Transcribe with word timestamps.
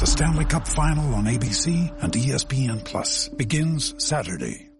The 0.00 0.06
Stanley 0.06 0.46
Cup 0.46 0.66
Final 0.66 1.14
on 1.14 1.24
ABC 1.24 2.02
and 2.02 2.10
ESPN 2.10 2.82
Plus 2.82 3.28
begins 3.28 3.94
Saturday. 4.02 4.70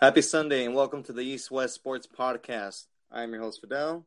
Happy 0.00 0.20
Sunday 0.20 0.64
and 0.64 0.74
welcome 0.74 1.04
to 1.04 1.12
the 1.12 1.20
East 1.20 1.52
West 1.52 1.74
Sports 1.76 2.08
Podcast. 2.08 2.86
I'm 3.12 3.32
your 3.34 3.42
host 3.42 3.60
Fidel. 3.60 4.04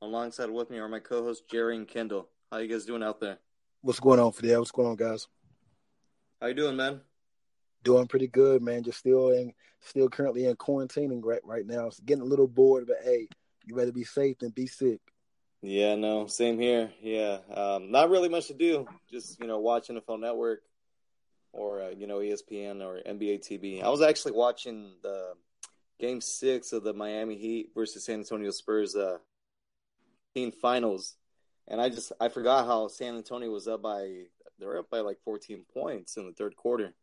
Alongside 0.00 0.48
with 0.48 0.70
me 0.70 0.78
are 0.78 0.88
my 0.88 1.00
co-hosts 1.00 1.44
Jerry 1.50 1.76
and 1.76 1.86
Kendall. 1.86 2.30
How 2.50 2.56
you 2.60 2.68
guys 2.68 2.86
doing 2.86 3.02
out 3.02 3.20
there? 3.20 3.36
What's 3.82 4.00
going 4.00 4.20
on, 4.20 4.32
Fidel? 4.32 4.60
What's 4.60 4.70
going 4.70 4.88
on, 4.88 4.96
guys? 4.96 5.26
How 6.40 6.46
you 6.46 6.54
doing, 6.54 6.74
man? 6.74 7.02
Doing 7.84 8.06
pretty 8.06 8.28
good, 8.28 8.62
man. 8.62 8.82
Just 8.82 8.98
still 8.98 9.30
in, 9.30 9.52
still 9.80 10.08
currently 10.08 10.46
in 10.46 10.56
quarantining 10.56 11.20
right 11.22 11.40
right 11.44 11.66
now. 11.66 11.86
It's 11.86 12.00
getting 12.00 12.22
a 12.22 12.26
little 12.26 12.48
bored, 12.48 12.86
but 12.86 12.98
hey, 13.04 13.28
you 13.64 13.74
better 13.76 13.92
be 13.92 14.04
safe 14.04 14.38
than 14.38 14.50
be 14.50 14.66
sick. 14.66 15.00
Yeah, 15.62 15.96
no, 15.96 16.26
same 16.26 16.58
here. 16.58 16.90
Yeah, 17.00 17.38
um, 17.52 17.90
not 17.90 18.10
really 18.10 18.28
much 18.28 18.46
to 18.48 18.54
do. 18.54 18.86
Just 19.10 19.40
you 19.40 19.46
know, 19.46 19.58
watch 19.58 19.88
NFL 19.88 20.20
Network 20.20 20.60
or 21.52 21.82
uh, 21.82 21.90
you 21.90 22.06
know 22.06 22.18
ESPN 22.18 22.82
or 22.82 23.00
NBA 23.06 23.40
TV. 23.40 23.82
I 23.82 23.88
was 23.88 24.02
actually 24.02 24.32
watching 24.32 24.92
the 25.02 25.34
Game 25.98 26.20
Six 26.20 26.72
of 26.72 26.84
the 26.84 26.92
Miami 26.92 27.36
Heat 27.36 27.70
versus 27.74 28.04
San 28.04 28.20
Antonio 28.20 28.50
Spurs 28.50 28.94
uh, 28.94 29.18
team 30.34 30.52
finals, 30.52 31.16
and 31.66 31.80
I 31.80 31.88
just 31.88 32.12
I 32.20 32.28
forgot 32.28 32.66
how 32.66 32.88
San 32.88 33.16
Antonio 33.16 33.50
was 33.50 33.66
up 33.66 33.82
by 33.82 34.26
they 34.58 34.66
were 34.66 34.78
up 34.78 34.90
by 34.90 35.00
like 35.00 35.18
14 35.24 35.64
points 35.72 36.16
in 36.16 36.26
the 36.26 36.32
third 36.32 36.56
quarter. 36.56 36.94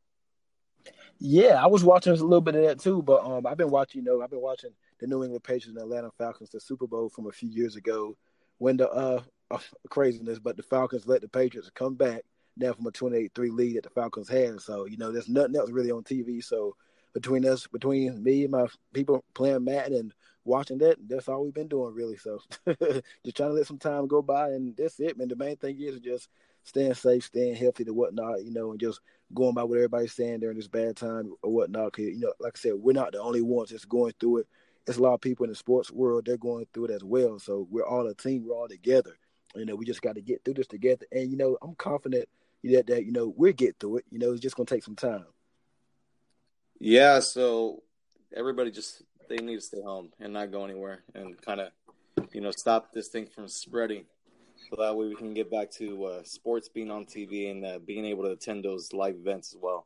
Yeah, 1.19 1.63
I 1.63 1.67
was 1.67 1.83
watching 1.83 2.13
a 2.13 2.15
little 2.15 2.41
bit 2.41 2.55
of 2.55 2.63
that 2.63 2.79
too, 2.79 3.01
but 3.01 3.23
um, 3.23 3.45
I've 3.45 3.57
been 3.57 3.69
watching. 3.69 4.03
You 4.03 4.05
know, 4.05 4.21
I've 4.21 4.29
been 4.29 4.41
watching 4.41 4.71
the 4.99 5.07
New 5.07 5.23
England 5.23 5.43
Patriots 5.43 5.67
and 5.67 5.77
Atlanta 5.77 6.11
Falcons, 6.17 6.49
the 6.49 6.59
Super 6.59 6.87
Bowl 6.87 7.09
from 7.09 7.27
a 7.27 7.31
few 7.31 7.49
years 7.49 7.75
ago, 7.75 8.17
when 8.57 8.77
the 8.77 8.89
uh, 8.89 9.21
uh 9.51 9.59
craziness, 9.89 10.39
but 10.39 10.57
the 10.57 10.63
Falcons 10.63 11.07
let 11.07 11.21
the 11.21 11.27
Patriots 11.27 11.71
come 11.73 11.95
back 11.95 12.23
now 12.57 12.73
from 12.73 12.87
a 12.87 12.91
28-3 12.91 13.51
lead 13.51 13.75
that 13.75 13.83
the 13.83 13.89
Falcons 13.89 14.29
had. 14.29 14.59
So 14.61 14.85
you 14.85 14.97
know, 14.97 15.11
there's 15.11 15.29
nothing 15.29 15.55
else 15.55 15.71
really 15.71 15.91
on 15.91 16.03
TV. 16.03 16.43
So 16.43 16.75
between 17.13 17.45
us, 17.45 17.65
between 17.67 18.21
me 18.23 18.43
and 18.43 18.51
my 18.51 18.67
people 18.93 19.23
playing 19.33 19.63
Madden 19.63 19.97
and 19.97 20.13
watching 20.43 20.77
that, 20.79 20.97
that's 21.07 21.29
all 21.29 21.43
we've 21.43 21.53
been 21.53 21.67
doing 21.67 21.93
really. 21.93 22.17
So 22.17 22.39
just 22.67 23.37
trying 23.37 23.49
to 23.49 23.53
let 23.55 23.67
some 23.67 23.79
time 23.79 24.07
go 24.07 24.21
by, 24.21 24.49
and 24.49 24.75
that's 24.75 24.99
it, 24.99 25.17
man. 25.17 25.29
The 25.29 25.35
main 25.35 25.55
thing 25.55 25.79
is 25.79 25.99
just 25.99 26.29
staying 26.65 26.93
safe, 26.95 27.23
staying 27.23 27.55
healthy, 27.55 27.85
to 27.85 27.93
whatnot, 27.93 28.43
you 28.43 28.51
know, 28.51 28.71
and 28.71 28.79
just 28.79 28.99
going 29.33 29.53
by 29.53 29.63
what 29.63 29.77
everybody's 29.77 30.13
saying 30.13 30.41
during 30.41 30.57
this 30.57 30.67
bad 30.67 30.97
time 30.97 31.33
or 31.41 31.51
whatnot. 31.51 31.93
Cause 31.93 32.05
you 32.05 32.19
know, 32.19 32.33
like 32.39 32.57
I 32.57 32.59
said, 32.59 32.73
we're 32.73 32.93
not 32.93 33.13
the 33.13 33.21
only 33.21 33.41
ones 33.41 33.69
that's 33.69 33.85
going 33.85 34.13
through 34.19 34.39
it. 34.39 34.47
There's 34.85 34.97
a 34.97 35.01
lot 35.01 35.13
of 35.13 35.21
people 35.21 35.45
in 35.45 35.49
the 35.49 35.55
sports 35.55 35.91
world 35.91 36.25
they're 36.25 36.37
going 36.37 36.67
through 36.73 36.85
it 36.85 36.91
as 36.91 37.03
well. 37.03 37.39
So 37.39 37.67
we're 37.71 37.85
all 37.85 38.05
a 38.07 38.13
team. 38.13 38.45
We're 38.45 38.55
all 38.55 38.67
together. 38.67 39.17
You 39.55 39.65
know, 39.65 39.75
we 39.75 39.85
just 39.85 40.01
got 40.01 40.15
to 40.15 40.21
get 40.21 40.43
through 40.43 40.55
this 40.55 40.67
together. 40.67 41.05
And 41.11 41.31
you 41.31 41.37
know, 41.37 41.57
I'm 41.61 41.75
confident 41.75 42.27
that 42.63 42.87
that 42.87 43.05
you 43.05 43.11
know 43.11 43.33
we'll 43.35 43.53
get 43.53 43.77
through 43.79 43.97
it. 43.97 44.05
You 44.11 44.19
know, 44.19 44.31
it's 44.31 44.41
just 44.41 44.55
gonna 44.55 44.65
take 44.65 44.83
some 44.83 44.95
time. 44.95 45.25
Yeah, 46.79 47.19
so 47.19 47.83
everybody 48.35 48.71
just 48.71 49.03
they 49.29 49.37
need 49.37 49.55
to 49.55 49.61
stay 49.61 49.81
home 49.81 50.11
and 50.19 50.33
not 50.33 50.51
go 50.51 50.65
anywhere 50.65 51.03
and 51.13 51.39
kind 51.41 51.61
of 51.61 51.69
you 52.33 52.41
know 52.41 52.51
stop 52.51 52.91
this 52.91 53.07
thing 53.07 53.27
from 53.27 53.47
spreading. 53.47 54.05
So 54.69 54.81
that 54.81 54.95
way 54.95 55.07
we 55.07 55.15
can 55.15 55.33
get 55.33 55.51
back 55.51 55.69
to 55.71 56.05
uh, 56.05 56.23
sports 56.23 56.69
being 56.69 56.89
on 56.89 57.05
TV 57.05 57.51
and 57.51 57.65
uh, 57.65 57.79
being 57.79 58.05
able 58.05 58.23
to 58.23 58.31
attend 58.31 58.65
those 58.65 58.93
live 58.93 59.15
events 59.15 59.53
as 59.53 59.61
well. 59.61 59.85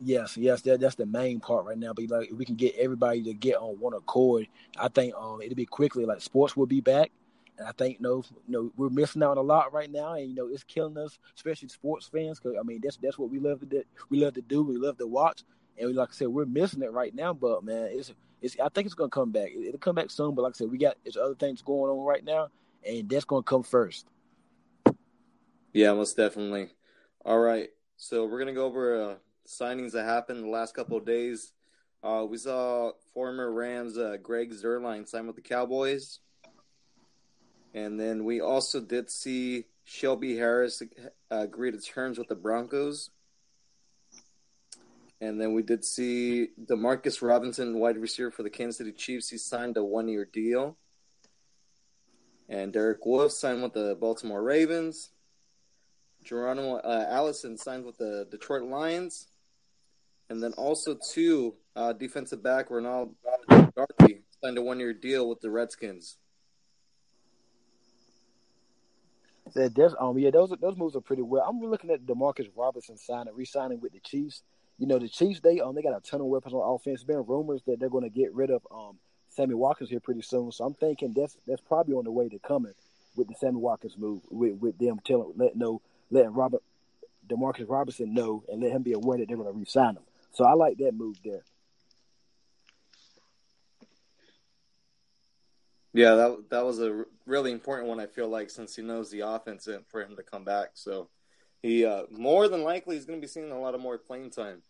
Yes, 0.00 0.36
yes, 0.36 0.60
that 0.62 0.80
that's 0.80 0.94
the 0.94 1.06
main 1.06 1.40
part 1.40 1.64
right 1.64 1.78
now. 1.78 1.92
But 1.94 2.10
like, 2.10 2.30
if 2.30 2.36
we 2.36 2.44
can 2.44 2.54
get 2.54 2.74
everybody 2.76 3.22
to 3.22 3.32
get 3.32 3.56
on 3.56 3.80
one 3.80 3.94
accord, 3.94 4.46
I 4.78 4.88
think 4.88 5.14
um 5.14 5.40
it'll 5.40 5.54
be 5.54 5.64
quickly. 5.64 6.04
Like 6.04 6.20
sports 6.20 6.54
will 6.54 6.66
be 6.66 6.82
back, 6.82 7.10
and 7.58 7.66
I 7.66 7.72
think 7.72 7.98
you 7.98 8.02
know, 8.02 8.22
you 8.46 8.52
know 8.52 8.72
we're 8.76 8.90
missing 8.90 9.22
out 9.22 9.38
a 9.38 9.40
lot 9.40 9.72
right 9.72 9.90
now, 9.90 10.12
and 10.12 10.28
you 10.28 10.34
know 10.34 10.48
it's 10.48 10.64
killing 10.64 10.98
us, 10.98 11.18
especially 11.34 11.68
sports 11.68 12.06
fans. 12.06 12.38
Because 12.38 12.58
I 12.60 12.62
mean 12.62 12.80
that's 12.82 12.98
that's 12.98 13.18
what 13.18 13.30
we 13.30 13.38
love 13.38 13.60
to 13.60 13.66
do. 13.66 13.82
We 14.10 14.22
love 14.22 14.34
to 14.34 14.42
do. 14.42 14.62
We 14.62 14.76
love 14.76 14.98
to 14.98 15.06
watch, 15.06 15.44
and 15.78 15.88
we, 15.88 15.94
like 15.94 16.10
I 16.10 16.12
said, 16.12 16.28
we're 16.28 16.44
missing 16.44 16.82
it 16.82 16.92
right 16.92 17.14
now. 17.14 17.32
But 17.32 17.64
man, 17.64 17.88
it's 17.90 18.12
it's. 18.42 18.56
I 18.60 18.68
think 18.68 18.84
it's 18.84 18.94
gonna 18.94 19.08
come 19.08 19.30
back. 19.30 19.50
It, 19.54 19.72
will 19.72 19.78
come 19.78 19.94
back 19.94 20.10
soon. 20.10 20.34
But 20.34 20.42
like 20.42 20.56
I 20.56 20.58
said, 20.58 20.70
we 20.70 20.76
got 20.76 20.96
there's 21.04 21.16
other 21.16 21.36
things 21.36 21.62
going 21.62 21.90
on 21.90 22.04
right 22.04 22.24
now, 22.24 22.48
and 22.86 23.08
that's 23.08 23.24
gonna 23.24 23.42
come 23.42 23.62
first. 23.62 24.06
Yeah, 25.72 25.92
most 25.92 26.16
definitely. 26.16 26.70
All 27.24 27.38
right, 27.38 27.68
so 27.96 28.26
we're 28.26 28.38
gonna 28.38 28.52
go 28.52 28.66
over 28.66 29.02
uh, 29.02 29.14
signings 29.46 29.92
that 29.92 30.04
happened 30.04 30.44
the 30.44 30.48
last 30.48 30.74
couple 30.74 30.96
of 30.96 31.04
days. 31.04 31.52
Uh, 32.02 32.24
we 32.28 32.38
saw 32.38 32.92
former 33.12 33.52
Rams 33.52 33.98
uh, 33.98 34.16
Greg 34.22 34.52
Zuerlein 34.52 35.08
sign 35.08 35.26
with 35.26 35.36
the 35.36 35.42
Cowboys, 35.42 36.20
and 37.74 37.98
then 37.98 38.24
we 38.24 38.40
also 38.40 38.80
did 38.80 39.10
see 39.10 39.66
Shelby 39.84 40.36
Harris 40.36 40.82
uh, 40.82 40.88
agree 41.30 41.70
to 41.70 41.80
terms 41.80 42.18
with 42.18 42.28
the 42.28 42.34
Broncos. 42.34 43.10
And 45.20 45.40
then 45.40 45.54
we 45.54 45.62
did 45.62 45.84
see 45.84 46.48
Demarcus 46.62 47.22
Robinson, 47.22 47.78
wide 47.78 47.96
receiver 47.96 48.30
for 48.30 48.42
the 48.42 48.50
Kansas 48.50 48.76
City 48.76 48.92
Chiefs. 48.92 49.30
He 49.30 49.38
signed 49.38 49.78
a 49.78 49.84
one-year 49.84 50.26
deal. 50.30 50.76
And 52.48 52.72
Derek 52.72 53.04
Wolfe 53.04 53.32
signed 53.32 53.62
with 53.62 53.72
the 53.72 53.96
Baltimore 54.00 54.42
Ravens. 54.42 55.10
Geronimo 56.24 56.76
uh, 56.76 57.06
Allison 57.08 57.56
signed 57.56 57.84
with 57.84 57.98
the 57.98 58.26
Detroit 58.30 58.62
Lions. 58.62 59.28
And 60.28 60.42
then 60.42 60.52
also, 60.54 60.98
two 61.12 61.54
uh, 61.76 61.92
defensive 61.92 62.42
back 62.42 62.70
Ronald 62.70 63.14
Darby 63.48 64.22
signed 64.42 64.58
a 64.58 64.62
one-year 64.62 64.94
deal 64.94 65.28
with 65.28 65.40
the 65.40 65.50
Redskins. 65.50 66.16
Um 70.00 70.18
yeah 70.18 70.30
those 70.30 70.52
those 70.60 70.76
moves 70.76 70.96
are 70.96 71.00
pretty 71.00 71.22
well. 71.22 71.46
I'm 71.48 71.60
looking 71.60 71.90
at 71.90 72.04
Demarcus 72.04 72.48
Robinson 72.56 72.98
signing 72.98 73.32
re-signing 73.34 73.80
with 73.80 73.92
the 73.92 74.00
Chiefs. 74.00 74.42
You 74.78 74.86
know 74.86 74.98
the 74.98 75.08
Chiefs 75.08 75.40
they 75.40 75.60
um 75.60 75.74
they 75.74 75.82
got 75.82 75.96
a 75.96 76.00
ton 76.00 76.20
of 76.20 76.26
weapons 76.26 76.52
on 76.52 76.74
offense. 76.74 77.04
Been 77.04 77.24
rumors 77.26 77.62
that 77.66 77.78
they're 77.78 77.88
going 77.88 78.04
to 78.04 78.10
get 78.10 78.34
rid 78.34 78.50
of 78.50 78.66
um 78.70 78.98
Sammy 79.36 79.54
Watkins 79.54 79.90
here 79.90 80.00
pretty 80.00 80.22
soon. 80.22 80.50
So 80.50 80.64
I'm 80.64 80.74
thinking 80.74 81.12
that's 81.14 81.36
that's 81.46 81.60
probably 81.60 81.94
on 81.94 82.04
the 82.04 82.10
way 82.10 82.28
to 82.28 82.38
coming 82.38 82.72
with 83.16 83.28
the 83.28 83.34
Sammy 83.34 83.58
Watkins 83.58 83.96
move 83.98 84.22
with 84.30 84.54
with 84.54 84.78
them 84.78 84.98
telling 85.04 85.32
letting 85.36 85.58
know 85.58 85.82
letting 86.10 86.32
Robert 86.32 86.62
Demarcus 87.28 87.68
Robinson 87.68 88.14
know 88.14 88.44
and 88.50 88.62
let 88.62 88.72
him 88.72 88.82
be 88.82 88.92
aware 88.92 89.18
that 89.18 89.28
they're 89.28 89.36
going 89.36 89.52
to 89.52 89.58
re-sign 89.58 89.96
him. 89.96 90.02
So 90.32 90.44
I 90.44 90.54
like 90.54 90.78
that 90.78 90.92
move 90.92 91.16
there. 91.24 91.42
Yeah, 95.92 96.14
that 96.14 96.50
that 96.50 96.64
was 96.64 96.80
a 96.80 97.04
really 97.26 97.52
important 97.52 97.88
one. 97.88 98.00
I 98.00 98.06
feel 98.06 98.28
like 98.28 98.50
since 98.50 98.76
he 98.76 98.82
knows 98.82 99.10
the 99.10 99.20
offense 99.20 99.66
and 99.66 99.86
for 99.86 100.02
him 100.02 100.16
to 100.16 100.22
come 100.22 100.44
back, 100.44 100.70
so 100.74 101.08
he 101.62 101.84
uh, 101.84 102.02
more 102.10 102.48
than 102.48 102.62
likely 102.62 102.96
is 102.96 103.06
going 103.06 103.18
to 103.18 103.24
be 103.24 103.28
seeing 103.28 103.50
a 103.50 103.58
lot 103.58 103.74
of 103.74 103.80
more 103.80 103.98
playing 103.98 104.30
time. 104.30 104.62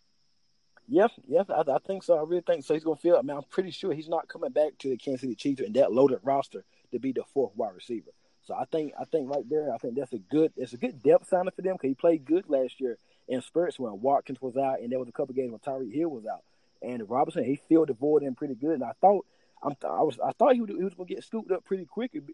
Yes, 0.87 1.11
yes, 1.27 1.45
I, 1.49 1.63
I, 1.69 1.79
think 1.85 2.03
so. 2.03 2.17
I 2.17 2.23
really 2.23 2.43
think 2.47 2.63
so. 2.63 2.73
He's 2.73 2.83
to 2.83 2.95
feel. 2.95 3.17
I 3.17 3.21
mean, 3.21 3.35
I'm 3.35 3.43
pretty 3.43 3.71
sure 3.71 3.93
he's 3.93 4.07
not 4.07 4.29
coming 4.29 4.51
back 4.51 4.77
to 4.79 4.89
the 4.89 4.97
Kansas 4.97 5.21
City 5.21 5.35
Chiefs 5.35 5.61
and 5.61 5.75
that 5.75 5.91
loaded 5.91 6.19
roster 6.23 6.63
to 6.91 6.99
be 6.99 7.11
the 7.11 7.23
fourth 7.33 7.51
wide 7.55 7.75
receiver. 7.75 8.11
So 8.43 8.55
I 8.55 8.63
think 8.71 8.93
I 8.99 9.03
think 9.03 9.29
right 9.29 9.43
there, 9.49 9.73
I 9.73 9.77
think 9.77 9.95
that's 9.95 10.13
a 10.13 10.19
good 10.19 10.53
it's 10.55 10.71
a 10.71 10.77
good 10.77 11.03
depth 11.03 11.27
signing 11.27 11.51
for 11.53 11.61
them 11.61 11.73
because 11.75 11.89
he 11.89 11.95
played 11.95 12.23
good 12.23 12.45
last 12.47 12.79
year 12.79 12.97
in 13.27 13.41
spurts 13.41 13.77
when 13.77 13.99
Watkins 13.99 14.41
was 14.41 14.55
out, 14.55 14.79
and 14.79 14.89
there 14.89 14.99
was 14.99 15.09
a 15.09 15.11
couple 15.11 15.35
games 15.35 15.51
when 15.51 15.59
Tyreek 15.59 15.93
Hill 15.93 16.09
was 16.09 16.25
out. 16.25 16.43
And 16.81 17.09
Robinson, 17.09 17.43
he 17.43 17.59
filled 17.67 17.89
the 17.89 17.93
void 17.93 18.23
in 18.23 18.35
pretty 18.35 18.55
good. 18.55 18.75
And 18.75 18.83
I 18.83 18.93
thought 19.01 19.25
I'm, 19.61 19.75
I 19.83 20.01
was 20.03 20.17
I 20.25 20.31
thought 20.31 20.53
he, 20.53 20.61
would, 20.61 20.69
he 20.69 20.83
was 20.83 20.93
to 20.93 21.03
get 21.03 21.23
scooped 21.25 21.51
up 21.51 21.65
pretty 21.65 21.85
quick 21.85 22.11
and 22.13 22.27
be, 22.27 22.33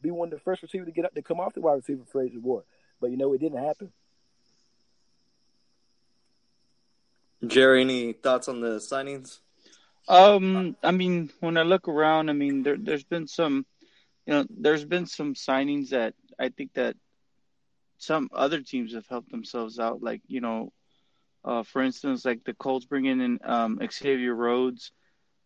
be 0.00 0.10
one 0.10 0.28
of 0.28 0.32
the 0.32 0.40
first 0.40 0.62
receivers 0.62 0.86
to 0.86 0.92
get 0.92 1.04
up 1.04 1.14
to 1.14 1.22
come 1.22 1.40
off 1.40 1.52
the 1.52 1.60
wide 1.60 1.74
receiver 1.74 2.04
Fraser 2.10 2.40
Ward. 2.40 2.64
But 2.98 3.10
you 3.10 3.18
know, 3.18 3.34
it 3.34 3.40
didn't 3.40 3.62
happen. 3.62 3.92
Jerry, 7.46 7.80
any 7.82 8.12
thoughts 8.12 8.48
on 8.48 8.60
the 8.60 8.76
signings? 8.76 9.38
Um, 10.08 10.76
I 10.82 10.90
mean, 10.90 11.30
when 11.40 11.56
I 11.56 11.62
look 11.62 11.88
around, 11.88 12.30
I 12.30 12.32
mean, 12.32 12.62
there, 12.62 12.76
there's 12.76 13.04
been 13.04 13.26
some, 13.26 13.64
you 14.26 14.34
know, 14.34 14.46
there's 14.50 14.84
been 14.84 15.06
some 15.06 15.34
signings 15.34 15.90
that 15.90 16.14
I 16.38 16.48
think 16.48 16.74
that 16.74 16.96
some 17.98 18.28
other 18.32 18.60
teams 18.62 18.94
have 18.94 19.06
helped 19.06 19.30
themselves 19.30 19.78
out. 19.78 20.02
Like, 20.02 20.22
you 20.26 20.40
know, 20.40 20.72
uh, 21.44 21.62
for 21.62 21.82
instance, 21.82 22.24
like 22.24 22.44
the 22.44 22.54
Colts 22.54 22.86
bringing 22.86 23.20
in 23.20 23.38
um, 23.44 23.78
Xavier 23.90 24.34
Rhodes. 24.34 24.92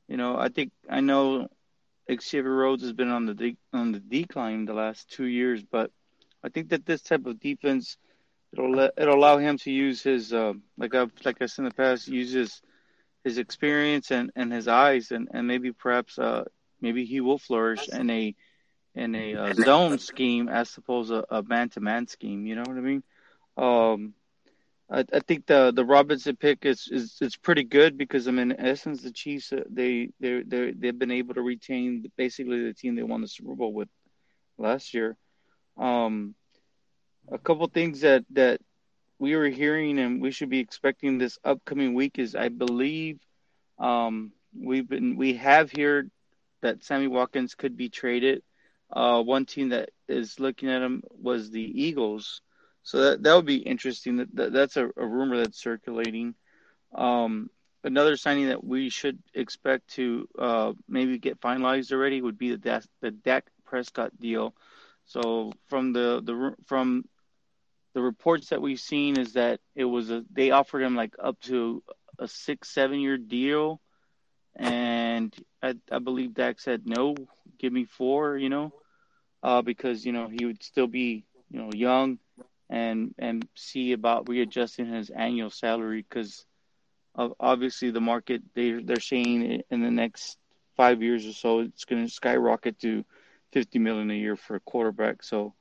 you 0.09 0.17
know, 0.17 0.37
I 0.37 0.49
think 0.49 0.73
I 0.89 1.01
know 1.01 1.49
Xavier 2.11 2.55
Rhodes 2.55 2.83
has 2.83 2.93
been 2.93 3.11
on 3.11 3.27
the 3.27 3.35
de- 3.35 3.57
on 3.73 3.93
the 3.93 4.01
decline 4.01 4.65
the 4.65 4.75
last 4.75 5.11
two 5.11 5.27
years, 5.27 5.63
but 5.63 5.91
I 6.43 6.49
think 6.49 6.71
that 6.71 6.85
this 6.85 7.03
type 7.03 7.27
of 7.27 7.41
defense 7.41 7.97
it'll 8.57 8.71
let, 8.71 8.93
it'll 8.97 9.15
allow 9.15 9.39
him 9.39 9.59
to 9.59 9.71
use 9.71 10.03
his 10.03 10.33
uh, 10.33 10.55
like 10.79 10.95
I've 10.95 11.13
like 11.25 11.43
I 11.43 11.47
said 11.47 11.63
in 11.63 11.69
the 11.69 11.75
past, 11.75 12.09
use 12.09 12.33
his 12.33 12.63
his 13.25 13.39
experience 13.39 14.11
and, 14.11 14.31
and 14.37 14.53
his 14.53 14.69
eyes, 14.69 15.11
and, 15.11 15.29
and 15.33 15.47
maybe 15.47 15.73
perhaps 15.73 16.19
uh, 16.19 16.45
maybe 16.81 17.05
he 17.05 17.21
will 17.21 17.39
flourish 17.39 17.89
in 17.89 18.11
a 18.11 18.35
in 18.95 19.15
a 19.15 19.35
uh, 19.35 19.55
zone 19.55 19.99
scheme 19.99 20.49
as 20.49 20.77
opposed 20.77 21.11
to 21.11 21.25
a 21.35 21.43
man 21.43 21.69
to 21.71 21.81
man 21.81 22.07
scheme. 22.07 22.47
You 22.47 22.57
know 22.57 22.65
what 22.67 22.77
I 22.77 22.81
mean? 22.81 23.03
Um, 23.57 24.15
I, 24.91 25.05
I 25.13 25.21
think 25.21 25.47
the 25.47 25.73
the 25.75 25.85
Robinson 25.85 26.37
pick 26.37 26.65
is, 26.65 26.89
is 26.91 27.19
is 27.21 27.37
pretty 27.37 27.65
good 27.65 27.99
because 27.99 28.29
I 28.29 28.31
mean, 28.31 28.53
in 28.53 28.61
essence, 28.61 29.03
the 29.03 29.13
Chiefs 29.13 29.53
uh, 29.53 29.65
they 29.69 30.11
they 30.21 30.43
they 30.43 30.73
they've 30.73 30.99
been 30.99 31.11
able 31.11 31.35
to 31.35 31.43
retain 31.43 32.11
basically 32.17 32.63
the 32.63 32.75
team 32.75 32.95
they 32.95 33.03
won 33.03 33.23
the 33.23 33.29
Super 33.29 33.55
Bowl 33.55 33.73
with 33.73 33.89
last 34.59 34.95
year. 34.95 35.17
Um, 35.77 36.37
a 37.31 37.39
couple 37.39 37.67
things 37.69 38.01
that 38.01 38.25
that 38.31 38.61
we 39.19 39.37
were 39.37 39.49
hearing 39.49 39.99
and 39.99 40.21
we 40.21 40.31
should 40.31 40.51
be 40.51 40.59
expecting 40.59 41.19
this 41.19 41.39
upcoming 41.45 41.95
week 41.95 42.19
is 42.19 42.35
I 42.35 42.49
believe 42.49 43.21
um, 43.79 44.33
we've 44.55 44.89
been 44.89 45.17
we 45.17 45.35
have 45.35 45.73
heard 45.73 46.11
that 46.63 46.85
Sammy 46.85 47.07
Watkins 47.07 47.55
could 47.55 47.77
be 47.77 47.89
traded. 47.89 48.43
Uh, 48.91 49.23
one 49.23 49.45
team 49.45 49.71
that 49.71 49.91
is 50.09 50.39
looking 50.39 50.71
at 50.71 50.83
him 50.83 51.03
was 51.11 51.51
the 51.51 51.83
Eagles. 51.83 52.41
So 52.83 52.99
that 52.99 53.23
that 53.23 53.35
would 53.35 53.47
be 53.47 53.57
interesting. 53.57 54.17
That, 54.17 54.37
that 54.37 54.53
that's 54.53 54.77
a, 54.77 54.91
a, 54.97 55.07
rumor 55.07 55.39
that's 55.39 55.61
circulating. 55.61 56.35
Um, 56.95 57.51
another 57.83 58.17
signing 58.17 58.49
that 58.49 58.63
we 58.63 58.91
should 58.91 59.19
expect 59.33 59.89
to 59.95 60.29
uh, 60.39 60.73
maybe 60.89 61.19
get 61.19 61.41
finalized 61.41 61.93
already 61.93 62.21
would 62.21 62.39
be 62.39 62.55
the 62.55 62.87
the 63.01 63.11
Dak 63.11 63.47
Prescott 63.65 64.13
deal. 64.21 64.55
So 65.07 65.53
from 65.69 65.93
the 65.93 66.21
the 66.23 66.55
from 66.67 67.05
the 67.95 68.03
reports 68.03 68.51
that 68.51 68.61
we've 68.61 68.81
seen 68.81 69.19
is 69.19 69.35
that 69.35 69.61
it 69.75 69.85
was 69.85 70.11
a 70.11 70.25
they 70.31 70.51
offered 70.51 70.83
him 70.83 70.95
like 70.97 71.15
up 71.23 71.41
to 71.43 71.83
a 72.19 72.29
six 72.29 72.71
seven 72.71 73.01
year 73.01 73.17
deal, 73.17 73.81
and 74.57 75.35
I, 75.63 75.75
I 75.91 75.99
believe 75.99 76.35
Dak 76.35 76.61
said 76.61 76.83
no, 76.87 77.15
give 77.59 77.73
me 77.73 77.85
four, 77.85 78.37
you 78.37 78.49
know, 78.49 78.73
uh, 79.43 79.63
because 79.63 80.05
you 80.05 80.13
know 80.13 80.29
he 80.29 80.45
would 80.45 80.63
still 80.63 80.89
be 80.89 81.25
you 81.51 81.61
know 81.61 81.71
young 81.75 82.19
and 82.69 83.15
and 83.19 83.47
see 83.55 83.93
about 83.93 84.29
readjusting 84.29 84.93
his 84.93 85.11
annual 85.11 85.51
salary 85.51 86.05
because 86.09 86.45
obviously 87.17 87.91
the 87.91 88.01
market 88.01 88.43
they 88.55 88.73
they're 88.73 89.01
saying 89.01 89.63
in 89.71 89.81
the 89.83 89.91
next 89.91 90.37
five 90.77 91.03
years 91.03 91.27
or 91.27 91.33
so 91.33 91.61
it's 91.61 91.85
going 91.85 92.05
to 92.05 92.11
skyrocket 92.11 92.79
to 92.81 93.05
50 93.53 93.79
million 93.79 94.11
a 94.11 94.15
year 94.15 94.37
for 94.37 94.57
a 94.57 94.61
quarterback. 94.61 95.23
So 95.23 95.55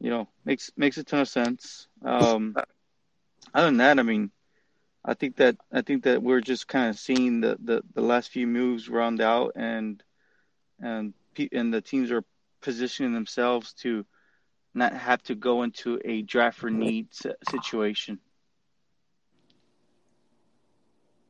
you 0.00 0.10
know 0.10 0.28
makes 0.44 0.70
makes 0.76 0.96
a 0.98 1.04
ton 1.04 1.20
of 1.20 1.28
sense 1.28 1.88
um 2.04 2.54
other 3.52 3.66
than 3.66 3.78
that 3.78 3.98
i 3.98 4.02
mean 4.02 4.30
i 5.04 5.14
think 5.14 5.36
that 5.36 5.56
i 5.72 5.80
think 5.80 6.04
that 6.04 6.22
we're 6.22 6.40
just 6.40 6.68
kind 6.68 6.90
of 6.90 6.98
seeing 6.98 7.40
the 7.40 7.56
the, 7.62 7.82
the 7.94 8.02
last 8.02 8.30
few 8.30 8.46
moves 8.46 8.88
round 8.88 9.20
out 9.20 9.52
and 9.56 10.02
and 10.80 11.14
and 11.52 11.72
the 11.72 11.80
teams 11.80 12.10
are 12.10 12.24
positioning 12.60 13.12
themselves 13.12 13.72
to 13.74 14.04
not 14.74 14.92
have 14.92 15.22
to 15.22 15.34
go 15.34 15.62
into 15.62 16.00
a 16.04 16.22
draft 16.22 16.58
for 16.58 16.70
need 16.70 17.08
situation. 17.48 18.18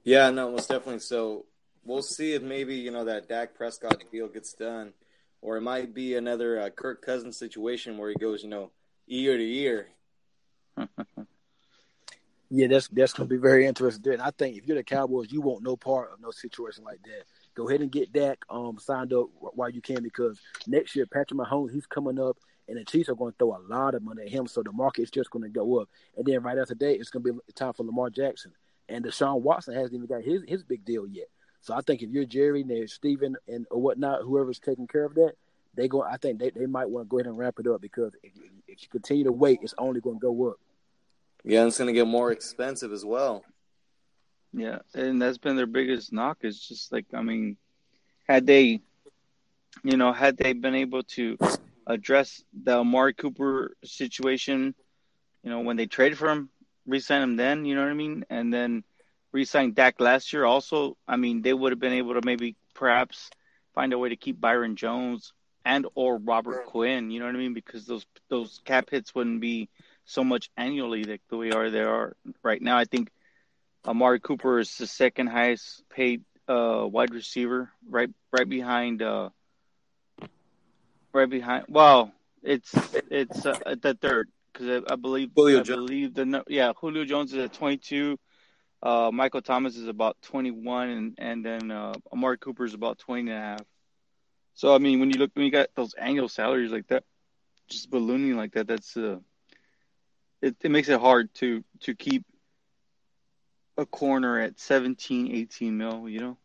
Yeah, 0.02 0.30
no, 0.30 0.50
most 0.50 0.68
definitely. 0.68 1.00
So 1.00 1.44
we'll 1.84 2.02
see 2.02 2.32
if 2.32 2.42
maybe 2.42 2.74
you 2.76 2.90
know 2.90 3.04
that 3.04 3.28
Dak 3.28 3.54
Prescott 3.54 4.02
deal 4.10 4.28
gets 4.28 4.54
done, 4.54 4.92
or 5.44 5.58
it 5.58 5.60
might 5.60 5.92
be 5.92 6.14
another 6.14 6.58
uh, 6.58 6.70
Kirk 6.70 7.02
Cousins 7.02 7.36
situation 7.36 7.98
where 7.98 8.08
he 8.08 8.16
goes, 8.16 8.42
you 8.42 8.48
know, 8.48 8.70
year 9.06 9.36
to 9.36 9.44
year. 9.44 9.88
yeah, 12.50 12.66
that's 12.66 12.88
that's 12.88 13.12
gonna 13.12 13.28
be 13.28 13.36
very 13.36 13.66
interesting. 13.66 14.14
And 14.14 14.22
I 14.22 14.30
think 14.30 14.56
if 14.56 14.66
you're 14.66 14.78
the 14.78 14.82
Cowboys, 14.82 15.30
you 15.30 15.42
want 15.42 15.62
no 15.62 15.76
part 15.76 16.12
of 16.12 16.20
no 16.22 16.30
situation 16.30 16.82
like 16.82 17.02
that. 17.02 17.24
Go 17.54 17.68
ahead 17.68 17.82
and 17.82 17.92
get 17.92 18.10
Dak 18.10 18.38
um 18.48 18.78
signed 18.78 19.12
up 19.12 19.26
while 19.38 19.68
you 19.68 19.82
can 19.82 20.02
because 20.02 20.40
next 20.66 20.96
year 20.96 21.04
Patrick 21.04 21.38
Mahomes 21.38 21.72
he's 21.72 21.86
coming 21.86 22.18
up 22.18 22.38
and 22.66 22.78
the 22.78 22.84
Chiefs 22.84 23.10
are 23.10 23.14
going 23.14 23.32
to 23.32 23.38
throw 23.38 23.54
a 23.54 23.60
lot 23.68 23.94
of 23.94 24.02
money 24.02 24.22
at 24.22 24.30
him, 24.30 24.46
so 24.46 24.62
the 24.62 24.72
market 24.72 25.02
is 25.02 25.10
just 25.10 25.30
going 25.30 25.42
to 25.42 25.50
go 25.50 25.78
up. 25.78 25.90
And 26.16 26.24
then 26.24 26.42
right 26.42 26.56
after 26.56 26.74
that, 26.74 26.98
it's 26.98 27.10
going 27.10 27.22
to 27.22 27.34
be 27.34 27.38
time 27.54 27.74
for 27.74 27.84
Lamar 27.84 28.08
Jackson, 28.08 28.52
and 28.88 29.04
Deshaun 29.04 29.42
Watson 29.42 29.74
hasn't 29.74 29.92
even 29.92 30.06
got 30.06 30.22
his 30.22 30.42
his 30.48 30.64
big 30.64 30.86
deal 30.86 31.06
yet. 31.06 31.26
So 31.64 31.74
I 31.74 31.80
think 31.80 32.02
if 32.02 32.10
you're 32.10 32.26
Jerry 32.26 32.60
and 32.60 32.70
there's 32.70 32.92
Steven 32.92 33.36
and 33.48 33.66
or 33.70 33.80
whatnot, 33.80 34.20
whoever's 34.20 34.58
taking 34.58 34.86
care 34.86 35.06
of 35.06 35.14
that, 35.14 35.32
they 35.74 35.88
go. 35.88 36.02
I 36.02 36.18
think 36.18 36.38
they, 36.38 36.50
they 36.50 36.66
might 36.66 36.90
want 36.90 37.06
to 37.06 37.08
go 37.08 37.18
ahead 37.18 37.26
and 37.26 37.38
wrap 37.38 37.58
it 37.58 37.66
up 37.66 37.80
because 37.80 38.12
if, 38.22 38.32
if 38.68 38.82
you 38.82 38.88
continue 38.90 39.24
to 39.24 39.32
wait, 39.32 39.60
it's 39.62 39.74
only 39.78 40.02
going 40.02 40.16
to 40.16 40.20
go 40.20 40.50
up. 40.50 40.56
Yeah, 41.42 41.60
and 41.60 41.68
it's 41.68 41.78
going 41.78 41.88
to 41.88 41.94
get 41.94 42.06
more 42.06 42.30
expensive 42.32 42.92
as 42.92 43.02
well. 43.02 43.44
Yeah, 44.52 44.80
and 44.94 45.20
that's 45.20 45.38
been 45.38 45.56
their 45.56 45.66
biggest 45.66 46.12
knock. 46.12 46.38
Is 46.42 46.60
just 46.60 46.92
like 46.92 47.06
I 47.14 47.22
mean, 47.22 47.56
had 48.28 48.46
they, 48.46 48.82
you 49.82 49.96
know, 49.96 50.12
had 50.12 50.36
they 50.36 50.52
been 50.52 50.74
able 50.74 51.02
to 51.02 51.38
address 51.86 52.44
the 52.62 52.76
Amari 52.76 53.14
Cooper 53.14 53.74
situation, 53.82 54.74
you 55.42 55.48
know, 55.48 55.60
when 55.60 55.78
they 55.78 55.86
traded 55.86 56.18
for 56.18 56.28
him, 56.28 56.50
re-sign 56.86 57.22
him 57.22 57.36
then, 57.36 57.64
you 57.64 57.74
know 57.74 57.82
what 57.82 57.90
I 57.90 57.94
mean? 57.94 58.26
And 58.28 58.52
then 58.52 58.84
re-sign 59.34 59.72
Dak 59.72 60.00
last 60.00 60.32
year 60.32 60.44
also, 60.44 60.96
I 61.06 61.16
mean, 61.16 61.42
they 61.42 61.52
would 61.52 61.72
have 61.72 61.80
been 61.80 61.92
able 61.92 62.14
to 62.14 62.20
maybe 62.24 62.56
perhaps 62.72 63.28
find 63.74 63.92
a 63.92 63.98
way 63.98 64.10
to 64.10 64.16
keep 64.16 64.40
Byron 64.40 64.76
Jones 64.76 65.32
and 65.64 65.86
or 65.94 66.18
Robert 66.18 66.66
Quinn, 66.66 67.10
you 67.10 67.18
know 67.18 67.26
what 67.26 67.34
I 67.34 67.38
mean? 67.38 67.54
Because 67.54 67.84
those 67.84 68.06
those 68.28 68.60
cap 68.64 68.90
hits 68.90 69.14
wouldn't 69.14 69.40
be 69.40 69.68
so 70.04 70.22
much 70.22 70.50
annually 70.56 71.04
like 71.04 71.22
the 71.28 71.36
way 71.36 71.50
are 71.50 71.70
they 71.70 71.80
are 71.80 72.16
right 72.42 72.62
now. 72.62 72.76
I 72.76 72.84
think 72.84 73.10
Amari 73.84 74.20
Cooper 74.20 74.60
is 74.60 74.76
the 74.76 74.86
second 74.86 75.28
highest 75.28 75.82
paid 75.88 76.22
uh, 76.48 76.86
wide 76.88 77.12
receiver, 77.12 77.70
right 77.88 78.10
right 78.30 78.48
behind 78.48 79.02
uh, 79.02 79.30
right 81.12 81.28
behind. 81.28 81.64
Well, 81.68 82.12
it's 82.42 82.72
it's 83.10 83.46
uh, 83.46 83.74
the 83.80 83.94
third 83.94 84.30
because 84.52 84.84
I, 84.86 84.92
I, 84.92 84.96
believe 84.96 85.30
Julio 85.34 85.60
I 85.60 85.62
Jones. 85.62 85.88
believe 85.88 86.14
the 86.14 86.44
yeah 86.46 86.72
Julio 86.78 87.04
Jones 87.04 87.32
is 87.32 87.38
at 87.38 87.54
22. 87.54 88.18
Uh, 88.82 89.10
Michael 89.12 89.42
Thomas 89.42 89.76
is 89.76 89.88
about 89.88 90.16
21, 90.22 90.90
and 90.90 91.14
and 91.18 91.44
then 91.44 91.70
uh, 91.70 91.94
Amari 92.12 92.38
Cooper 92.38 92.64
is 92.64 92.74
about 92.74 92.98
20 92.98 93.22
and 93.22 93.30
a 93.30 93.32
half. 93.32 93.62
So 94.54 94.74
I 94.74 94.78
mean, 94.78 95.00
when 95.00 95.10
you 95.10 95.18
look 95.18 95.30
when 95.34 95.44
you 95.44 95.50
got 95.50 95.68
those 95.74 95.94
annual 95.94 96.28
salaries 96.28 96.70
like 96.70 96.86
that, 96.88 97.04
just 97.68 97.90
ballooning 97.90 98.36
like 98.36 98.52
that, 98.52 98.68
that's 98.68 98.96
uh, 98.96 99.18
it, 100.42 100.56
it 100.60 100.70
makes 100.70 100.88
it 100.88 101.00
hard 101.00 101.34
to 101.36 101.64
to 101.80 101.94
keep 101.94 102.24
a 103.76 103.86
corner 103.86 104.38
at 104.38 104.60
17, 104.60 105.34
18 105.34 105.76
mil. 105.76 106.08
You 106.08 106.20
know. 106.20 106.38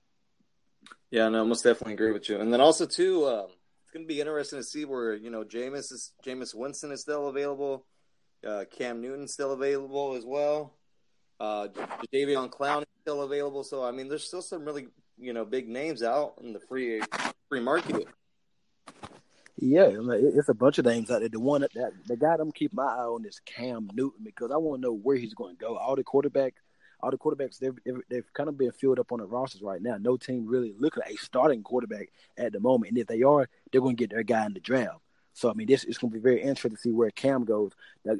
Yeah, 1.11 1.29
no, 1.29 1.43
most 1.43 1.63
definitely 1.63 1.93
agree 1.93 2.11
with 2.11 2.29
you. 2.29 2.39
And 2.39 2.53
then 2.53 2.61
also 2.61 2.85
too, 2.85 3.27
um, 3.27 3.47
it's 3.83 3.91
going 3.91 4.05
to 4.05 4.07
be 4.07 4.19
interesting 4.19 4.59
to 4.59 4.63
see 4.63 4.85
where 4.85 5.13
you 5.13 5.29
know 5.29 5.43
Jameis 5.43 5.91
is 5.91 6.13
Jameis 6.25 6.55
Winston 6.55 6.91
is 6.91 7.01
still 7.01 7.27
available, 7.27 7.85
uh, 8.47 8.65
Cam 8.71 9.01
Newton 9.01 9.27
still 9.27 9.51
available 9.51 10.15
as 10.15 10.25
well, 10.25 10.73
uh, 11.39 11.67
Jadeveon 12.13 12.49
Clowney 12.49 12.81
is 12.81 12.87
still 13.01 13.21
available. 13.23 13.63
So 13.63 13.83
I 13.83 13.91
mean, 13.91 14.07
there's 14.07 14.25
still 14.25 14.41
some 14.41 14.65
really 14.65 14.87
you 15.17 15.33
know 15.33 15.45
big 15.45 15.67
names 15.67 16.03
out 16.03 16.35
in 16.41 16.53
the 16.53 16.59
free 16.59 17.01
free 17.49 17.61
market. 17.61 18.07
Yeah, 19.61 19.89
it's 19.91 20.47
a 20.47 20.53
bunch 20.53 20.77
of 20.77 20.85
names 20.85 21.11
out 21.11 21.19
there. 21.19 21.29
The 21.29 21.39
one 21.39 21.61
that 21.61 21.73
the 22.07 22.15
guy 22.15 22.35
I'm 22.39 22.51
keep 22.51 22.73
my 22.73 22.83
eye 22.83 23.03
on 23.03 23.25
is 23.25 23.41
Cam 23.45 23.89
Newton 23.93 24.23
because 24.23 24.51
I 24.51 24.57
want 24.57 24.81
to 24.81 24.87
know 24.87 24.93
where 24.93 25.17
he's 25.17 25.33
going 25.33 25.55
to 25.55 25.59
go. 25.59 25.75
All 25.75 25.95
the 25.95 26.03
quarterback 26.03 26.55
all 27.01 27.11
the 27.11 27.17
quarterbacks 27.17 27.59
they've, 27.59 27.75
they've, 28.09 28.33
kind 28.33 28.49
of 28.49 28.57
been 28.57 28.71
filled 28.71 28.99
up 28.99 29.11
on 29.11 29.19
the 29.19 29.25
rosters 29.25 29.61
right 29.61 29.81
now. 29.81 29.97
No 29.97 30.17
team 30.17 30.45
really 30.45 30.73
looking 30.77 31.03
at 31.03 31.11
a 31.11 31.17
starting 31.17 31.63
quarterback 31.63 32.09
at 32.37 32.51
the 32.51 32.59
moment, 32.59 32.91
and 32.91 32.97
if 32.97 33.07
they 33.07 33.21
are, 33.21 33.47
they're 33.71 33.81
going 33.81 33.95
to 33.95 33.99
get 33.99 34.09
their 34.09 34.23
guy 34.23 34.45
in 34.45 34.53
the 34.53 34.59
draft. 34.59 34.99
So 35.33 35.49
I 35.49 35.53
mean, 35.53 35.67
this 35.67 35.85
is 35.85 35.97
going 35.97 36.11
to 36.11 36.17
be 36.17 36.21
very 36.21 36.41
interesting 36.41 36.71
to 36.71 36.77
see 36.77 36.91
where 36.91 37.11
Cam 37.11 37.45
goes. 37.45 37.71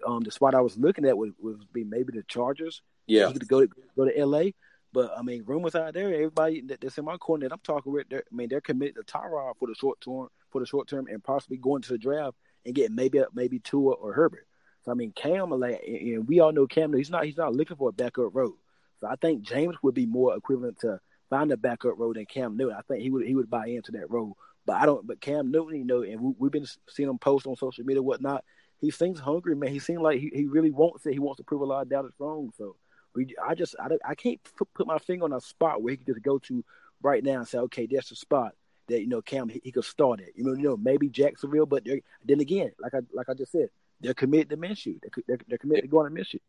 Um, 0.08 0.22
the 0.22 0.32
spot 0.32 0.56
I 0.56 0.62
was 0.62 0.78
looking 0.78 1.06
at 1.06 1.18
would, 1.18 1.34
would 1.42 1.62
be 1.74 1.84
maybe 1.84 2.14
the 2.14 2.24
Chargers. 2.24 2.82
Yeah, 3.10 3.28
he 3.28 3.34
could 3.34 3.48
go 3.48 3.62
to 3.62 3.70
go 3.96 4.06
to 4.06 4.18
L.A. 4.18 4.54
But 4.92 5.12
I 5.18 5.22
mean, 5.22 5.44
rumors 5.46 5.76
out 5.76 5.94
there, 5.94 6.14
everybody 6.14 6.62
that, 6.62 6.82
that's 6.82 6.98
in 6.98 7.06
my 7.06 7.18
corner 7.18 7.48
that 7.48 7.54
I'm 7.54 7.60
talking 7.64 7.92
with, 7.92 8.08
I 8.12 8.22
mean, 8.32 8.50
they're 8.50 8.62
committed 8.62 8.96
to 8.96 9.04
Tyrod 9.04 9.54
for 9.60 9.68
the 9.68 9.76
short 9.76 10.02
term, 10.02 10.30
for 10.52 10.60
the 10.60 10.66
short 10.66 10.88
term, 10.88 11.08
and 11.08 11.24
possibly 11.24 11.58
going 11.58 11.84
to 11.84 11.90
the 11.90 11.98
draft 11.98 12.36
and 12.66 12.74
getting 12.74 12.96
maybe 12.96 13.22
maybe 13.34 13.60
Tua 13.60 13.94
or 13.94 14.14
Herbert. 14.14 14.48
So 14.84 14.92
I 14.92 14.96
mean, 14.96 15.12
Cam, 15.12 15.52
like, 15.52 15.84
and 15.86 16.28
we 16.28 16.40
all 16.40 16.52
know 16.52 16.68
Cam. 16.68 16.94
He's 16.94 17.10
not 17.10 17.26
he's 17.26 17.38
not 17.38 17.56
looking 17.56 17.78
for 17.78 17.90
a 17.90 17.94
backup 17.94 18.34
role. 18.34 18.58
So 19.00 19.08
I 19.08 19.16
think 19.16 19.44
James 19.44 19.76
would 19.82 19.96
be 19.96 20.06
more 20.06 20.36
equivalent 20.36 20.80
to 20.80 21.00
find 21.30 21.52
a 21.52 21.58
backup 21.58 21.98
role 21.98 22.14
than 22.14 22.26
Cam 22.26 22.58
Newton. 22.58 22.76
I 22.78 22.82
think 22.82 23.02
he 23.02 23.10
would 23.10 23.26
he 23.26 23.36
would 23.36 23.50
buy 23.50 23.68
into 23.68 23.92
that 23.94 24.10
role. 24.10 24.38
But 24.66 24.78
I 24.78 24.86
don't. 24.86 25.06
But 25.06 25.22
Cam 25.22 25.52
Newton, 25.52 25.78
you 25.78 25.86
know, 25.86 26.02
and 26.02 26.36
we, 26.38 26.46
have 26.46 26.52
been 26.52 26.68
seeing 26.90 27.10
him 27.10 27.18
post 27.20 27.48
on 27.48 27.56
social 27.56 27.86
media, 27.86 28.02
whatnot. 28.02 28.44
He 28.80 28.92
seems 28.92 29.20
hungry, 29.20 29.56
man. 29.56 29.72
He 29.72 29.80
seems 29.80 30.00
like 30.00 30.20
he, 30.20 30.32
he 30.34 30.46
really 30.46 30.72
wants 30.72 31.06
it. 31.06 31.14
He 31.14 31.20
wants 31.20 31.38
to 31.38 31.44
prove 31.44 31.62
a 31.62 31.66
lot 31.66 31.82
of 31.82 31.90
doubters 31.90 32.14
wrong. 32.18 32.52
So 32.58 32.76
we, 33.16 33.36
I 33.44 33.56
just, 33.56 33.76
I, 33.80 33.90
I 34.06 34.16
can't 34.16 34.40
put, 34.56 34.88
my 34.88 35.00
finger 35.00 35.26
on 35.26 35.34
a 35.34 35.42
spot 35.42 35.82
where 35.82 35.92
he 35.92 35.98
could 35.98 36.08
just 36.08 36.22
go 36.22 36.40
to 36.40 36.64
right 37.02 37.24
now 37.24 37.38
and 37.40 37.48
say, 37.48 37.58
okay, 37.60 37.88
that's 37.90 38.10
the 38.10 38.16
spot 38.16 38.54
that 38.90 39.02
you 39.02 39.08
know 39.08 39.22
Cam 39.22 39.48
he, 39.50 39.62
he 39.64 39.72
could 39.72 39.86
start 39.86 40.20
at. 40.20 40.36
You 40.36 40.44
know, 40.44 40.54
you 40.54 40.64
know 40.64 40.78
maybe 40.78 41.10
Jacksonville, 41.10 41.66
but 41.66 41.86
then 41.86 42.40
again, 42.40 42.72
like 42.80 42.94
I 42.94 43.00
like 43.14 43.30
I 43.30 43.34
just 43.34 43.52
said, 43.52 43.70
they're 44.02 44.14
committed 44.14 44.50
to 44.50 44.58
Minshew. 44.58 45.00
They're, 45.02 45.24
they're, 45.28 45.46
they're 45.48 45.58
committed 45.58 45.84
to 45.84 45.88
going 45.88 46.14
to 46.14 46.22
Minshew. 46.22 46.42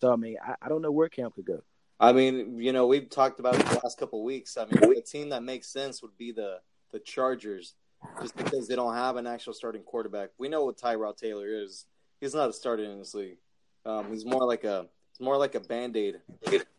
So 0.00 0.12
I 0.12 0.16
mean, 0.16 0.36
I, 0.44 0.54
I 0.62 0.68
don't 0.68 0.82
know 0.82 0.90
where 0.90 1.08
Cam 1.08 1.30
could 1.30 1.44
go. 1.44 1.62
I 2.00 2.12
mean, 2.12 2.58
you 2.58 2.72
know, 2.72 2.86
we've 2.88 3.08
talked 3.08 3.38
about 3.38 3.54
it 3.54 3.64
the 3.64 3.80
last 3.84 3.98
couple 3.98 4.24
weeks. 4.24 4.56
I 4.56 4.64
mean, 4.64 4.94
the 4.94 5.02
team 5.02 5.28
that 5.28 5.44
makes 5.44 5.68
sense 5.68 6.02
would 6.02 6.16
be 6.18 6.32
the 6.32 6.60
the 6.90 6.98
Chargers, 6.98 7.74
just 8.20 8.36
because 8.36 8.66
they 8.66 8.74
don't 8.74 8.94
have 8.94 9.16
an 9.16 9.26
actual 9.26 9.52
starting 9.52 9.82
quarterback. 9.82 10.30
We 10.38 10.48
know 10.48 10.64
what 10.64 10.78
Tyrod 10.78 11.16
Taylor 11.16 11.46
is. 11.46 11.86
He's 12.20 12.34
not 12.34 12.50
a 12.50 12.52
starter 12.52 12.84
in 12.84 12.98
this 12.98 13.14
league. 13.14 13.38
Um, 13.84 14.10
he's 14.10 14.24
more 14.24 14.46
like 14.46 14.64
a 14.64 14.86
it's 15.12 15.20
more 15.20 15.36
like 15.36 15.54
a 15.54 15.60
band 15.60 15.96
aid 15.96 16.20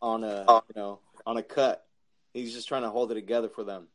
on 0.01 0.23
a 0.23 0.45
you 0.67 0.75
know 0.75 0.99
on 1.25 1.37
a 1.37 1.43
cut. 1.43 1.85
He's 2.33 2.51
just 2.51 2.67
trying 2.67 2.81
to 2.81 2.89
hold 2.89 3.11
it 3.11 3.15
together 3.15 3.47
for 3.47 3.63
them. 3.63 3.87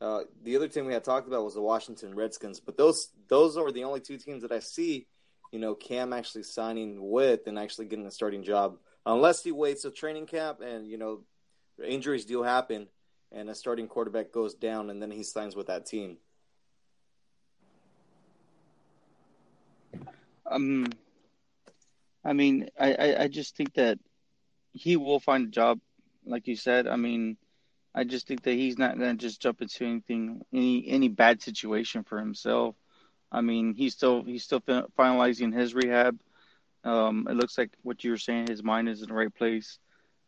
Uh, 0.00 0.22
the 0.42 0.56
other 0.56 0.66
team 0.66 0.86
we 0.86 0.92
had 0.92 1.04
talked 1.04 1.28
about 1.28 1.44
was 1.44 1.54
the 1.54 1.62
Washington 1.62 2.14
Redskins, 2.14 2.58
but 2.58 2.76
those 2.76 3.10
those 3.28 3.56
are 3.56 3.70
the 3.70 3.84
only 3.84 4.00
two 4.00 4.18
teams 4.18 4.42
that 4.42 4.50
I 4.50 4.58
see, 4.58 5.06
you 5.52 5.60
know, 5.60 5.76
Cam 5.76 6.12
actually 6.12 6.42
signing 6.42 7.10
with 7.10 7.46
and 7.46 7.58
actually 7.58 7.86
getting 7.86 8.06
a 8.06 8.10
starting 8.10 8.42
job 8.42 8.76
unless 9.06 9.44
he 9.44 9.52
waits 9.52 9.84
a 9.84 9.90
training 9.90 10.26
camp 10.26 10.60
and 10.60 10.88
you 10.88 10.98
know 10.98 11.20
injuries 11.86 12.24
do 12.24 12.42
happen 12.42 12.88
and 13.32 13.48
a 13.48 13.54
starting 13.54 13.86
quarterback 13.86 14.32
goes 14.32 14.54
down 14.54 14.90
and 14.90 15.00
then 15.00 15.12
he 15.12 15.22
signs 15.22 15.54
with 15.54 15.68
that 15.68 15.86
team. 15.86 16.16
Um, 20.50 20.92
I 22.24 22.32
mean, 22.32 22.68
I, 22.78 22.94
I, 22.94 23.22
I 23.22 23.28
just 23.28 23.56
think 23.56 23.74
that 23.74 23.98
he 24.72 24.96
will 24.96 25.20
find 25.20 25.48
a 25.48 25.50
job, 25.50 25.80
like 26.24 26.46
you 26.46 26.56
said. 26.56 26.86
I 26.86 26.96
mean, 26.96 27.36
I 27.94 28.04
just 28.04 28.26
think 28.26 28.42
that 28.42 28.52
he's 28.52 28.78
not 28.78 28.98
going 28.98 29.16
to 29.16 29.20
just 29.20 29.40
jump 29.40 29.62
into 29.62 29.84
anything, 29.84 30.42
any 30.52 30.88
any 30.88 31.08
bad 31.08 31.42
situation 31.42 32.04
for 32.04 32.18
himself. 32.18 32.76
I 33.32 33.40
mean, 33.40 33.74
he's 33.74 33.94
still 33.94 34.22
he's 34.22 34.44
still 34.44 34.60
finalizing 34.60 35.52
his 35.54 35.74
rehab. 35.74 36.20
Um, 36.84 37.26
it 37.28 37.34
looks 37.34 37.58
like 37.58 37.70
what 37.82 38.04
you 38.04 38.10
were 38.10 38.18
saying. 38.18 38.46
His 38.48 38.62
mind 38.62 38.88
is 38.88 39.02
in 39.02 39.08
the 39.08 39.14
right 39.14 39.34
place. 39.34 39.78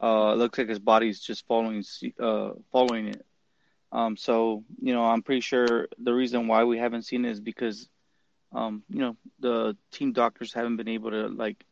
Uh, 0.01 0.33
it 0.35 0.39
looks 0.39 0.59
like 0.59 0.69
his 0.69 0.81
body's 0.81 1.21
just 1.21 1.47
following 1.47 1.85
uh, 2.21 2.51
following 2.73 3.09
it. 3.09 3.25
Um, 3.93 4.17
so 4.17 4.65
you 4.81 4.93
know, 4.93 5.05
I'm 5.05 5.23
pretty 5.23 5.43
sure 5.43 5.89
the 5.99 6.15
reason 6.15 6.49
why 6.49 6.65
we 6.65 6.79
haven't 6.79 7.03
seen 7.03 7.25
it 7.25 7.31
is 7.31 7.41
because, 7.41 7.89
um, 8.53 8.83
you 8.89 9.01
know, 9.01 9.17
the 9.41 9.77
team 9.93 10.13
doctors 10.13 10.53
haven't 10.53 10.77
been 10.77 10.89
able 10.89 11.11
to 11.11 11.29
like, 11.29 11.63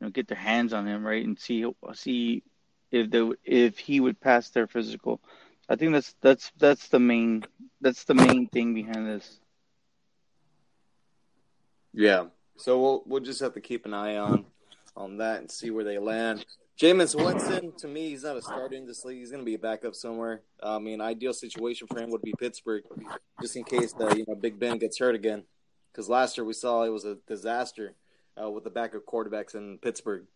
know, 0.00 0.10
get 0.10 0.28
their 0.28 0.36
hands 0.36 0.72
on 0.72 0.86
him 0.86 1.06
right 1.06 1.24
and 1.24 1.38
see 1.38 1.64
see 1.94 2.42
if 2.90 3.10
they 3.10 3.30
if 3.44 3.78
he 3.78 4.00
would 4.00 4.20
pass 4.20 4.50
their 4.50 4.66
physical. 4.66 5.20
I 5.68 5.76
think 5.76 5.92
that's 5.92 6.14
that's 6.20 6.52
that's 6.58 6.88
the 6.88 7.00
main 7.00 7.44
that's 7.80 8.04
the 8.04 8.14
main 8.14 8.48
thing 8.48 8.74
behind 8.74 9.06
this. 9.06 9.40
Yeah. 11.92 12.26
So 12.56 12.80
we'll 12.80 13.02
we'll 13.06 13.22
just 13.22 13.40
have 13.40 13.54
to 13.54 13.60
keep 13.60 13.86
an 13.86 13.94
eye 13.94 14.16
on 14.16 14.46
on 14.96 15.18
that 15.18 15.40
and 15.40 15.50
see 15.50 15.70
where 15.70 15.84
they 15.84 15.98
land. 15.98 16.44
Jameis 16.78 17.14
Winston, 17.14 17.72
to 17.78 17.88
me, 17.88 18.10
he's 18.10 18.22
not 18.22 18.36
a 18.36 18.42
starter 18.42 18.76
in 18.76 18.86
this 18.86 19.02
league. 19.02 19.18
He's 19.18 19.30
going 19.30 19.40
to 19.40 19.46
be 19.46 19.54
a 19.54 19.58
backup 19.58 19.94
somewhere. 19.94 20.42
I 20.62 20.78
mean, 20.78 21.00
ideal 21.00 21.32
situation 21.32 21.86
for 21.86 21.98
him 21.98 22.10
would 22.10 22.20
be 22.20 22.34
Pittsburgh, 22.38 22.84
just 23.40 23.56
in 23.56 23.64
case 23.64 23.94
the 23.94 24.14
you 24.14 24.26
know 24.28 24.34
Big 24.34 24.58
Ben 24.58 24.76
gets 24.76 24.98
hurt 24.98 25.14
again. 25.14 25.44
Because 25.90 26.10
last 26.10 26.36
year 26.36 26.44
we 26.44 26.52
saw 26.52 26.82
it 26.82 26.90
was 26.90 27.06
a 27.06 27.16
disaster 27.26 27.94
uh, 28.40 28.50
with 28.50 28.64
the 28.64 28.70
backup 28.70 29.04
quarterbacks 29.06 29.54
in 29.54 29.78
Pittsburgh. 29.78 30.26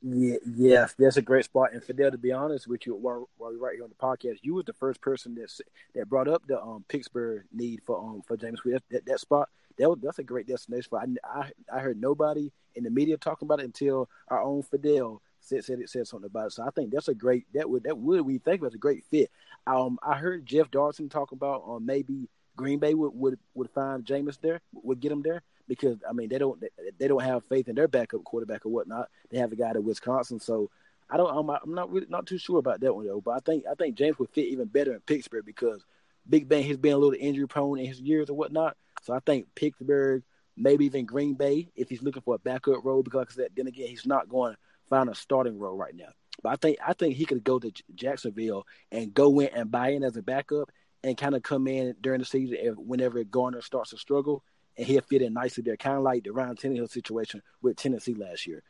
Yeah, 0.00 0.36
yes, 0.54 0.94
that's 0.96 1.16
a 1.16 1.22
great 1.22 1.44
spot. 1.44 1.72
And 1.72 1.82
Fidel, 1.82 2.12
to 2.12 2.18
be 2.18 2.30
honest 2.30 2.68
with 2.68 2.86
you, 2.86 2.94
while, 2.94 3.28
while 3.36 3.50
we're 3.50 3.58
right 3.58 3.74
here 3.74 3.82
on 3.82 3.90
the 3.90 3.96
podcast, 3.96 4.38
you 4.42 4.54
was 4.54 4.64
the 4.64 4.72
first 4.72 5.00
person 5.00 5.34
that 5.34 5.50
that 5.94 6.08
brought 6.08 6.28
up 6.28 6.46
the 6.46 6.60
um 6.60 6.84
Pittsburgh 6.88 7.44
need 7.52 7.80
for 7.84 7.98
um 7.98 8.22
for 8.26 8.36
James 8.36 8.60
That, 8.64 8.82
that, 8.90 9.06
that 9.06 9.20
spot 9.20 9.48
that 9.78 9.88
was, 9.88 9.98
that's 10.00 10.20
a 10.20 10.24
great 10.24 10.46
destination 10.46 10.88
for. 10.88 11.00
I, 11.00 11.06
I 11.24 11.50
I 11.72 11.80
heard 11.80 12.00
nobody 12.00 12.52
in 12.76 12.84
the 12.84 12.90
media 12.90 13.16
talking 13.16 13.46
about 13.46 13.58
it 13.58 13.64
until 13.64 14.08
our 14.28 14.40
own 14.40 14.62
Fidel 14.62 15.20
said 15.40 15.64
said 15.64 15.80
it 15.80 15.90
said 15.90 16.06
something 16.06 16.26
about 16.26 16.46
it. 16.46 16.52
So 16.52 16.62
I 16.64 16.70
think 16.70 16.92
that's 16.92 17.08
a 17.08 17.14
great 17.14 17.46
that 17.54 17.68
would 17.68 17.82
that 17.82 17.98
would 17.98 18.20
we 18.20 18.38
think 18.38 18.62
was 18.62 18.74
a 18.74 18.78
great 18.78 19.04
fit. 19.10 19.32
Um, 19.66 19.98
I 20.00 20.14
heard 20.14 20.46
Jeff 20.46 20.70
Darson 20.70 21.08
talk 21.08 21.32
about 21.32 21.64
um 21.66 21.84
maybe 21.84 22.28
Green 22.56 22.78
Bay 22.78 22.94
would 22.94 23.12
would, 23.14 23.38
would 23.54 23.70
find 23.70 24.04
Jameis 24.04 24.40
there, 24.40 24.60
would 24.72 25.00
get 25.00 25.10
him 25.10 25.22
there 25.22 25.42
because 25.68 25.98
I 26.08 26.12
mean 26.12 26.28
they 26.28 26.38
don't 26.38 26.62
they 26.98 27.08
don't 27.08 27.22
have 27.22 27.44
faith 27.44 27.68
in 27.68 27.76
their 27.76 27.88
backup 27.88 28.24
quarterback 28.24 28.66
or 28.66 28.70
whatnot. 28.70 29.08
They 29.30 29.38
have 29.38 29.52
a 29.52 29.56
guy 29.56 29.70
at 29.70 29.84
Wisconsin, 29.84 30.40
so 30.40 30.70
I 31.10 31.16
don't 31.16 31.30
I'm, 31.30 31.48
I'm 31.50 31.74
not 31.74 31.92
really 31.92 32.06
not 32.08 32.26
too 32.26 32.38
sure 32.38 32.58
about 32.58 32.80
that 32.80 32.94
one 32.94 33.06
though. 33.06 33.20
But 33.20 33.32
I 33.32 33.40
think 33.40 33.64
I 33.70 33.74
think 33.74 33.96
James 33.96 34.18
would 34.18 34.30
fit 34.30 34.48
even 34.48 34.66
better 34.66 34.94
in 34.94 35.00
Pittsburgh 35.00 35.44
because 35.46 35.84
Big 36.28 36.48
Ben 36.48 36.62
has 36.64 36.76
been 36.76 36.92
a 36.92 36.98
little 36.98 37.18
injury 37.18 37.46
prone 37.46 37.78
in 37.78 37.86
his 37.86 38.00
years 38.00 38.30
or 38.30 38.34
whatnot. 38.34 38.76
So 39.02 39.14
I 39.14 39.20
think 39.20 39.46
Pittsburgh, 39.54 40.22
maybe 40.56 40.86
even 40.86 41.06
Green 41.06 41.34
Bay, 41.34 41.70
if 41.76 41.88
he's 41.88 42.02
looking 42.02 42.22
for 42.22 42.34
a 42.34 42.38
backup 42.38 42.84
role, 42.84 43.02
because 43.02 43.18
like 43.18 43.30
I 43.30 43.34
said, 43.34 43.50
then 43.56 43.66
again, 43.66 43.88
he's 43.88 44.06
not 44.06 44.28
going 44.28 44.54
to 44.54 44.58
find 44.88 45.08
a 45.08 45.14
starting 45.14 45.58
role 45.58 45.76
right 45.76 45.94
now. 45.94 46.08
But 46.42 46.50
I 46.50 46.56
think 46.56 46.78
I 46.86 46.92
think 46.92 47.16
he 47.16 47.24
could 47.24 47.44
go 47.44 47.58
to 47.58 47.72
Jacksonville 47.94 48.66
and 48.92 49.14
go 49.14 49.40
in 49.40 49.48
and 49.48 49.70
buy 49.70 49.90
in 49.90 50.04
as 50.04 50.16
a 50.16 50.22
backup 50.22 50.70
and 51.02 51.16
kind 51.16 51.34
of 51.34 51.42
come 51.42 51.66
in 51.66 51.94
during 52.00 52.20
the 52.20 52.24
season 52.24 52.56
whenever 52.76 53.22
Gardner 53.24 53.62
starts 53.62 53.90
to 53.90 53.98
struggle, 53.98 54.42
and 54.78 54.86
he'll 54.86 55.02
fit 55.02 55.22
in 55.22 55.34
nicely 55.34 55.62
there, 55.64 55.76
kind 55.76 55.96
of 55.96 56.04
like 56.04 56.22
the 56.22 56.32
Ryan 56.32 56.54
Tannehill 56.54 56.88
situation 56.88 57.42
with 57.60 57.76
Tennessee 57.76 58.14
last 58.14 58.46
year. 58.46 58.62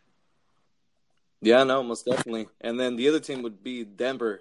Yeah, 1.42 1.62
no, 1.64 1.82
most 1.82 2.06
definitely. 2.06 2.48
And 2.62 2.80
then 2.80 2.96
the 2.96 3.08
other 3.08 3.20
team 3.20 3.42
would 3.42 3.62
be 3.62 3.84
Denver, 3.84 4.40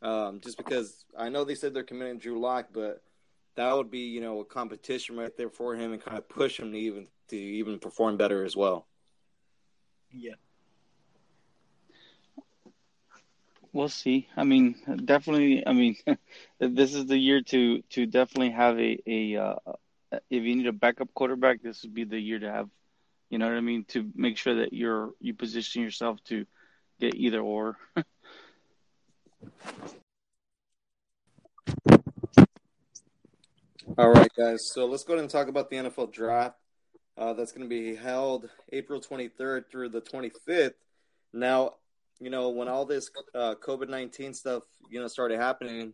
um, 0.00 0.40
just 0.40 0.56
because 0.56 1.04
I 1.18 1.28
know 1.28 1.44
they 1.44 1.56
said 1.56 1.74
they're 1.74 1.82
committing 1.82 2.18
Drew 2.18 2.40
Lock, 2.40 2.68
but 2.72 3.02
that 3.56 3.76
would 3.76 3.90
be 3.90 4.00
you 4.00 4.20
know 4.20 4.40
a 4.40 4.44
competition 4.44 5.16
right 5.16 5.36
there 5.36 5.50
for 5.50 5.74
him 5.74 5.92
and 5.92 6.02
kind 6.02 6.16
of 6.16 6.28
push 6.28 6.58
him 6.58 6.72
to 6.72 6.78
even 6.78 7.08
to 7.28 7.36
even 7.36 7.78
perform 7.78 8.16
better 8.16 8.44
as 8.44 8.56
well. 8.56 8.86
Yeah. 10.12 10.34
We'll 13.72 13.88
see. 13.88 14.28
I 14.36 14.44
mean, 14.44 14.76
definitely. 15.04 15.66
I 15.66 15.72
mean, 15.72 15.96
this 16.60 16.94
is 16.94 17.06
the 17.06 17.18
year 17.18 17.42
to 17.42 17.82
to 17.90 18.06
definitely 18.06 18.50
have 18.50 18.78
a 18.78 18.98
a. 19.06 19.36
Uh, 19.36 19.72
if 20.30 20.42
you 20.42 20.56
need 20.56 20.66
a 20.66 20.72
backup 20.72 21.12
quarterback, 21.14 21.62
this 21.62 21.82
would 21.82 21.94
be 21.94 22.04
the 22.04 22.18
year 22.18 22.38
to 22.38 22.50
have. 22.50 22.68
You 23.30 23.38
know 23.38 23.46
what 23.46 23.56
I 23.56 23.60
mean? 23.60 23.84
To 23.88 24.10
make 24.14 24.36
sure 24.36 24.56
that 24.56 24.72
you're 24.72 25.12
you 25.20 25.34
position 25.34 25.82
yourself 25.82 26.22
to 26.24 26.46
get 27.00 27.14
either 27.14 27.40
or. 27.40 27.76
All 33.98 34.10
right, 34.10 34.30
guys. 34.36 34.70
So 34.72 34.86
let's 34.86 35.04
go 35.04 35.12
ahead 35.12 35.22
and 35.22 35.30
talk 35.30 35.48
about 35.48 35.68
the 35.70 35.76
NFL 35.76 36.12
draft. 36.12 36.56
Uh, 37.16 37.32
that's 37.32 37.52
going 37.52 37.62
to 37.62 37.68
be 37.68 37.94
held 37.94 38.48
April 38.72 39.00
23rd 39.00 39.70
through 39.70 39.90
the 39.90 40.00
25th. 40.00 40.72
Now, 41.32 41.74
you 42.18 42.30
know, 42.30 42.48
when 42.48 42.66
all 42.68 42.86
this 42.86 43.10
uh, 43.34 43.54
COVID 43.62 43.88
19 43.88 44.34
stuff, 44.34 44.62
you 44.90 45.00
know, 45.00 45.06
started 45.06 45.38
happening, 45.38 45.92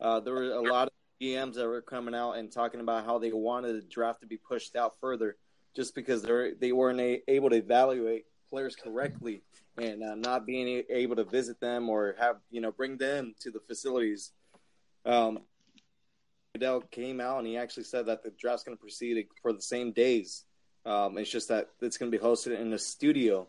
uh, 0.00 0.20
there 0.20 0.34
were 0.34 0.52
a 0.52 0.60
lot 0.60 0.88
of 0.88 0.92
GMs 1.20 1.54
that 1.54 1.66
were 1.66 1.82
coming 1.82 2.14
out 2.14 2.32
and 2.32 2.50
talking 2.50 2.80
about 2.80 3.04
how 3.04 3.18
they 3.18 3.32
wanted 3.32 3.76
the 3.76 3.86
draft 3.86 4.20
to 4.20 4.26
be 4.26 4.36
pushed 4.36 4.76
out 4.76 4.94
further 5.00 5.36
just 5.76 5.94
because 5.94 6.22
they 6.22 6.52
they 6.58 6.72
weren't 6.72 7.00
a- 7.00 7.22
able 7.28 7.50
to 7.50 7.56
evaluate 7.56 8.24
players 8.48 8.74
correctly 8.74 9.42
and 9.78 10.02
uh, 10.02 10.14
not 10.14 10.46
being 10.46 10.82
able 10.90 11.16
to 11.16 11.24
visit 11.24 11.60
them 11.60 11.88
or 11.88 12.16
have, 12.18 12.36
you 12.50 12.60
know, 12.60 12.72
bring 12.72 12.96
them 12.96 13.34
to 13.40 13.50
the 13.50 13.60
facilities. 13.60 14.32
Um, 15.04 15.40
Fidel 16.52 16.80
came 16.80 17.20
out 17.20 17.38
and 17.38 17.46
he 17.46 17.56
actually 17.56 17.84
said 17.84 18.06
that 18.06 18.22
the 18.22 18.32
draft's 18.38 18.64
going 18.64 18.76
to 18.76 18.80
proceed 18.80 19.24
for 19.40 19.52
the 19.52 19.62
same 19.62 19.92
days. 19.92 20.44
Um, 20.84 21.18
it's 21.18 21.30
just 21.30 21.48
that 21.48 21.68
it's 21.80 21.98
going 21.98 22.10
to 22.10 22.18
be 22.18 22.22
hosted 22.22 22.58
in 22.58 22.72
a 22.72 22.78
studio, 22.78 23.46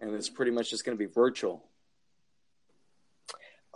and 0.00 0.14
it's 0.14 0.28
pretty 0.28 0.50
much 0.52 0.70
just 0.70 0.84
going 0.84 0.96
to 0.96 1.02
be 1.02 1.10
virtual. 1.10 1.64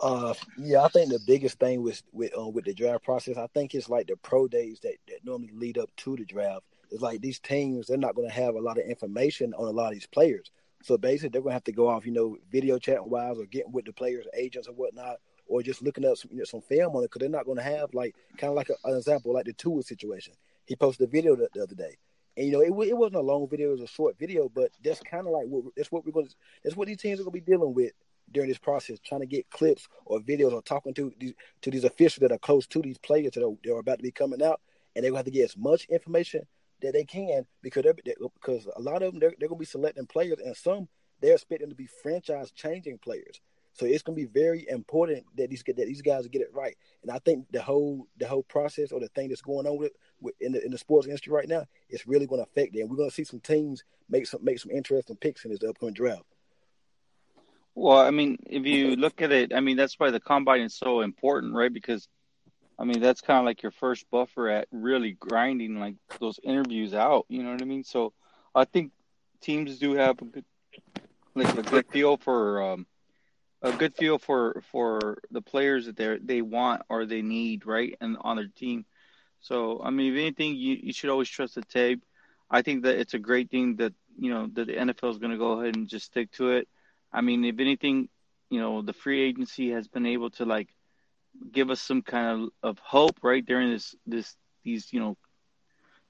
Uh, 0.01 0.33
yeah, 0.57 0.85
I 0.85 0.89
think 0.89 1.11
the 1.11 1.19
biggest 1.27 1.59
thing 1.59 1.83
with 1.83 2.03
with 2.13 2.33
uh, 2.39 2.49
with 2.49 2.65
the 2.65 2.75
draft 2.75 3.05
process, 3.05 3.37
I 3.37 3.49
think 3.49 3.75
it's 3.75 3.89
like 3.89 4.07
the 4.07 4.17
pro 4.17 4.47
days 4.47 4.79
that, 4.81 4.95
that 5.09 5.25
normally 5.25 5.51
lead 5.53 5.77
up 5.77 5.91
to 5.99 6.17
the 6.17 6.25
draft. 6.25 6.63
It's 6.91 7.03
like 7.03 7.21
these 7.21 7.41
teams, 7.41 7.89
they're 7.89 7.99
not 7.99 8.15
going 8.15 8.29
to 8.29 8.35
have 8.35 8.55
a 8.55 8.61
lot 8.61 8.79
of 8.79 8.85
information 8.85 9.53
on 9.55 9.67
a 9.67 9.71
lot 9.71 9.89
of 9.89 9.95
these 9.95 10.07
players. 10.07 10.51
So 10.83 10.97
basically, 10.97 11.31
they're 11.31 11.43
going 11.43 11.51
to 11.51 11.57
have 11.57 11.65
to 11.65 11.73
go 11.73 11.89
off, 11.89 12.07
you 12.07 12.13
know, 12.13 12.37
video 12.51 12.79
chat 12.79 13.07
wise 13.07 13.39
or 13.39 13.47
getting 13.47 13.73
with 13.73 13.87
the 13.87 13.93
players' 13.93 14.27
agents 14.35 14.69
or 14.69 14.75
whatnot, 14.75 15.17
or 15.49 15.63
just 15.63 15.83
looking 15.83 16.05
up 16.05 16.17
some, 16.17 16.31
you 16.33 16.39
know, 16.39 16.45
some 16.45 16.63
film 16.63 16.95
on 16.95 17.03
it 17.03 17.07
because 17.07 17.21
they're 17.21 17.29
not 17.29 17.45
going 17.45 17.59
to 17.59 17.65
have 17.65 17.93
like 17.93 18.15
kind 18.37 18.51
of 18.51 18.57
like 18.57 18.71
a, 18.71 18.75
an 18.89 18.97
example 18.97 19.35
like 19.35 19.47
the 19.47 19.53
Tua 19.53 19.83
situation. 19.83 20.35
He 20.67 20.77
posted 20.77 21.09
a 21.09 21.11
video 21.11 21.35
the, 21.35 21.49
the 21.53 21.63
other 21.65 21.75
day, 21.75 21.97
and 22.37 22.47
you 22.47 22.53
know 22.53 22.61
it, 22.61 22.89
it 22.89 22.97
wasn't 22.97 23.17
a 23.17 23.21
long 23.21 23.49
video; 23.49 23.71
it 23.71 23.73
was 23.73 23.81
a 23.81 23.89
short 23.89 24.17
video. 24.17 24.49
But 24.49 24.71
that's 24.85 25.01
kind 25.01 25.27
of 25.27 25.33
like 25.33 25.47
what 25.47 25.65
that's 25.77 25.91
what 25.91 26.07
we're 26.07 26.13
going 26.13 26.29
to 26.29 26.35
that's 26.63 26.77
what 26.77 26.87
these 26.87 26.99
teams 26.99 27.19
are 27.19 27.25
going 27.25 27.35
to 27.35 27.45
be 27.45 27.53
dealing 27.53 27.75
with 27.75 27.93
during 28.33 28.49
this 28.49 28.59
process, 28.59 28.99
trying 29.01 29.21
to 29.21 29.27
get 29.27 29.51
clips 29.51 29.89
or 30.05 30.21
videos 30.21 30.53
or 30.53 30.63
talking 30.63 30.95
to 30.95 31.13
these 31.19 31.35
to 31.63 31.71
these 31.71 31.85
officials 31.85 32.21
that 32.21 32.33
are 32.33 32.39
close 32.39 32.67
to 32.67 32.83
these 32.83 32.99
players 32.99 33.33
that 33.33 33.45
are, 33.45 33.55
that 33.65 33.75
are 33.75 33.81
about 33.81 33.99
to 33.99 34.03
be 34.03 34.11
coming 34.11 34.43
out, 34.43 34.61
and 34.95 35.05
they're 35.05 35.11
to 35.11 35.17
have 35.17 35.25
to 35.27 35.31
get 35.31 35.45
as 35.45 35.57
much 35.57 35.87
information 35.87 36.43
that 36.81 36.93
they 36.93 37.05
can 37.05 37.45
because 37.63 37.83
they're, 37.83 37.95
they're 38.05 38.15
because 38.35 38.69
a 38.77 38.81
lot 38.81 39.03
of 39.03 39.13
them 39.13 39.21
they're, 39.21 39.35
they're 39.39 39.49
going 39.49 39.59
to 39.59 39.63
be 39.63 39.67
selecting 39.67 40.07
players, 40.07 40.39
and 40.45 40.57
some 40.57 40.89
they're 41.21 41.35
expecting 41.35 41.69
to 41.69 41.75
be 41.75 41.89
franchise 42.03 42.53
changing 42.53 42.99
players. 42.99 43.41
So 43.79 43.87
it's 43.87 44.03
gonna 44.03 44.17
be 44.17 44.25
very 44.25 44.67
important 44.69 45.25
that 45.37 45.51
these 45.51 45.63
that 45.65 45.77
these 45.77 46.03
guys 46.03 46.27
get 46.27 46.43
it 46.43 46.53
right. 46.53 46.77
And 47.03 47.13
I 47.13 47.21
think 47.21 47.47
the 47.53 47.63
whole 47.63 48.09
the 48.19 48.27
whole 48.27 48.43
process 48.43 48.91
or 48.91 48.99
the 48.99 49.09
thing 49.09 49.29
that's 49.29 49.41
going 49.41 49.69
on 49.69 49.79
with, 49.79 49.93
with 50.21 50.35
in 50.41 50.53
the 50.53 50.65
in 50.65 50.73
the 50.73 50.79
sports 50.79 51.07
industry 51.07 51.33
right 51.33 51.49
now 51.49 51.65
it's 51.89 52.07
really 52.07 52.27
going 52.27 52.41
to 52.43 52.49
affect 52.51 52.75
them. 52.75 52.89
We're 52.89 52.97
going 52.97 53.09
to 53.09 53.15
see 53.15 53.25
some 53.25 53.41
teams 53.41 53.85
make 54.09 54.27
some 54.27 54.45
make 54.45 54.59
some 54.59 54.73
interesting 54.73 55.17
picks 55.17 55.45
in 55.45 55.53
this 55.53 55.63
upcoming 55.63 55.95
draft. 55.95 56.25
Well, 57.81 57.99
I 57.99 58.11
mean, 58.11 58.39
if 58.45 58.67
you 58.67 58.97
look 58.97 59.23
at 59.23 59.31
it, 59.31 59.55
I 59.55 59.61
mean 59.61 59.77
that's 59.77 59.95
why 60.01 60.11
the 60.11 60.19
combine 60.19 60.63
is 60.63 60.75
so 60.75 61.01
important, 61.01 61.55
right? 61.55 61.73
Because 61.73 62.09
I 62.77 62.83
mean 62.83 63.01
that's 63.01 63.21
kind 63.21 63.39
of 63.39 63.45
like 63.45 63.63
your 63.63 63.71
first 63.71 64.05
buffer 64.11 64.49
at 64.49 64.67
really 64.73 65.13
grinding 65.13 65.79
like 65.79 65.95
those 66.19 66.41
interviews 66.43 66.93
out. 66.93 67.27
You 67.29 67.45
know 67.45 67.53
what 67.53 67.63
I 67.63 67.67
mean? 67.67 67.85
So 67.85 68.13
I 68.53 68.65
think 68.65 68.91
teams 69.41 69.79
do 69.79 69.93
have 69.93 70.21
a 70.21 70.25
good 70.25 70.45
like 71.37 71.57
a 71.57 71.63
good 71.63 71.87
feel 71.87 72.17
for 72.17 72.73
um, 72.73 72.87
a 73.63 73.71
good 73.71 73.95
feel 73.95 74.19
for 74.19 74.61
for 74.73 75.19
the 75.31 75.41
players 75.41 75.87
that 75.87 75.97
they 75.97 76.19
they 76.21 76.43
want 76.43 76.83
or 76.89 77.07
they 77.07 77.23
need, 77.23 77.65
right, 77.65 77.97
and 78.01 78.17
on 78.23 78.39
their 78.39 78.49
team. 78.49 78.87
So 79.41 79.81
I 79.85 79.91
mean, 79.91 80.15
if 80.15 80.19
anything, 80.19 80.57
you 80.57 80.79
you 80.83 80.93
should 80.93 81.11
always 81.11 81.29
trust 81.29 81.55
the 81.55 81.63
tape. 81.63 82.03
I 82.51 82.63
think 82.63 82.83
that 82.83 82.99
it's 82.99 83.15
a 83.15 83.21
great 83.21 83.53
thing 83.53 83.77
that 83.77 83.95
you 84.19 84.31
know 84.35 84.49
that 84.55 84.67
the 84.67 84.75
NFL 84.75 85.13
is 85.13 85.19
going 85.19 85.31
to 85.31 85.39
go 85.39 85.61
ahead 85.61 85.77
and 85.77 85.87
just 85.87 86.07
stick 86.07 86.33
to 86.33 86.51
it. 86.51 86.67
I 87.13 87.21
mean, 87.21 87.45
if 87.45 87.59
anything, 87.59 88.09
you 88.51 88.61
know, 88.61 88.83
the 88.83 88.93
free 88.93 89.23
agency 89.23 89.71
has 89.71 89.89
been 89.89 90.07
able 90.07 90.31
to 90.31 90.45
like 90.45 90.69
give 91.53 91.71
us 91.71 91.81
some 91.81 92.03
kind 92.03 92.43
of, 92.43 92.51
of 92.63 92.79
hope, 92.79 93.19
right, 93.23 93.45
during 93.45 93.71
this 93.71 93.95
this 94.07 94.37
these 94.65 94.93
you 94.93 95.01
know, 95.01 95.17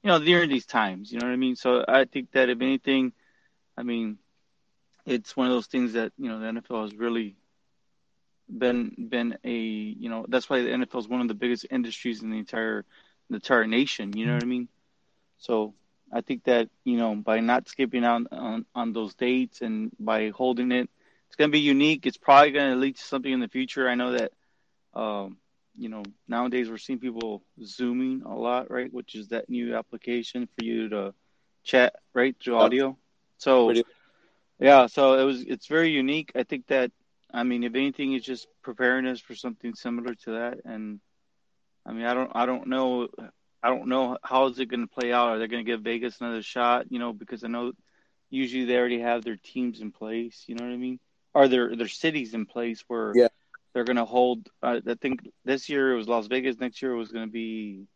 you 0.03 0.09
know, 0.09 0.19
during 0.19 0.49
these 0.51 0.67
times. 0.67 1.13
You 1.13 1.19
know 1.19 1.27
what 1.27 1.33
I 1.33 1.37
mean? 1.37 1.57
So 1.57 1.85
I 1.87 2.05
think 2.05 2.33
that 2.33 2.49
if 2.49 2.61
anything, 2.61 3.13
I 3.77 3.83
mean, 3.83 4.19
it's 5.07 5.37
one 5.37 5.47
of 5.47 5.53
those 5.53 5.67
things 5.67 5.95
that 5.95 6.13
you 6.19 6.29
know 6.29 6.39
the 6.41 6.61
NFL 6.61 6.83
has 6.83 6.95
really 6.95 7.37
been 8.49 8.95
been 9.11 9.37
a 9.45 9.53
you 9.53 10.09
know 10.09 10.25
that's 10.29 10.49
why 10.49 10.63
the 10.63 10.71
NFL 10.71 11.01
is 11.01 11.09
one 11.09 11.21
of 11.21 11.29
the 11.29 11.35
biggest 11.35 11.67
industries 11.71 12.23
in 12.23 12.31
the 12.31 12.39
entire 12.39 12.85
the 13.31 13.37
entire 13.37 13.67
nation. 13.67 14.17
You 14.17 14.27
know 14.27 14.35
what 14.35 14.43
I 14.43 14.47
mean? 14.47 14.69
So 15.39 15.75
I 16.13 16.21
think 16.21 16.45
that 16.45 16.69
you 16.85 16.97
know 16.97 17.15
by 17.15 17.41
not 17.41 17.69
skipping 17.69 18.05
out 18.05 18.27
on 18.33 18.65
on 18.75 18.93
those 18.93 19.15
dates 19.15 19.61
and 19.61 19.91
by 19.99 20.31
holding 20.31 20.73
it, 20.73 20.89
it's 21.27 21.37
going 21.37 21.51
to 21.51 21.53
be 21.53 21.61
unique. 21.61 22.07
It's 22.07 22.17
probably 22.17 22.53
going 22.53 22.73
to 22.73 22.79
lead 22.79 22.97
to 22.97 23.03
something 23.05 23.33
in 23.33 23.41
the 23.41 23.49
future. 23.49 23.89
I 23.89 23.95
know 23.95 24.13
that 24.13 24.33
um, 24.95 25.37
you 25.77 25.89
know 25.89 26.03
nowadays 26.27 26.71
we're 26.71 26.79
seeing 26.79 26.99
people 26.99 27.43
zooming 27.63 28.23
a 28.25 28.35
lot, 28.35 28.71
right? 28.71 28.93
Which 28.93 29.15
is 29.15 29.29
that 29.29 29.49
new 29.49 29.77
application 29.77 30.47
for 30.47 30.65
you 30.65 30.89
to 30.91 31.15
chat 31.65 31.97
right 32.15 32.35
through 32.41 32.57
audio. 32.57 32.97
So 33.37 33.73
yeah, 34.59 34.87
so 34.87 35.19
it 35.19 35.25
was 35.25 35.43
it's 35.43 35.67
very 35.67 35.91
unique. 35.91 36.33
I 36.35 36.43
think 36.43 36.67
that 36.69 36.91
I 37.33 37.43
mean, 37.43 37.63
if 37.63 37.75
anything, 37.75 38.13
it's 38.15 38.25
just 38.25 38.47
preparing 38.63 39.07
us 39.07 39.21
for 39.21 39.35
something 39.35 39.75
similar 39.75 40.15
to 40.15 40.31
that. 40.33 40.61
And 40.65 41.01
I 41.85 41.93
mean, 41.93 42.07
I 42.07 42.15
don't, 42.15 42.31
I 42.35 42.47
don't 42.47 42.69
know, 42.69 43.09
I 43.63 43.69
don't 43.69 43.89
know 43.89 44.19
how 44.23 44.47
is 44.47 44.59
it 44.59 44.67
going 44.67 44.87
to 44.87 44.87
play 44.87 45.13
out. 45.13 45.31
Are 45.31 45.39
they 45.39 45.49
going 45.49 45.65
to 45.65 45.71
give 45.71 45.83
Vegas 45.83 46.21
another 46.21 46.43
shot? 46.43 46.91
You 46.91 46.99
know, 46.99 47.13
because 47.13 47.45
I 47.45 47.49
know 47.49 47.73
usually 48.31 48.65
they 48.65 48.77
already 48.77 49.01
have 49.01 49.25
their 49.25 49.37
teams 49.37 49.81
in 49.81 49.93
place. 49.93 50.45
You 50.47 50.55
know 50.55 50.65
what 50.65 50.73
I 50.73 50.77
mean? 50.77 51.01
Are 51.35 51.49
their 51.49 51.75
their 51.75 51.89
cities 51.89 52.35
in 52.35 52.47
place 52.47 52.83
where 52.89 53.13
yeah. 53.15 53.29
they're 53.73 53.85
going 53.85 53.97
to 53.97 54.05
hold? 54.05 54.49
Uh, 54.63 54.81
I 54.87 54.95
think 54.95 55.29
this 55.45 55.69
year 55.69 55.93
it 55.93 55.97
was 55.97 56.09
Las 56.09 56.27
Vegas. 56.27 56.59
Next 56.59 56.81
year 56.81 56.93
it 56.93 56.99
was 56.99 57.11
going 57.11 57.27
to 57.27 57.33
be 57.33 57.87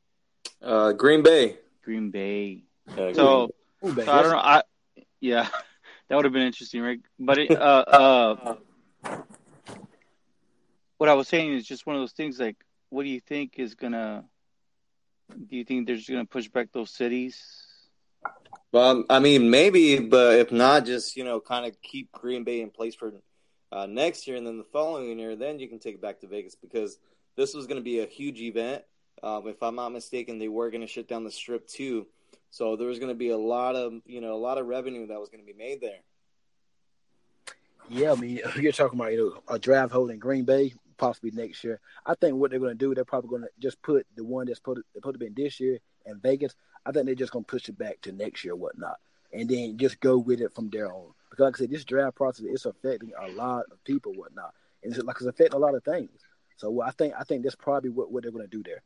uh, 0.61 0.93
Green 0.93 1.23
Bay. 1.23 1.57
Green 1.85 2.11
Bay. 2.11 2.65
Uh, 2.89 3.13
so, 3.13 3.51
Green 3.81 3.95
Bay. 3.95 4.05
so 4.05 4.13
I 4.13 4.23
don't 4.23 4.33
know. 4.33 4.39
I 4.39 4.63
yeah, 5.21 5.49
that 6.09 6.17
would 6.17 6.25
have 6.25 6.33
been 6.33 6.43
interesting, 6.43 6.83
right? 6.83 7.01
But 7.19 7.39
it, 7.39 7.51
uh, 7.51 7.55
uh 9.05 9.17
what 10.99 11.09
I 11.09 11.15
was 11.15 11.27
saying 11.29 11.53
is 11.55 11.67
just 11.67 11.87
one 11.87 11.97
of 11.97 12.03
those 12.03 12.13
things. 12.13 12.39
Like, 12.39 12.57
what 12.91 13.03
do 13.03 13.09
you 13.09 13.21
think 13.21 13.55
is 13.59 13.75
gonna? 13.75 14.25
Do 15.31 15.57
you 15.57 15.65
think 15.65 15.87
they're 15.87 15.97
just 15.97 16.09
gonna 16.09 16.25
push 16.25 16.49
back 16.49 16.73
those 16.73 16.91
cities? 16.91 17.41
Well, 18.73 19.05
I 19.11 19.19
mean, 19.19 19.51
maybe, 19.51 19.99
but 19.99 20.39
if 20.39 20.51
not, 20.51 20.87
just 20.87 21.17
you 21.17 21.25
know, 21.25 21.41
kind 21.41 21.67
of 21.67 21.81
keep 21.83 22.11
Green 22.13 22.43
Bay 22.43 22.63
in 22.63 22.71
place 22.71 22.95
for 22.95 23.13
uh, 23.71 23.87
next 23.87 24.27
year, 24.27 24.37
and 24.37 24.47
then 24.47 24.59
the 24.59 24.65
following 24.65 25.19
year, 25.19 25.37
then 25.37 25.59
you 25.59 25.69
can 25.69 25.79
take 25.79 25.97
it 25.97 26.03
back 26.03 26.21
to 26.21 26.27
Vegas 26.27 26.55
because 26.55 26.99
this 27.37 27.55
was 27.55 27.67
going 27.67 27.79
to 27.79 27.85
be 27.85 28.01
a 28.01 28.07
huge 28.07 28.41
event. 28.41 28.83
Um, 29.23 29.47
if 29.47 29.63
I'm 29.63 29.77
not 29.77 29.91
mistaken, 29.91 30.39
they 30.39 30.49
were 30.49 30.71
going 30.71 30.81
to 30.81 30.87
shut 30.87 31.07
down 31.07 31.25
the 31.25 31.31
strip 31.31 31.67
too, 31.69 32.07
so 32.51 32.77
there 32.77 32.89
was 32.89 32.99
going 32.99 33.11
to 33.11 33.15
be 33.15 33.31
a 33.31 33.37
lot 33.37 33.77
of 33.77 33.93
you 34.07 34.21
know 34.21 34.35
a 34.35 34.41
lot 34.41 34.59
of 34.59 34.67
revenue 34.67 35.07
that 35.07 35.21
was 35.21 35.29
going 35.29 35.45
to 35.45 35.47
be 35.47 35.57
made 35.57 35.81
there. 35.81 36.01
Yeah, 37.91 38.13
I 38.13 38.15
mean, 38.15 38.41
you're 38.57 38.73
talking 38.73 38.99
about 38.99 39.13
you 39.13 39.35
know 39.49 39.55
a 39.55 39.59
draft 39.59 39.93
holding 39.93 40.19
Green 40.19 40.45
Bay 40.45 40.73
possibly 40.97 41.31
next 41.33 41.63
year. 41.65 41.81
I 42.07 42.15
think 42.15 42.37
what 42.37 42.51
they're 42.51 42.61
going 42.61 42.77
to 42.77 42.79
do, 42.79 42.95
they're 42.95 43.05
probably 43.05 43.31
going 43.31 43.43
to 43.43 43.49
just 43.59 43.81
put 43.83 44.07
the 44.17 44.25
one 44.25 44.47
that's 44.47 44.61
put 44.61 44.79
put 45.03 45.13
to 45.13 45.19
be 45.19 45.29
this 45.29 45.61
year 45.61 45.79
in 46.07 46.21
Vegas. 46.21 46.55
I 46.85 46.93
think 46.93 47.07
they're 47.07 47.15
just 47.15 47.33
going 47.33 47.45
to 47.45 47.51
push 47.51 47.69
it 47.69 47.79
back 47.79 48.01
to 48.03 48.13
next 48.13 48.45
year, 48.45 48.57
whatnot, 48.57 48.97
and 49.33 49.49
then 49.49 49.79
just 49.79 50.01
go 50.01 50.19
with 50.19 50.41
it 50.41 50.55
from 50.55 50.71
there 50.71 50.93
on. 50.93 51.13
Because 51.31 51.45
like 51.45 51.57
I 51.57 51.59
said, 51.59 51.71
this 51.71 51.85
draft 51.85 52.17
process 52.17 52.47
is 52.47 52.67
affecting 52.67 53.13
a 53.19 53.29
lot 53.31 53.65
of 53.71 53.83
people, 53.85 54.13
whatnot, 54.13 54.55
and 54.83 54.93
it's 54.93 55.03
like 55.03 55.17
it's 55.17 55.27
affecting 55.27 55.57
a 55.57 55.63
lot 55.63 55.75
of 55.75 55.85
things. 55.85 56.11
So 56.57 56.83
I 56.83 56.91
think 56.91 57.15
I 57.19 57.25
think 57.25 57.43
that's 57.43 57.57
probably 57.57 57.91
what, 57.91 58.13
what 58.13 58.23
they're 58.23 58.33
going 58.33 58.49
to 58.49 58.57
do 58.57 58.63
there. 58.63 58.83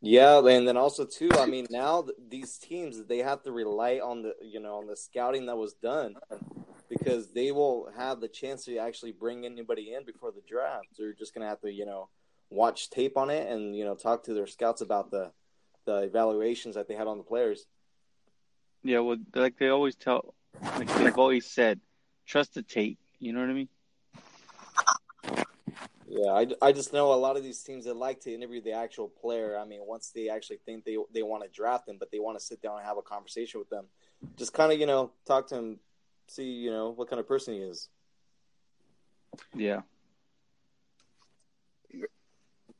Yeah, 0.00 0.46
and 0.46 0.68
then 0.68 0.76
also 0.76 1.06
too, 1.06 1.30
I 1.38 1.46
mean, 1.46 1.66
now 1.70 2.04
these 2.28 2.58
teams 2.58 3.02
they 3.04 3.18
have 3.18 3.42
to 3.44 3.52
rely 3.52 4.00
on 4.04 4.22
the 4.22 4.34
you 4.42 4.60
know 4.60 4.76
on 4.76 4.86
the 4.86 4.96
scouting 4.96 5.46
that 5.46 5.56
was 5.56 5.74
done 5.74 6.16
because 6.98 7.30
they 7.30 7.52
will 7.52 7.90
have 7.96 8.20
the 8.20 8.28
chance 8.28 8.64
to 8.64 8.76
actually 8.78 9.12
bring 9.12 9.44
anybody 9.44 9.94
in 9.94 10.04
before 10.04 10.32
the 10.32 10.42
draft. 10.48 10.86
They're 10.98 11.12
just 11.12 11.34
gonna 11.34 11.48
have 11.48 11.60
to, 11.60 11.72
you 11.72 11.86
know, 11.86 12.08
watch 12.50 12.90
tape 12.90 13.16
on 13.16 13.30
it 13.30 13.50
and 13.50 13.76
you 13.76 13.84
know 13.84 13.94
talk 13.94 14.22
to 14.24 14.34
their 14.34 14.46
scouts 14.46 14.80
about 14.80 15.10
the 15.10 15.32
the 15.86 15.98
evaluations 15.98 16.74
that 16.74 16.88
they 16.88 16.94
had 16.94 17.06
on 17.06 17.18
the 17.18 17.24
players. 17.24 17.66
Yeah, 18.82 19.00
well, 19.00 19.16
like 19.34 19.58
they 19.58 19.68
always 19.68 19.94
tell, 19.94 20.34
like 20.62 20.92
they've 20.96 21.18
always 21.18 21.46
said, 21.46 21.80
trust 22.26 22.54
the 22.54 22.62
tape. 22.62 22.98
You 23.18 23.32
know 23.32 23.40
what 23.40 23.50
I 23.50 23.52
mean? 23.52 23.68
Yeah, 26.06 26.30
I, 26.32 26.46
I 26.62 26.72
just 26.72 26.92
know 26.92 27.12
a 27.12 27.14
lot 27.14 27.36
of 27.36 27.42
these 27.42 27.62
teams 27.62 27.86
that 27.86 27.96
like 27.96 28.20
to 28.20 28.32
interview 28.32 28.62
the 28.62 28.72
actual 28.72 29.08
player. 29.08 29.58
I 29.58 29.64
mean, 29.64 29.80
once 29.82 30.10
they 30.14 30.28
actually 30.28 30.58
think 30.64 30.84
they 30.84 30.96
they 31.12 31.22
want 31.22 31.42
to 31.42 31.48
draft 31.48 31.86
them, 31.86 31.96
but 31.98 32.10
they 32.10 32.18
want 32.18 32.38
to 32.38 32.44
sit 32.44 32.62
down 32.62 32.76
and 32.78 32.86
have 32.86 32.98
a 32.98 33.02
conversation 33.02 33.58
with 33.58 33.70
them, 33.70 33.86
just 34.36 34.52
kind 34.52 34.72
of 34.72 34.78
you 34.78 34.86
know 34.86 35.10
talk 35.26 35.48
to 35.48 35.56
them 35.56 35.80
see, 36.26 36.44
you 36.44 36.70
know, 36.70 36.90
what 36.90 37.08
kind 37.08 37.20
of 37.20 37.28
person 37.28 37.54
he 37.54 37.60
is. 37.60 37.88
Yeah. 39.54 39.82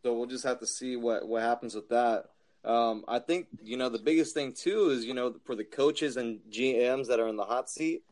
So 0.02 0.12
we'll 0.12 0.26
just 0.26 0.44
have 0.44 0.60
to 0.60 0.66
see 0.66 0.96
what 0.96 1.26
what 1.26 1.42
happens 1.42 1.74
with 1.74 1.88
that. 1.88 2.26
Um, 2.64 3.04
I 3.08 3.18
think 3.18 3.46
you 3.62 3.76
know 3.76 3.88
the 3.88 3.98
biggest 3.98 4.34
thing 4.34 4.52
too 4.52 4.90
is 4.90 5.04
you 5.04 5.14
know 5.14 5.34
for 5.44 5.54
the 5.54 5.64
coaches 5.64 6.16
and 6.16 6.40
GMs 6.50 7.08
that 7.08 7.20
are 7.20 7.28
in 7.28 7.36
the 7.36 7.44
hot 7.44 7.70
seat, 7.70 8.02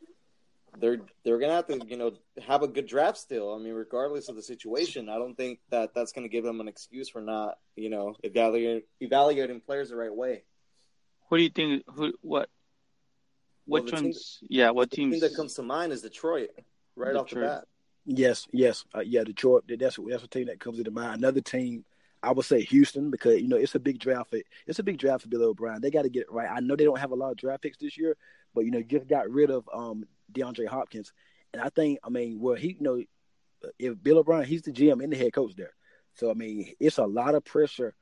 they're 0.79 1.01
they're 1.25 1.39
gonna 1.39 1.55
have 1.55 1.67
to 1.67 1.81
you 1.87 1.97
know 1.97 2.13
have 2.47 2.63
a 2.63 2.69
good 2.69 2.87
draft 2.87 3.19
still. 3.19 3.55
I 3.55 3.59
mean, 3.59 3.75
regardless 3.75 4.29
of 4.31 4.37
the 4.37 4.43
situation, 4.43 5.11
I 5.11 5.17
don't 5.17 5.37
think 5.37 5.61
that 5.71 5.95
that's 5.95 6.13
gonna 6.13 6.29
give 6.29 6.45
them 6.45 6.61
an 6.61 6.69
excuse 6.69 7.11
for 7.11 7.21
not 7.21 7.59
you 7.77 7.91
know 7.91 8.15
evaluating 8.23 8.83
evaluating 9.01 9.61
players 9.61 9.91
the 9.91 9.97
right 9.97 10.15
way. 10.15 10.45
What 11.29 11.39
do 11.39 11.45
you 11.45 11.51
think? 11.51 11.85
Who 11.95 12.15
what 12.23 12.49
which 13.67 13.93
well, 13.93 14.03
ones? 14.03 14.39
Team, 14.41 14.49
yeah, 14.51 14.71
what 14.71 14.91
teams? 14.91 15.15
team 15.15 15.21
that 15.21 15.37
comes 15.37 15.55
to 15.55 15.63
mind 15.63 15.93
is 15.93 16.03
Detroit, 16.03 16.51
right 16.97 17.13
Detroit. 17.13 17.23
off 17.23 17.31
the 17.31 17.41
bat. 17.41 17.65
Yes, 18.05 18.47
yes, 18.53 18.85
uh, 18.95 19.01
yeah. 19.01 19.25
Detroit. 19.25 19.65
That's 19.69 19.99
that's 20.09 20.25
a 20.25 20.29
team 20.29 20.47
that 20.47 20.61
comes 20.61 20.79
into 20.79 20.91
mind. 20.91 21.19
Another 21.19 21.41
team, 21.41 21.85
I 22.23 22.33
would 22.33 22.45
say 22.45 22.63
Houston, 22.63 23.11
because 23.11 23.41
you 23.41 23.49
know 23.49 23.57
it's 23.57 23.75
a 23.75 23.81
big 23.81 23.99
draft. 23.99 24.31
For, 24.31 24.41
it's 24.67 24.81
a 24.81 24.83
big 24.83 24.99
draft 24.99 25.23
for 25.23 25.29
Bill 25.29 25.45
O'Brien. 25.45 25.81
They 25.81 25.91
got 25.91 26.03
to 26.03 26.11
get 26.11 26.23
it 26.23 26.33
right. 26.33 26.51
I 26.51 26.61
know 26.61 26.75
they 26.75 26.85
don't 26.85 26.99
have 26.99 27.13
a 27.13 27.17
lot 27.17 27.31
of 27.31 27.37
draft 27.37 27.63
picks 27.63 27.79
this 27.79 27.97
year, 27.97 28.17
but 28.55 28.65
you 28.65 28.71
know 28.71 28.83
just 28.83 29.07
got 29.07 29.31
rid 29.31 29.51
of 29.51 29.69
um 29.73 30.05
DeAndre 30.33 30.67
Hopkins, 30.67 31.13
and 31.53 31.63
I 31.63 31.69
think 31.69 32.01
I 32.03 32.09
mean 32.11 32.41
well 32.41 32.57
he 32.57 32.69
you 32.69 32.77
know 32.81 33.03
if 33.79 34.03
Bill 34.03 34.19
O'Brien 34.19 34.47
he's 34.47 34.63
the 34.63 34.73
GM 34.73 35.03
and 35.03 35.13
the 35.13 35.17
head 35.17 35.33
coach 35.33 35.55
there, 35.55 35.75
so 36.15 36.31
I 36.31 36.35
mean 36.35 36.73
it's 36.81 36.99
a 36.99 37.07
lot 37.07 37.37
of 37.37 37.45
pressure 37.45 37.95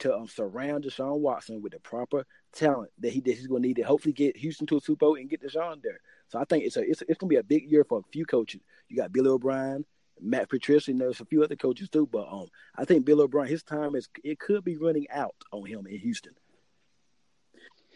to 0.00 0.16
um, 0.16 0.26
surround 0.26 0.84
Deshaun 0.84 1.20
Watson 1.20 1.62
with 1.62 1.72
the 1.72 1.80
proper 1.80 2.26
talent 2.54 2.90
that 3.00 3.12
he 3.12 3.20
that 3.20 3.34
he's 3.34 3.46
going 3.46 3.62
to 3.62 3.68
need 3.68 3.76
to 3.76 3.82
hopefully 3.82 4.12
get 4.12 4.36
Houston 4.36 4.66
to 4.68 4.76
a 4.76 4.80
Super 4.80 5.00
Bowl 5.00 5.16
and 5.16 5.28
get 5.28 5.42
Deshaun 5.42 5.82
there. 5.82 6.00
So 6.28 6.38
I 6.38 6.44
think 6.44 6.64
it's 6.64 6.76
a 6.76 6.80
it's, 6.80 7.02
it's 7.02 7.18
going 7.18 7.28
to 7.28 7.34
be 7.34 7.36
a 7.36 7.42
big 7.42 7.70
year 7.70 7.84
for 7.84 7.98
a 7.98 8.12
few 8.12 8.24
coaches. 8.24 8.62
You 8.88 8.96
got 8.96 9.12
Billy 9.12 9.28
O'Brien, 9.28 9.84
Matt 10.20 10.48
Patricia, 10.48 10.90
and 10.90 11.00
there's 11.00 11.20
a 11.20 11.26
few 11.26 11.42
other 11.42 11.56
coaches 11.56 11.88
too. 11.88 12.08
But 12.10 12.26
um, 12.30 12.48
I 12.76 12.84
think 12.84 13.04
Bill 13.04 13.20
O'Brien, 13.20 13.48
his 13.48 13.62
time 13.62 13.94
is 13.94 14.08
it 14.22 14.38
could 14.38 14.64
be 14.64 14.76
running 14.76 15.06
out 15.10 15.34
on 15.52 15.66
him 15.66 15.86
in 15.86 15.98
Houston. 15.98 16.34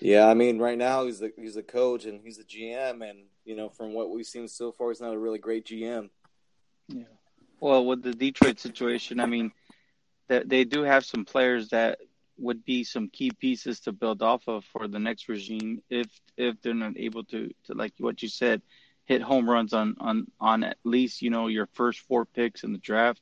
Yeah, 0.00 0.28
I 0.28 0.34
mean, 0.34 0.58
right 0.58 0.78
now 0.78 1.06
he's 1.06 1.18
the 1.18 1.32
he's 1.36 1.56
a 1.56 1.62
coach 1.62 2.04
and 2.04 2.20
he's 2.22 2.38
a 2.38 2.44
GM, 2.44 3.08
and 3.08 3.24
you 3.44 3.56
know, 3.56 3.68
from 3.68 3.94
what 3.94 4.10
we've 4.10 4.26
seen 4.26 4.46
so 4.46 4.72
far, 4.72 4.90
he's 4.90 5.00
not 5.00 5.14
a 5.14 5.18
really 5.18 5.38
great 5.38 5.66
GM. 5.66 6.10
Yeah. 6.88 7.04
Well, 7.60 7.84
with 7.84 8.02
the 8.02 8.12
Detroit 8.12 8.60
situation, 8.60 9.18
I 9.18 9.26
mean, 9.26 9.50
that 10.28 10.48
they 10.48 10.64
do 10.64 10.82
have 10.82 11.04
some 11.04 11.24
players 11.24 11.70
that 11.70 11.98
would 12.38 12.64
be 12.64 12.84
some 12.84 13.08
key 13.08 13.30
pieces 13.30 13.80
to 13.80 13.92
build 13.92 14.22
off 14.22 14.48
of 14.48 14.64
for 14.64 14.88
the 14.88 14.98
next 14.98 15.28
regime 15.28 15.82
if 15.90 16.06
if 16.36 16.60
they're 16.60 16.74
not 16.74 16.96
able 16.96 17.24
to 17.24 17.50
to 17.64 17.74
like 17.74 17.92
what 17.98 18.22
you 18.22 18.28
said 18.28 18.62
hit 19.06 19.22
home 19.22 19.48
runs 19.48 19.72
on 19.72 19.96
on 20.00 20.26
on 20.40 20.64
at 20.64 20.78
least 20.84 21.22
you 21.22 21.30
know 21.30 21.46
your 21.48 21.66
first 21.74 22.00
four 22.00 22.24
picks 22.24 22.64
in 22.64 22.72
the 22.72 22.78
draft. 22.78 23.20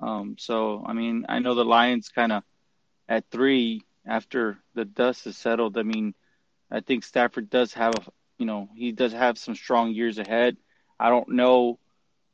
Um, 0.00 0.36
so 0.38 0.84
I 0.86 0.92
mean, 0.92 1.26
I 1.28 1.38
know 1.40 1.54
the 1.54 1.64
Lions 1.64 2.08
kind 2.08 2.32
of 2.32 2.42
at 3.08 3.30
three 3.30 3.82
after 4.06 4.58
the 4.74 4.84
dust 4.84 5.26
is 5.26 5.36
settled. 5.36 5.76
I 5.78 5.82
mean, 5.82 6.14
I 6.70 6.80
think 6.80 7.04
Stafford 7.04 7.50
does 7.50 7.74
have 7.74 7.94
a 7.96 8.02
you 8.38 8.46
know 8.46 8.68
he 8.74 8.92
does 8.92 9.12
have 9.12 9.38
some 9.38 9.54
strong 9.54 9.92
years 9.92 10.18
ahead. 10.18 10.56
I 10.98 11.10
don't 11.10 11.28
know, 11.30 11.78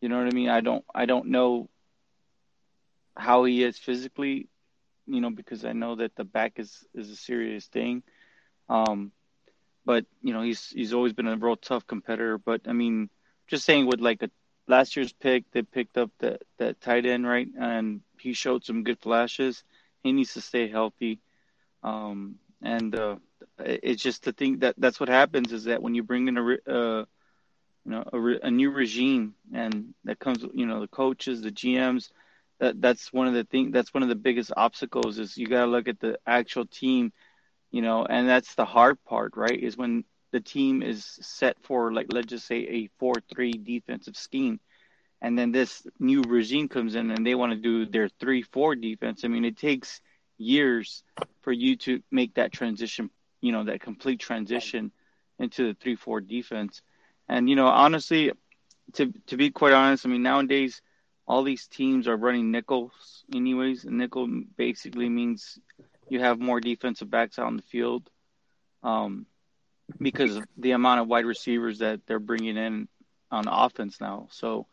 you 0.01 0.09
know 0.09 0.19
what 0.19 0.27
I 0.33 0.35
mean. 0.35 0.49
I 0.49 0.61
don't 0.61 0.85
I 0.95 1.07
don't 1.07 1.29
know 1.29 1.69
how 3.17 3.45
he 3.45 3.63
is 3.63 3.79
physically, 3.79 4.49
you 5.07 5.21
know, 5.21 5.31
because 5.31 5.65
I 5.65 5.73
know 5.73 5.97
that 5.97 6.15
the 6.17 6.25
back 6.25 6.55
is 6.59 6.85
is 6.95 7.11
a 7.11 7.17
serious 7.17 7.67
thing. 7.67 8.03
Um, 8.69 9.13
but 9.85 10.05
you 10.23 10.33
know 10.33 10.43
he's 10.43 10.71
he's 10.71 10.93
always 10.95 11.13
been 11.13 11.27
a 11.27 11.37
real 11.37 11.57
tough 11.57 11.87
competitor. 11.87 12.39
But 12.39 12.63
I 12.67 12.73
mean, 12.73 13.11
just 13.47 13.65
saying 13.65 13.87
with 13.87 14.01
like 14.01 14.23
a 14.23 14.31
last 14.67 14.97
year's 14.97 15.13
pick, 15.13 15.45
they 15.53 15.63
picked 15.63 15.97
up 15.99 16.11
that 16.21 16.43
that 16.59 16.81
tight 16.81 17.07
end 17.07 17.27
right, 17.27 17.49
and 17.59 18.01
he 18.19 18.33
showed 18.33 18.65
some 18.65 18.85
good 18.85 18.99
flashes. 19.01 19.63
He 20.03 20.13
needs 20.13 20.35
to 20.35 20.41
stay 20.41 20.69
healthy, 20.69 21.21
um, 21.83 22.37
and 22.63 22.95
uh, 22.95 23.17
it's 23.59 24.03
just 24.03 24.25
the 24.25 24.33
thing 24.33 24.59
that 24.61 24.75
that's 24.79 25.01
what 25.01 25.09
happens 25.09 25.53
is 25.53 25.65
that 25.65 25.83
when 25.83 25.95
you 25.95 26.03
bring 26.03 26.29
in 26.29 26.39
a 26.39 26.43
uh, 26.43 27.05
you 27.85 27.91
know 27.91 28.05
a, 28.13 28.47
a 28.47 28.51
new 28.51 28.71
regime, 28.71 29.35
and 29.53 29.95
that 30.05 30.19
comes 30.19 30.45
you 30.55 30.67
know 30.67 30.81
the 30.81 30.89
coaches, 30.89 31.43
the 31.43 31.51
GMs. 31.51 32.11
That, 32.61 32.81
that's 32.81 33.13
one 33.13 33.27
of 33.27 33.35
the 33.35 33.45
thing. 33.45 33.71
That's 33.73 33.93
one 33.95 34.03
of 34.03 34.09
the 34.09 34.15
biggest 34.15 34.53
obstacles. 34.57 35.19
Is 35.19 35.37
you 35.37 35.47
got 35.47 35.65
to 35.65 35.71
look 35.71 35.89
at 35.89 36.01
the 36.01 36.19
actual 36.27 36.67
team 36.67 37.13
you 37.71 37.83
know, 37.83 38.05
and 38.07 38.29
that's 38.29 38.55
the 38.55 38.65
hard 38.65 38.97
part, 39.05 39.37
right? 39.37 39.59
Is 39.59 39.77
when 39.77 40.05
the 40.33 40.41
team 40.41 40.83
is 40.83 41.05
set 41.05 41.57
for 41.63 41.93
like 41.93 42.07
let's 42.13 42.29
just 42.29 42.47
say 42.47 42.59
a 42.59 42.89
four 42.99 43.15
three 43.33 43.53
defensive 43.53 44.17
scheme, 44.17 44.61
and 45.21 45.39
then 45.39 45.53
this 45.53 45.87
new 45.99 46.23
regime 46.23 46.69
comes 46.69 46.95
in 46.95 47.11
and 47.11 47.27
they 47.27 47.35
want 47.35 47.53
to 47.53 47.59
do 47.59 47.87
their 47.87 48.09
three 48.09 48.43
four 48.43 48.75
defense. 48.75 49.25
I 49.25 49.29
mean, 49.29 49.45
it 49.45 49.57
takes 49.57 50.01
years 50.39 51.03
for 51.43 51.53
you 51.53 51.77
to 51.77 52.01
make 52.11 52.35
that 52.35 52.53
transition, 52.53 53.11
you 53.41 53.53
know, 53.53 53.65
that 53.65 53.81
complete 53.81 54.21
transition 54.21 54.91
into 55.39 55.67
the 55.69 55.75
three 55.75 55.97
four 55.97 56.21
defense. 56.21 56.83
And 57.29 57.49
you 57.49 57.57
know, 57.57 57.67
honestly, 57.67 58.33
to 58.95 59.13
to 59.27 59.37
be 59.37 59.51
quite 59.51 59.73
honest, 59.73 60.07
I 60.07 60.09
mean 60.09 60.23
nowadays 60.23 60.81
all 61.27 61.43
these 61.43 61.67
teams 61.67 62.07
are 62.07 62.17
running 62.17 62.51
nickels 62.51 63.25
anyways. 63.35 63.85
Nickel 63.85 64.29
basically 64.57 65.09
means 65.09 65.59
you 66.09 66.21
have 66.21 66.39
more 66.39 66.61
defensive 66.61 67.11
backs 67.11 67.39
out 67.39 67.47
on 67.47 67.57
the 67.57 67.63
field 67.63 68.11
um, 68.83 69.27
because 69.99 70.37
of 70.37 70.45
the 70.57 70.73
amount 70.73 71.01
of 71.01 71.09
wide 71.09 71.25
receivers 71.25 71.79
that 71.79 72.01
they're 72.07 72.19
bringing 72.19 72.57
in 72.57 72.89
on 73.31 73.49
offense 73.49 74.01
now. 74.01 74.29
So, 74.31 74.67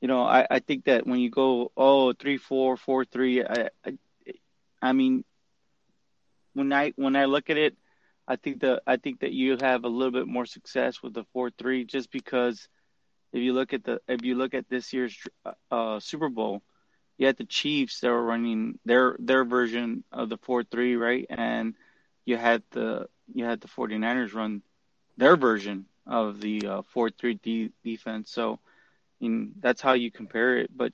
you 0.00 0.08
know, 0.08 0.22
I, 0.22 0.46
I 0.48 0.58
think 0.60 0.84
that 0.84 1.06
when 1.06 1.18
you 1.20 1.30
go 1.30 1.72
oh 1.76 2.12
three 2.12 2.38
four 2.38 2.76
four 2.76 3.04
three, 3.04 3.44
I, 3.44 3.68
I 3.84 3.96
I 4.80 4.92
mean, 4.92 5.24
when 6.54 6.72
I 6.72 6.92
when 6.96 7.16
I 7.16 7.24
look 7.26 7.50
at 7.50 7.58
it, 7.58 7.76
I 8.26 8.36
think 8.36 8.60
that 8.60 8.82
I 8.86 8.96
think 8.96 9.20
that 9.20 9.32
you 9.32 9.56
have 9.60 9.84
a 9.84 9.88
little 9.88 10.12
bit 10.12 10.28
more 10.28 10.46
success 10.46 11.02
with 11.02 11.14
the 11.14 11.24
four 11.32 11.50
three 11.50 11.84
just 11.84 12.10
because 12.10 12.68
if 13.32 13.40
you 13.40 13.52
look 13.52 13.72
at 13.72 13.84
the 13.84 14.00
if 14.08 14.24
you 14.24 14.34
look 14.34 14.54
at 14.54 14.68
this 14.68 14.92
year's 14.92 15.16
uh, 15.70 16.00
Super 16.00 16.28
Bowl, 16.28 16.62
you 17.18 17.26
had 17.26 17.36
the 17.36 17.44
Chiefs 17.44 18.00
that 18.00 18.10
were 18.10 18.24
running 18.24 18.78
their 18.84 19.16
their 19.18 19.44
version 19.44 20.04
of 20.12 20.28
the 20.28 20.38
four 20.38 20.64
three, 20.64 20.96
right? 20.96 21.26
And 21.30 21.74
you 22.24 22.36
had 22.36 22.62
the 22.70 23.08
you 23.32 23.44
had 23.44 23.60
the 23.60 23.68
49ers 23.68 24.34
run 24.34 24.62
their 25.16 25.36
version 25.36 25.86
of 26.06 26.40
the 26.40 26.66
uh, 26.66 26.82
four 26.82 27.10
three 27.10 27.70
defense. 27.84 28.30
So, 28.30 28.58
that's 29.60 29.80
how 29.80 29.92
you 29.92 30.10
compare 30.10 30.58
it. 30.58 30.76
But 30.76 30.92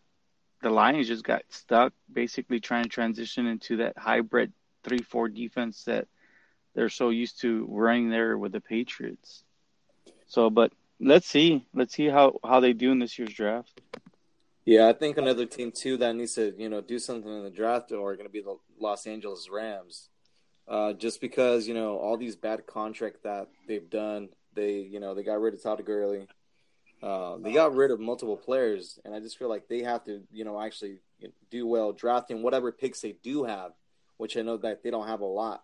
the 0.62 0.70
Lions 0.70 1.09
just 1.09 1.25
got 1.25 1.42
stuck, 1.49 1.92
basically 2.12 2.61
trying 2.61 2.85
to 2.85 2.88
transition 2.88 3.46
into 3.46 3.79
that 3.79 3.96
hybrid 3.96 4.53
three 4.85 4.99
four 4.99 5.29
defense 5.29 5.85
that 5.85 6.07
they're 6.75 6.88
so 6.90 7.09
used 7.09 7.40
to 7.40 7.66
running 7.70 8.11
there 8.11 8.37
with 8.37 8.53
the 8.53 8.61
Patriots. 8.61 9.42
So, 10.27 10.51
but 10.51 10.72
let's 11.00 11.26
see, 11.26 11.66
let's 11.74 11.94
see 11.94 12.09
how 12.09 12.38
how 12.44 12.61
they 12.61 12.72
do 12.72 12.92
in 12.92 12.98
this 12.98 13.18
year's 13.18 13.35
draft. 13.35 13.80
Yeah, 14.64 14.88
I 14.88 14.92
think 14.92 15.16
another 15.16 15.46
team 15.46 15.70
too 15.70 15.96
that 15.98 16.14
needs 16.14 16.35
to 16.35 16.54
you 16.59 16.68
know 16.68 16.80
do 16.80 16.98
something 16.98 17.30
in 17.30 17.44
the 17.44 17.50
draft 17.50 17.92
are 17.92 18.16
going 18.16 18.26
to 18.26 18.32
be 18.32 18.42
the 18.42 18.56
Los 18.80 19.06
Angeles 19.06 19.48
Rams, 19.50 20.09
uh, 20.68 20.92
just 20.92 21.20
because 21.20 21.68
you 21.68 21.74
know 21.74 21.98
all 21.98 22.16
these 22.16 22.37
bad 22.37 22.66
contract 22.66 23.22
that 23.24 23.48
they've 23.68 23.88
done. 23.88 24.30
They 24.54 24.78
you 24.78 25.00
know 25.00 25.14
they 25.14 25.22
got 25.22 25.40
rid 25.40 25.54
of 25.54 25.62
Todd 25.62 25.85
Gurley, 25.85 26.26
uh, 27.02 27.37
they 27.38 27.52
got 27.52 27.74
rid 27.74 27.90
of 27.90 28.00
multiple 28.00 28.37
players, 28.37 28.98
and 29.04 29.14
I 29.14 29.20
just 29.20 29.38
feel 29.38 29.48
like 29.48 29.68
they 29.68 29.82
have 29.82 30.04
to 30.04 30.22
you 30.32 30.44
know 30.44 30.61
actually 30.61 30.98
do 31.50 31.66
well 31.66 31.92
drafting 31.92 32.42
whatever 32.42 32.72
picks 32.72 33.00
they 33.00 33.16
do 33.22 33.44
have, 33.44 33.72
which 34.16 34.37
I 34.37 34.42
know 34.42 34.56
that 34.59 34.82
they 34.82 34.90
don't 34.90 35.06
have 35.06 35.20
a 35.20 35.26
lot. 35.26 35.62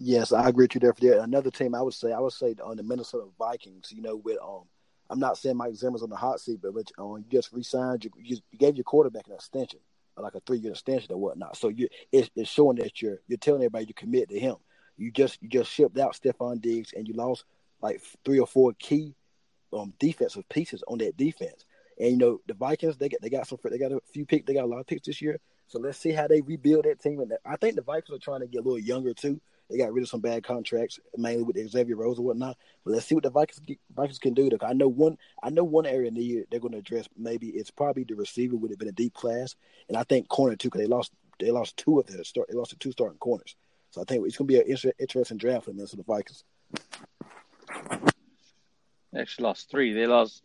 Yes, 0.00 0.32
I 0.32 0.48
agree 0.48 0.64
with 0.64 0.74
you 0.74 0.80
there. 0.80 0.94
For 0.94 1.00
that. 1.02 1.22
Another 1.22 1.50
team, 1.50 1.74
I 1.74 1.82
would 1.82 1.94
say, 1.94 2.12
I 2.12 2.20
would 2.20 2.32
say 2.32 2.54
on 2.62 2.76
the 2.76 2.82
Minnesota 2.82 3.26
Vikings. 3.38 3.92
You 3.92 4.02
know, 4.02 4.16
with 4.16 4.38
um 4.42 4.62
I'm 5.10 5.18
not 5.18 5.38
saying 5.38 5.56
Mike 5.56 5.74
Zimmer's 5.74 6.02
on 6.02 6.10
the 6.10 6.16
hot 6.16 6.40
seat, 6.40 6.60
but, 6.62 6.74
um, 6.98 7.16
you 7.16 7.24
just 7.30 7.50
re-signed, 7.52 8.04
you, 8.04 8.10
you, 8.18 8.36
gave 8.58 8.76
your 8.76 8.84
quarterback 8.84 9.26
an 9.26 9.32
extension, 9.32 9.80
like 10.18 10.34
a 10.34 10.40
three-year 10.40 10.72
extension 10.72 11.12
or 11.12 11.18
whatnot. 11.18 11.56
So 11.56 11.68
you, 11.68 11.88
it's, 12.12 12.28
it's 12.36 12.50
showing 12.50 12.76
that 12.76 13.00
you're 13.00 13.18
you're 13.26 13.38
telling 13.38 13.62
everybody 13.62 13.86
you 13.88 13.94
commit 13.94 14.28
to 14.28 14.38
him. 14.38 14.56
You 14.96 15.10
just 15.10 15.42
you 15.42 15.48
just 15.48 15.70
shipped 15.72 15.98
out 15.98 16.14
Stefon 16.14 16.60
Diggs, 16.60 16.92
and 16.94 17.08
you 17.08 17.14
lost 17.14 17.44
like 17.80 18.02
three 18.24 18.38
or 18.38 18.46
four 18.46 18.72
key 18.78 19.14
um, 19.72 19.94
defensive 19.98 20.48
pieces 20.48 20.82
on 20.86 20.98
that 20.98 21.16
defense. 21.16 21.64
And 21.98 22.10
you 22.10 22.16
know 22.16 22.40
the 22.46 22.54
Vikings, 22.54 22.96
they 22.96 23.08
got 23.08 23.20
they 23.20 23.30
got 23.30 23.48
some 23.48 23.58
they 23.64 23.78
got 23.78 23.92
a 23.92 24.00
few 24.12 24.26
picks, 24.26 24.46
they 24.46 24.54
got 24.54 24.64
a 24.64 24.66
lot 24.66 24.80
of 24.80 24.86
picks 24.86 25.06
this 25.06 25.22
year. 25.22 25.40
So 25.68 25.78
let's 25.78 25.98
see 25.98 26.12
how 26.12 26.26
they 26.26 26.40
rebuild 26.40 26.84
that 26.84 27.00
team. 27.00 27.20
And 27.20 27.32
I 27.44 27.56
think 27.56 27.76
the 27.76 27.82
Vikings 27.82 28.16
are 28.16 28.20
trying 28.20 28.40
to 28.40 28.46
get 28.46 28.60
a 28.60 28.62
little 28.62 28.78
younger 28.78 29.14
too. 29.14 29.40
They 29.68 29.76
got 29.76 29.92
rid 29.92 30.02
of 30.02 30.08
some 30.08 30.20
bad 30.20 30.44
contracts, 30.44 30.98
mainly 31.16 31.42
with 31.42 31.68
Xavier 31.68 31.96
Rhodes 31.96 32.18
and 32.18 32.26
whatnot. 32.26 32.56
But 32.84 32.94
let's 32.94 33.06
see 33.06 33.14
what 33.14 33.24
the 33.24 33.30
Vikings 33.30 33.60
Vikings 33.94 34.18
can 34.18 34.34
do. 34.34 34.48
I 34.62 34.72
know 34.72 34.88
one. 34.88 35.18
I 35.42 35.50
know 35.50 35.64
one 35.64 35.86
area 35.86 36.08
in 36.08 36.14
the 36.14 36.22
year 36.22 36.44
they're 36.50 36.60
going 36.60 36.72
to 36.72 36.78
address. 36.78 37.08
Maybe 37.16 37.48
it's 37.48 37.70
probably 37.70 38.04
the 38.04 38.14
receiver 38.14 38.56
would 38.56 38.70
have 38.70 38.78
been 38.78 38.88
a 38.88 38.92
deep 38.92 39.14
class, 39.14 39.56
and 39.88 39.96
I 39.96 40.04
think 40.04 40.28
corner 40.28 40.56
too 40.56 40.68
because 40.68 40.80
they 40.80 40.86
lost 40.86 41.12
they 41.38 41.50
lost 41.50 41.76
two 41.76 42.00
of 42.00 42.06
their 42.06 42.24
start. 42.24 42.48
They 42.48 42.56
lost 42.56 42.70
the 42.70 42.76
two 42.76 42.92
starting 42.92 43.18
corners. 43.18 43.56
So 43.90 44.00
I 44.00 44.04
think 44.04 44.26
it's 44.26 44.36
going 44.36 44.48
to 44.48 44.54
be 44.54 44.60
an 44.60 44.66
inter- 44.66 44.92
interesting 44.98 45.38
draft 45.38 45.64
for 45.64 45.70
the 45.70 45.76
Minnesota 45.76 46.02
Vikings. 46.06 46.44
They 49.12 49.20
actually 49.20 49.44
lost 49.44 49.70
three. 49.70 49.92
They 49.92 50.06
lost. 50.06 50.42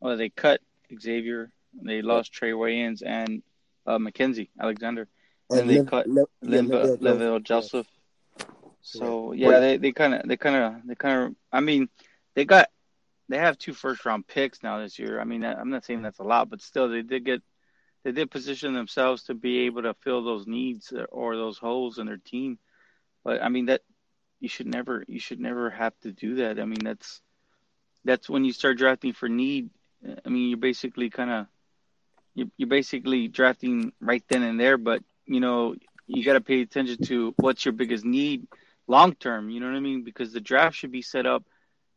Well, 0.00 0.16
they 0.16 0.30
cut 0.30 0.60
Xavier. 0.98 1.50
They 1.82 2.02
lost 2.02 2.32
Trey 2.32 2.52
Waynes 2.52 3.02
and 3.04 3.42
uh, 3.86 3.98
Mackensie 3.98 4.48
Alexander. 4.58 5.08
And, 5.50 5.60
and 5.60 5.70
they 5.70 5.84
cut 5.84 6.08
Le- 6.08 6.26
Linval 6.42 7.42
Joseph. 7.42 7.86
So 8.82 9.32
yeah, 9.32 9.60
they 9.60 9.76
they 9.76 9.92
kind 9.92 10.14
of 10.14 10.22
they 10.28 10.36
kind 10.36 10.56
of 10.56 10.86
they 10.86 10.94
kind 10.94 11.24
of 11.24 11.34
I 11.52 11.60
mean, 11.60 11.88
they 12.34 12.44
got 12.44 12.68
they 13.28 13.38
have 13.38 13.58
two 13.58 13.74
first 13.74 14.04
round 14.04 14.26
picks 14.26 14.62
now 14.62 14.80
this 14.80 14.98
year. 14.98 15.20
I 15.20 15.24
mean, 15.24 15.44
I'm 15.44 15.70
not 15.70 15.84
saying 15.84 16.02
that's 16.02 16.18
a 16.18 16.24
lot, 16.24 16.50
but 16.50 16.60
still 16.60 16.88
they 16.88 17.02
did 17.02 17.24
get 17.24 17.42
they 18.02 18.12
did 18.12 18.30
position 18.30 18.72
themselves 18.72 19.24
to 19.24 19.34
be 19.34 19.60
able 19.60 19.82
to 19.82 19.94
fill 19.94 20.24
those 20.24 20.46
needs 20.46 20.92
or 21.10 21.36
those 21.36 21.58
holes 21.58 21.98
in 21.98 22.06
their 22.06 22.16
team. 22.16 22.58
But 23.24 23.42
I 23.42 23.48
mean 23.48 23.66
that 23.66 23.82
you 24.40 24.48
should 24.48 24.66
never 24.66 25.04
you 25.06 25.20
should 25.20 25.40
never 25.40 25.70
have 25.70 25.92
to 26.02 26.12
do 26.12 26.36
that. 26.36 26.58
I 26.58 26.64
mean 26.64 26.82
that's 26.82 27.20
that's 28.04 28.28
when 28.28 28.44
you 28.44 28.52
start 28.52 28.78
drafting 28.78 29.12
for 29.12 29.28
need. 29.28 29.70
I 30.24 30.28
mean 30.28 30.48
you're 30.48 30.58
basically 30.58 31.10
kind 31.10 31.30
of 31.30 31.46
you're 32.56 32.68
basically 32.68 33.28
drafting 33.28 33.92
right 34.00 34.24
then 34.28 34.42
and 34.42 34.58
there, 34.58 34.78
but 34.78 35.02
you 35.26 35.40
know 35.40 35.74
you 36.06 36.24
got 36.24 36.32
to 36.32 36.40
pay 36.40 36.62
attention 36.62 36.96
to 37.04 37.34
what's 37.36 37.64
your 37.64 37.72
biggest 37.72 38.04
need 38.04 38.46
long 38.90 39.14
term. 39.14 39.48
You 39.50 39.60
know 39.60 39.66
what 39.66 39.76
I 39.76 39.80
mean? 39.80 40.02
Because 40.04 40.32
the 40.32 40.40
draft 40.40 40.76
should 40.76 40.92
be 40.92 41.02
set 41.02 41.26
up 41.26 41.44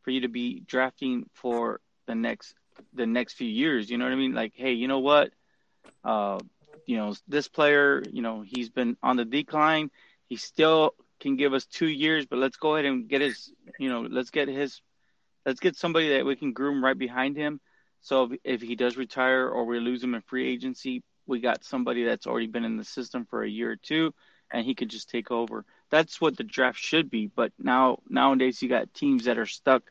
for 0.03 0.11
you 0.11 0.21
to 0.21 0.27
be 0.29 0.61
drafting 0.61 1.25
for 1.33 1.79
the 2.07 2.15
next 2.15 2.55
the 2.93 3.05
next 3.05 3.33
few 3.33 3.47
years. 3.47 3.89
You 3.89 3.97
know 3.97 4.05
what 4.05 4.13
I 4.13 4.17
mean? 4.17 4.33
Like, 4.33 4.53
hey, 4.55 4.73
you 4.73 4.87
know 4.87 4.99
what? 4.99 5.31
Uh, 6.03 6.39
you 6.85 6.97
know, 6.97 7.15
this 7.27 7.47
player, 7.47 8.03
you 8.11 8.21
know, 8.21 8.43
he's 8.45 8.69
been 8.69 8.97
on 9.01 9.17
the 9.17 9.25
decline. 9.25 9.89
He 10.27 10.35
still 10.35 10.95
can 11.19 11.35
give 11.37 11.53
us 11.53 11.65
two 11.65 11.87
years, 11.87 12.25
but 12.25 12.39
let's 12.39 12.57
go 12.57 12.75
ahead 12.75 12.85
and 12.85 13.07
get 13.07 13.21
his, 13.21 13.53
you 13.79 13.89
know, 13.89 14.01
let's 14.01 14.31
get 14.31 14.47
his, 14.47 14.81
let's 15.45 15.59
get 15.59 15.75
somebody 15.75 16.09
that 16.09 16.25
we 16.25 16.35
can 16.35 16.51
groom 16.51 16.83
right 16.83 16.97
behind 16.97 17.37
him. 17.37 17.61
So 18.01 18.25
if, 18.25 18.39
if 18.43 18.61
he 18.61 18.75
does 18.75 18.97
retire 18.97 19.47
or 19.47 19.65
we 19.65 19.79
lose 19.79 20.03
him 20.03 20.15
in 20.15 20.21
free 20.21 20.51
agency, 20.51 21.03
we 21.25 21.39
got 21.39 21.63
somebody 21.63 22.03
that's 22.03 22.27
already 22.27 22.47
been 22.47 22.65
in 22.65 22.75
the 22.75 22.83
system 22.83 23.25
for 23.29 23.43
a 23.43 23.49
year 23.49 23.71
or 23.71 23.77
two, 23.77 24.13
and 24.51 24.65
he 24.65 24.75
could 24.75 24.89
just 24.89 25.09
take 25.09 25.31
over 25.31 25.63
that's 25.93 26.19
what 26.19 26.35
the 26.35 26.43
draft 26.43 26.79
should 26.79 27.11
be. 27.11 27.27
But 27.27 27.51
now 27.59 27.99
nowadays 28.09 28.63
you 28.63 28.67
got 28.67 28.95
teams 28.95 29.25
that 29.25 29.37
are 29.37 29.45
stuck, 29.45 29.83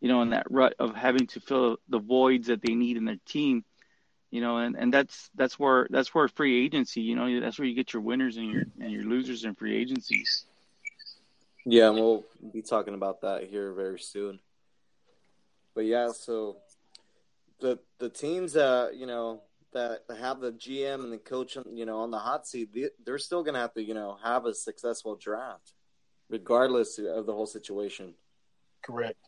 you 0.00 0.08
know, 0.08 0.20
in 0.22 0.30
that 0.30 0.50
rut 0.50 0.74
of 0.80 0.96
having 0.96 1.28
to 1.28 1.40
fill 1.40 1.76
the 1.88 2.00
voids 2.00 2.48
that 2.48 2.62
they 2.62 2.74
need 2.74 2.96
in 2.96 3.04
their 3.04 3.20
team. 3.24 3.64
You 4.32 4.40
know, 4.40 4.56
and, 4.58 4.76
and 4.76 4.92
that's 4.92 5.30
that's 5.36 5.56
where 5.56 5.86
that's 5.88 6.12
where 6.12 6.26
free 6.26 6.64
agency, 6.64 7.00
you 7.02 7.14
know, 7.14 7.40
that's 7.40 7.60
where 7.60 7.68
you 7.68 7.76
get 7.76 7.92
your 7.92 8.02
winners 8.02 8.36
and 8.38 8.50
your 8.50 8.64
and 8.80 8.90
your 8.90 9.04
losers 9.04 9.44
in 9.44 9.54
free 9.54 9.76
agencies. 9.76 10.46
Yeah, 11.64 11.90
and 11.90 11.94
we'll 11.96 12.24
be 12.52 12.62
talking 12.62 12.94
about 12.94 13.20
that 13.20 13.44
here 13.44 13.72
very 13.72 14.00
soon. 14.00 14.40
but 15.76 15.84
yeah, 15.84 16.10
so 16.10 16.56
the 17.60 17.78
the 18.00 18.08
teams 18.08 18.54
that 18.54 18.96
you 18.96 19.06
know 19.06 19.42
that 19.72 20.02
have 20.18 20.40
the 20.40 20.52
GM 20.52 21.04
and 21.04 21.12
the 21.12 21.18
coach, 21.18 21.56
you 21.72 21.86
know, 21.86 21.98
on 21.98 22.10
the 22.10 22.18
hot 22.18 22.46
seat, 22.46 22.70
they're 23.04 23.18
still 23.18 23.42
going 23.42 23.54
to 23.54 23.60
have 23.60 23.74
to, 23.74 23.82
you 23.82 23.94
know, 23.94 24.18
have 24.22 24.46
a 24.46 24.54
successful 24.54 25.16
draft, 25.16 25.72
regardless 26.28 26.98
of 26.98 27.26
the 27.26 27.32
whole 27.32 27.46
situation. 27.46 28.14
Correct. 28.82 29.18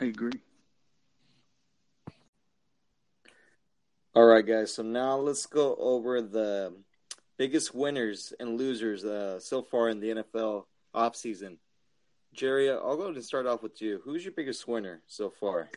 I 0.00 0.06
agree. 0.06 0.40
All 4.14 4.24
right, 4.24 4.46
guys. 4.46 4.72
So 4.72 4.82
now 4.82 5.16
let's 5.16 5.44
go 5.46 5.76
over 5.76 6.22
the 6.22 6.72
biggest 7.36 7.74
winners 7.74 8.32
and 8.40 8.56
losers 8.56 9.04
uh, 9.04 9.38
so 9.38 9.62
far 9.62 9.90
in 9.90 10.00
the 10.00 10.08
NFL 10.08 10.64
offseason. 10.94 11.58
Jerry, 12.32 12.70
I'll 12.70 12.96
go 12.96 13.04
ahead 13.04 13.16
and 13.16 13.24
start 13.24 13.46
off 13.46 13.62
with 13.62 13.80
you. 13.80 14.00
Who's 14.04 14.24
your 14.24 14.32
biggest 14.32 14.66
winner 14.66 15.02
so 15.06 15.30
far? 15.30 15.70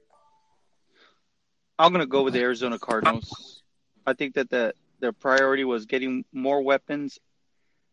I'm 1.79 1.93
gonna 1.93 2.05
go 2.05 2.23
with 2.23 2.33
the 2.33 2.41
Arizona 2.41 2.77
Cardinals. 2.77 3.63
I 4.05 4.11
think 4.11 4.35
that 4.35 4.49
the 4.49 4.73
their 4.99 5.13
priority 5.13 5.63
was 5.63 5.85
getting 5.85 6.25
more 6.33 6.61
weapons 6.61 7.17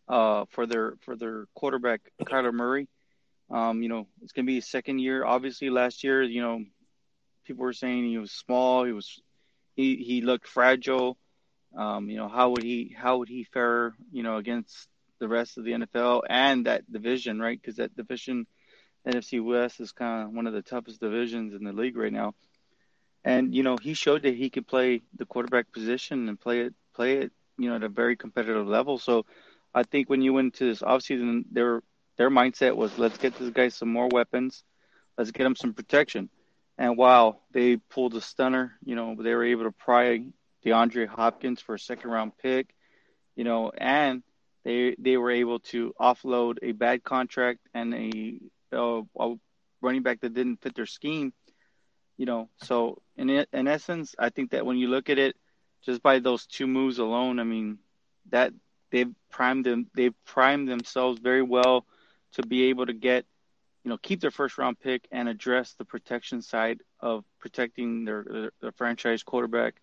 uh, 0.09 0.46
for 0.51 0.66
their 0.66 0.94
for 1.03 1.14
their 1.14 1.46
quarterback 1.55 2.01
Kyler 2.20 2.53
Murray. 2.53 2.88
Um, 3.49 3.83
you 3.83 3.88
know, 3.88 4.09
it's 4.22 4.33
gonna 4.33 4.46
be 4.46 4.57
his 4.57 4.68
second 4.68 4.99
year. 4.99 5.25
Obviously, 5.25 5.70
last 5.70 6.03
year, 6.03 6.20
you 6.25 6.42
know, 6.42 6.64
people 7.44 7.62
were 7.62 7.72
saying 7.72 8.05
he 8.05 8.18
was 8.18 8.33
small. 8.33 8.85
He 8.85 8.92
was 8.92 9.20
he 9.77 9.94
he 9.96 10.20
looked 10.20 10.49
fragile. 10.49 11.16
Um, 11.77 12.11
you 12.11 12.16
know, 12.16 12.29
how 12.29 12.51
would 12.51 12.64
he 12.64 12.92
how 12.99 13.18
would 13.18 13.29
he 13.29 13.44
fare? 13.44 13.94
You 14.11 14.25
know, 14.25 14.37
against 14.37 14.88
the 15.20 15.29
rest 15.29 15.59
of 15.59 15.64
the 15.64 15.72
NFL 15.72 16.22
and 16.29 16.66
that 16.66 16.90
division, 16.90 17.38
right? 17.38 17.59
Because 17.59 17.77
that 17.77 17.96
division, 17.96 18.49
NFC 19.07 19.42
West, 19.42 19.79
is 19.79 19.92
kind 19.92 20.25
of 20.25 20.35
one 20.35 20.49
of 20.49 20.55
the 20.55 20.62
toughest 20.62 21.01
divisions 21.01 21.55
in 21.55 21.62
the 21.62 21.72
league 21.72 21.96
right 21.96 22.12
now. 22.12 22.35
And 23.26 23.52
you 23.52 23.64
know, 23.64 23.76
he 23.76 23.94
showed 23.94 24.22
that 24.22 24.36
he 24.36 24.50
could 24.50 24.68
play 24.68 25.02
the 25.18 25.26
quarterback 25.26 25.72
position 25.72 26.28
and 26.28 26.40
play 26.40 26.60
it 26.60 26.74
play 26.94 27.18
it, 27.18 27.32
you 27.58 27.68
know, 27.68 27.74
at 27.74 27.82
a 27.82 27.88
very 27.88 28.16
competitive 28.16 28.68
level. 28.68 28.98
So 28.98 29.26
I 29.74 29.82
think 29.82 30.08
when 30.08 30.22
you 30.22 30.32
went 30.32 30.54
to 30.54 30.64
this 30.64 30.80
offseason, 30.80 31.44
their 31.50 31.82
their 32.16 32.30
mindset 32.30 32.76
was 32.76 32.96
let's 32.98 33.18
get 33.18 33.36
this 33.36 33.50
guy 33.50 33.68
some 33.68 33.92
more 33.92 34.08
weapons, 34.08 34.62
let's 35.18 35.32
get 35.32 35.44
him 35.44 35.56
some 35.56 35.74
protection. 35.74 36.30
And 36.78 36.96
while 36.96 37.42
they 37.50 37.78
pulled 37.78 38.14
a 38.14 38.20
stunner, 38.20 38.78
you 38.84 38.94
know, 38.94 39.16
they 39.20 39.34
were 39.34 39.44
able 39.44 39.64
to 39.64 39.72
pry 39.72 40.22
DeAndre 40.64 41.08
Hopkins 41.08 41.60
for 41.60 41.74
a 41.74 41.80
second 41.80 42.10
round 42.10 42.32
pick, 42.38 42.76
you 43.34 43.42
know, 43.42 43.72
and 43.76 44.22
they 44.62 44.94
they 45.00 45.16
were 45.16 45.32
able 45.32 45.58
to 45.72 45.92
offload 46.00 46.58
a 46.62 46.70
bad 46.70 47.02
contract 47.02 47.58
and 47.74 47.92
a, 47.92 48.40
a, 48.70 49.02
a 49.18 49.34
running 49.80 50.02
back 50.02 50.20
that 50.20 50.32
didn't 50.32 50.62
fit 50.62 50.76
their 50.76 50.86
scheme 50.86 51.32
you 52.16 52.26
know, 52.26 52.48
so 52.62 53.02
in 53.16 53.29
in 53.31 53.68
essence, 53.68 54.14
I 54.18 54.31
think 54.31 54.50
that 54.50 54.64
when 54.64 54.79
you 54.79 54.88
look 54.88 55.11
at 55.11 55.18
it, 55.18 55.37
just 55.83 56.02
by 56.02 56.18
those 56.18 56.46
two 56.46 56.66
moves 56.66 56.98
alone, 56.98 57.38
I 57.38 57.44
mean, 57.44 57.79
that 58.31 58.52
they've 58.90 59.12
primed 59.31 59.64
them, 59.66 59.90
they've 59.94 60.14
primed 60.24 60.68
themselves 60.68 61.20
very 61.20 61.42
well 61.42 61.87
to 62.33 62.42
be 62.42 62.64
able 62.64 62.87
to 62.87 62.92
get, 62.92 63.26
you 63.85 63.90
know, 63.90 63.98
keep 63.98 64.20
their 64.20 64.31
first 64.31 64.59
round 64.59 64.81
pick 64.81 65.07
and 65.12 65.29
address 65.29 65.74
the 65.74 65.85
protection 65.85 66.42
side 66.42 66.81
of 67.00 67.24
protecting 67.38 68.05
their 68.05 68.24
their, 68.24 68.50
their 68.61 68.72
franchise 68.72 69.22
quarterback 69.22 69.74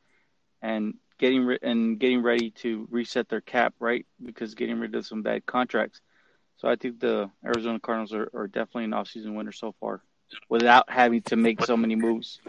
and 0.62 0.96
getting 1.20 1.46
re- 1.46 1.60
and 1.62 2.00
getting 2.00 2.24
ready 2.24 2.52
to 2.52 2.88
reset 2.90 3.30
their 3.30 3.42
cap, 3.42 3.76
right? 3.80 4.06
Because 4.24 4.56
getting 4.56 4.80
rid 4.80 4.96
of 4.96 5.06
some 5.06 5.22
bad 5.22 5.46
contracts. 5.46 6.02
So 6.58 6.68
I 6.68 6.76
think 6.76 7.00
the 7.00 7.30
Arizona 7.46 7.80
Cardinals 7.80 8.14
are, 8.14 8.30
are 8.34 8.48
definitely 8.48 8.86
an 8.86 8.92
offseason 8.92 9.36
winner 9.36 9.52
so 9.52 9.74
far 9.80 10.02
without 10.50 10.90
having 10.90 11.22
to 11.24 11.36
make 11.36 11.64
so 11.64 11.78
many 11.78 11.96
moves. 11.96 12.40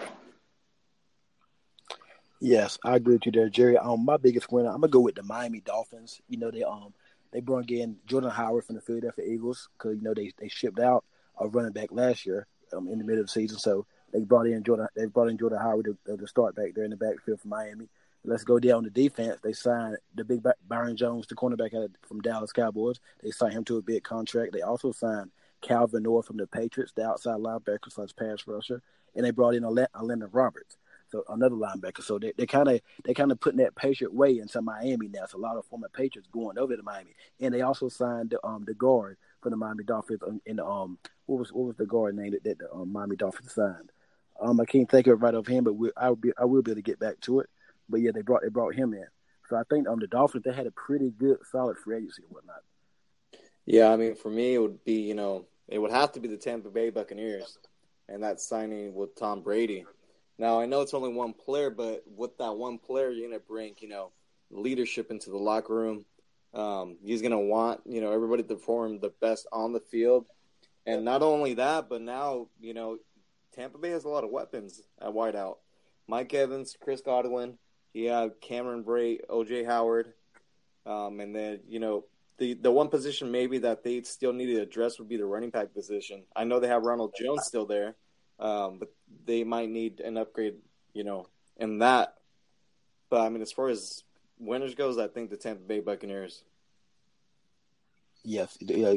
Yes, 2.40 2.78
I 2.84 2.96
agree 2.96 3.14
with 3.14 3.26
you 3.26 3.32
there, 3.32 3.48
Jerry. 3.48 3.78
Um, 3.78 4.04
my 4.04 4.18
biggest 4.18 4.52
winner, 4.52 4.68
I'm 4.68 4.80
gonna 4.80 4.88
go 4.88 5.00
with 5.00 5.14
the 5.14 5.22
Miami 5.22 5.60
Dolphins. 5.60 6.20
You 6.28 6.38
know, 6.38 6.50
they 6.50 6.62
um 6.62 6.92
they 7.32 7.40
brought 7.40 7.70
in 7.70 7.96
Jordan 8.06 8.30
Howard 8.30 8.64
from 8.64 8.74
the 8.76 8.82
Philadelphia 8.82 9.24
Eagles 9.24 9.68
because 9.78 9.96
you 9.96 10.02
know 10.02 10.14
they 10.14 10.32
they 10.38 10.48
shipped 10.48 10.78
out 10.78 11.04
a 11.38 11.48
running 11.48 11.72
back 11.72 11.88
last 11.90 12.26
year 12.26 12.46
um 12.72 12.88
in 12.88 12.98
the 12.98 13.04
middle 13.04 13.20
of 13.20 13.28
the 13.28 13.32
season, 13.32 13.58
so 13.58 13.86
they 14.12 14.20
brought 14.20 14.46
in 14.46 14.62
Jordan 14.62 14.88
they 14.94 15.06
brought 15.06 15.28
in 15.28 15.38
Jordan 15.38 15.58
Howard 15.58 15.96
to, 16.06 16.16
to 16.16 16.26
start 16.26 16.54
back 16.54 16.74
there 16.74 16.84
in 16.84 16.90
the 16.90 16.96
backfield 16.96 17.40
for 17.40 17.48
Miami. 17.48 17.88
Let's 18.26 18.44
go 18.44 18.58
down 18.58 18.84
the 18.84 18.90
defense. 18.90 19.40
They 19.42 19.52
signed 19.52 19.98
the 20.14 20.24
big 20.24 20.42
Byron 20.68 20.96
Jones, 20.96 21.26
the 21.26 21.34
cornerback 21.34 21.72
from 22.02 22.20
Dallas 22.20 22.52
Cowboys. 22.52 22.98
They 23.22 23.30
signed 23.30 23.52
him 23.52 23.64
to 23.64 23.76
a 23.76 23.82
big 23.82 24.02
contract. 24.02 24.52
They 24.52 24.62
also 24.62 24.92
signed 24.92 25.30
Kyle 25.66 25.86
Van 25.86 26.02
Noy 26.02 26.22
from 26.22 26.36
the 26.36 26.46
Patriots, 26.46 26.92
the 26.94 27.06
outside 27.06 27.38
linebacker 27.38 27.90
slash 27.90 28.10
pass 28.16 28.46
rusher, 28.46 28.82
and 29.14 29.24
they 29.24 29.30
brought 29.30 29.54
in 29.54 29.62
Elandon 29.62 30.28
Roberts, 30.32 30.76
so 31.08 31.24
another 31.28 31.56
linebacker. 31.56 32.02
So 32.02 32.18
they 32.18 32.32
they 32.36 32.46
kind 32.46 32.68
of 32.68 32.80
they 33.04 33.14
kind 33.14 33.32
of 33.32 33.40
putting 33.40 33.58
that 33.58 33.74
Patriot 33.74 34.12
way 34.12 34.38
into 34.38 34.60
Miami 34.60 35.08
now. 35.08 35.24
It's 35.24 35.32
a 35.32 35.38
lot 35.38 35.56
of 35.56 35.64
former 35.66 35.88
Patriots 35.88 36.28
going 36.32 36.58
over 36.58 36.76
to 36.76 36.82
Miami, 36.82 37.14
and 37.40 37.54
they 37.54 37.62
also 37.62 37.88
signed 37.88 38.30
the 38.30 38.46
um 38.46 38.64
the 38.66 38.74
guard 38.74 39.16
for 39.40 39.50
the 39.50 39.56
Miami 39.56 39.84
Dolphins 39.84 40.20
in 40.46 40.56
the 40.56 40.66
um 40.66 40.98
what 41.26 41.38
was 41.38 41.52
what 41.52 41.66
was 41.66 41.76
the 41.76 41.86
guard 41.86 42.16
name 42.16 42.32
that, 42.32 42.44
that 42.44 42.58
the 42.58 42.72
um, 42.72 42.92
Miami 42.92 43.16
Dolphins 43.16 43.52
signed. 43.52 43.90
Um, 44.40 44.60
I 44.60 44.64
can't 44.64 44.90
think 44.90 45.06
of 45.06 45.12
it 45.12 45.22
right 45.22 45.34
off 45.34 45.46
hand, 45.46 45.64
but 45.64 45.74
we, 45.74 45.90
I 45.96 46.08
will 46.08 46.16
be 46.16 46.32
I 46.38 46.44
will 46.44 46.62
be 46.62 46.72
able 46.72 46.78
to 46.78 46.82
get 46.82 46.98
back 46.98 47.20
to 47.22 47.40
it. 47.40 47.48
But 47.88 48.00
yeah, 48.00 48.10
they 48.12 48.22
brought 48.22 48.42
they 48.42 48.48
brought 48.48 48.74
him 48.74 48.92
in. 48.92 49.06
So 49.48 49.56
I 49.56 49.62
think 49.70 49.88
um 49.88 50.00
the 50.00 50.06
Dolphins 50.06 50.44
they 50.44 50.52
had 50.52 50.66
a 50.66 50.72
pretty 50.72 51.10
good 51.10 51.38
solid 51.50 51.78
free 51.78 51.96
agency 51.96 52.22
and 52.22 52.32
whatnot. 52.32 52.62
Yeah, 53.64 53.90
I 53.90 53.96
mean 53.96 54.14
for 54.14 54.30
me 54.30 54.54
it 54.54 54.58
would 54.58 54.84
be 54.84 55.00
you 55.02 55.14
know 55.14 55.46
it 55.68 55.78
would 55.78 55.90
have 55.90 56.12
to 56.12 56.20
be 56.20 56.28
the 56.28 56.36
Tampa 56.36 56.70
Bay 56.70 56.90
Buccaneers, 56.90 57.58
and 58.08 58.22
that 58.22 58.40
signing 58.40 58.94
with 58.94 59.16
Tom 59.16 59.42
Brady. 59.42 59.84
Now 60.38 60.60
I 60.60 60.66
know 60.66 60.80
it's 60.80 60.94
only 60.94 61.12
one 61.12 61.32
player, 61.32 61.70
but 61.70 62.02
with 62.06 62.36
that 62.38 62.52
one 62.52 62.78
player, 62.78 63.10
you're 63.10 63.28
gonna 63.28 63.40
bring 63.40 63.74
you 63.78 63.88
know 63.88 64.10
leadership 64.50 65.10
into 65.10 65.30
the 65.30 65.38
locker 65.38 65.74
room. 65.74 66.04
Um, 66.52 66.96
he's 67.04 67.22
gonna 67.22 67.40
want 67.40 67.80
you 67.86 68.00
know 68.00 68.12
everybody 68.12 68.42
to 68.42 68.54
perform 68.54 69.00
the 69.00 69.12
best 69.20 69.46
on 69.52 69.72
the 69.72 69.80
field, 69.80 70.26
and 70.86 71.04
not 71.04 71.22
only 71.22 71.54
that, 71.54 71.88
but 71.88 72.02
now 72.02 72.48
you 72.60 72.74
know 72.74 72.98
Tampa 73.54 73.78
Bay 73.78 73.90
has 73.90 74.04
a 74.04 74.08
lot 74.08 74.24
of 74.24 74.30
weapons 74.30 74.82
at 75.00 75.08
wideout. 75.08 75.56
Mike 76.06 76.34
Evans, 76.34 76.76
Chris 76.78 77.00
Godwin, 77.00 77.56
have 78.02 78.40
Cameron 78.40 78.84
Brate, 78.84 79.20
OJ 79.30 79.64
Howard, 79.64 80.12
um, 80.84 81.20
and 81.20 81.34
then 81.34 81.60
you 81.68 81.78
know 81.78 82.04
the 82.38 82.54
the 82.54 82.70
one 82.70 82.88
position 82.88 83.30
maybe 83.30 83.58
that 83.58 83.84
they 83.84 84.02
still 84.02 84.32
need 84.32 84.46
to 84.46 84.60
address 84.60 84.98
would 84.98 85.08
be 85.08 85.16
the 85.16 85.24
running 85.24 85.50
back 85.50 85.72
position. 85.72 86.24
I 86.34 86.44
know 86.44 86.60
they 86.60 86.68
have 86.68 86.82
Ronald 86.82 87.14
Jones 87.18 87.46
still 87.46 87.66
there, 87.66 87.96
um, 88.38 88.78
but 88.78 88.92
they 89.24 89.44
might 89.44 89.70
need 89.70 90.00
an 90.00 90.16
upgrade, 90.16 90.56
you 90.92 91.04
know, 91.04 91.28
in 91.56 91.78
that. 91.78 92.14
But 93.10 93.20
I 93.20 93.28
mean, 93.28 93.42
as 93.42 93.52
far 93.52 93.68
as 93.68 94.02
winners 94.38 94.74
goes, 94.74 94.98
I 94.98 95.08
think 95.08 95.30
the 95.30 95.36
Tampa 95.36 95.62
Bay 95.62 95.80
Buccaneers. 95.80 96.42
Yes, 98.24 98.56
yeah. 98.60 98.94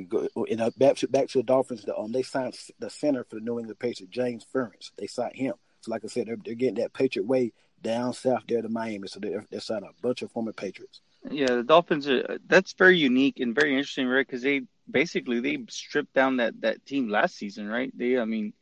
And 0.50 0.62
uh, 0.62 0.72
back 0.78 0.96
to 0.98 1.08
back 1.08 1.28
to 1.30 1.40
the 1.40 1.44
Dolphins. 1.44 1.84
The, 1.84 1.96
um, 1.96 2.12
they 2.12 2.24
signed 2.24 2.58
the 2.80 2.90
center 2.90 3.26
for 3.26 3.36
the 3.36 3.42
New 3.42 3.60
England 3.60 3.78
Patriots, 3.78 4.16
James 4.16 4.46
Ferentz. 4.54 4.92
They 4.98 5.08
signed 5.08 5.36
him. 5.36 5.54
So, 5.82 5.92
like 5.92 6.04
I 6.06 6.08
said, 6.08 6.28
they're, 6.28 6.38
they're 6.44 6.56
getting 6.56 6.76
that 6.76 6.94
Patriot 6.94 7.28
way 7.28 7.52
down 7.82 8.14
south 8.14 8.44
there 8.48 8.62
to 8.62 8.70
Miami. 8.70 9.08
So 9.08 9.20
they're, 9.20 9.46
they're 9.52 9.60
signing 9.60 9.90
a 9.90 10.02
bunch 10.02 10.22
of 10.22 10.32
former 10.32 10.54
Patriots. 10.54 11.02
Yeah, 11.32 11.56
the 11.56 11.64
Dolphins 11.64 12.08
are 12.08 12.38
that's 12.48 12.74
very 12.74 12.98
unique 12.98 13.40
and 13.40 13.56
very 13.56 13.72
interesting, 13.72 14.08
right? 14.08 14.26
Because 14.26 14.42
they 14.42 14.62
basically 14.90 15.40
they 15.40 15.58
stripped 15.70 16.14
down 16.14 16.38
that 16.38 16.62
that 16.62 16.86
team 16.86 17.10
last 17.10 17.36
season, 17.36 17.68
right? 17.68 17.92
They, 17.96 18.18
I 18.18 18.26
mean, 18.26 18.54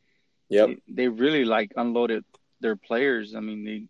yeah, 0.48 0.66
they, 0.66 0.76
they, 0.88 1.08
really 1.08 1.44
like 1.44 1.72
unloaded 1.76 2.24
their 2.60 2.76
players. 2.76 3.34
I 3.34 3.40
mean, 3.40 3.64
they 3.64 3.84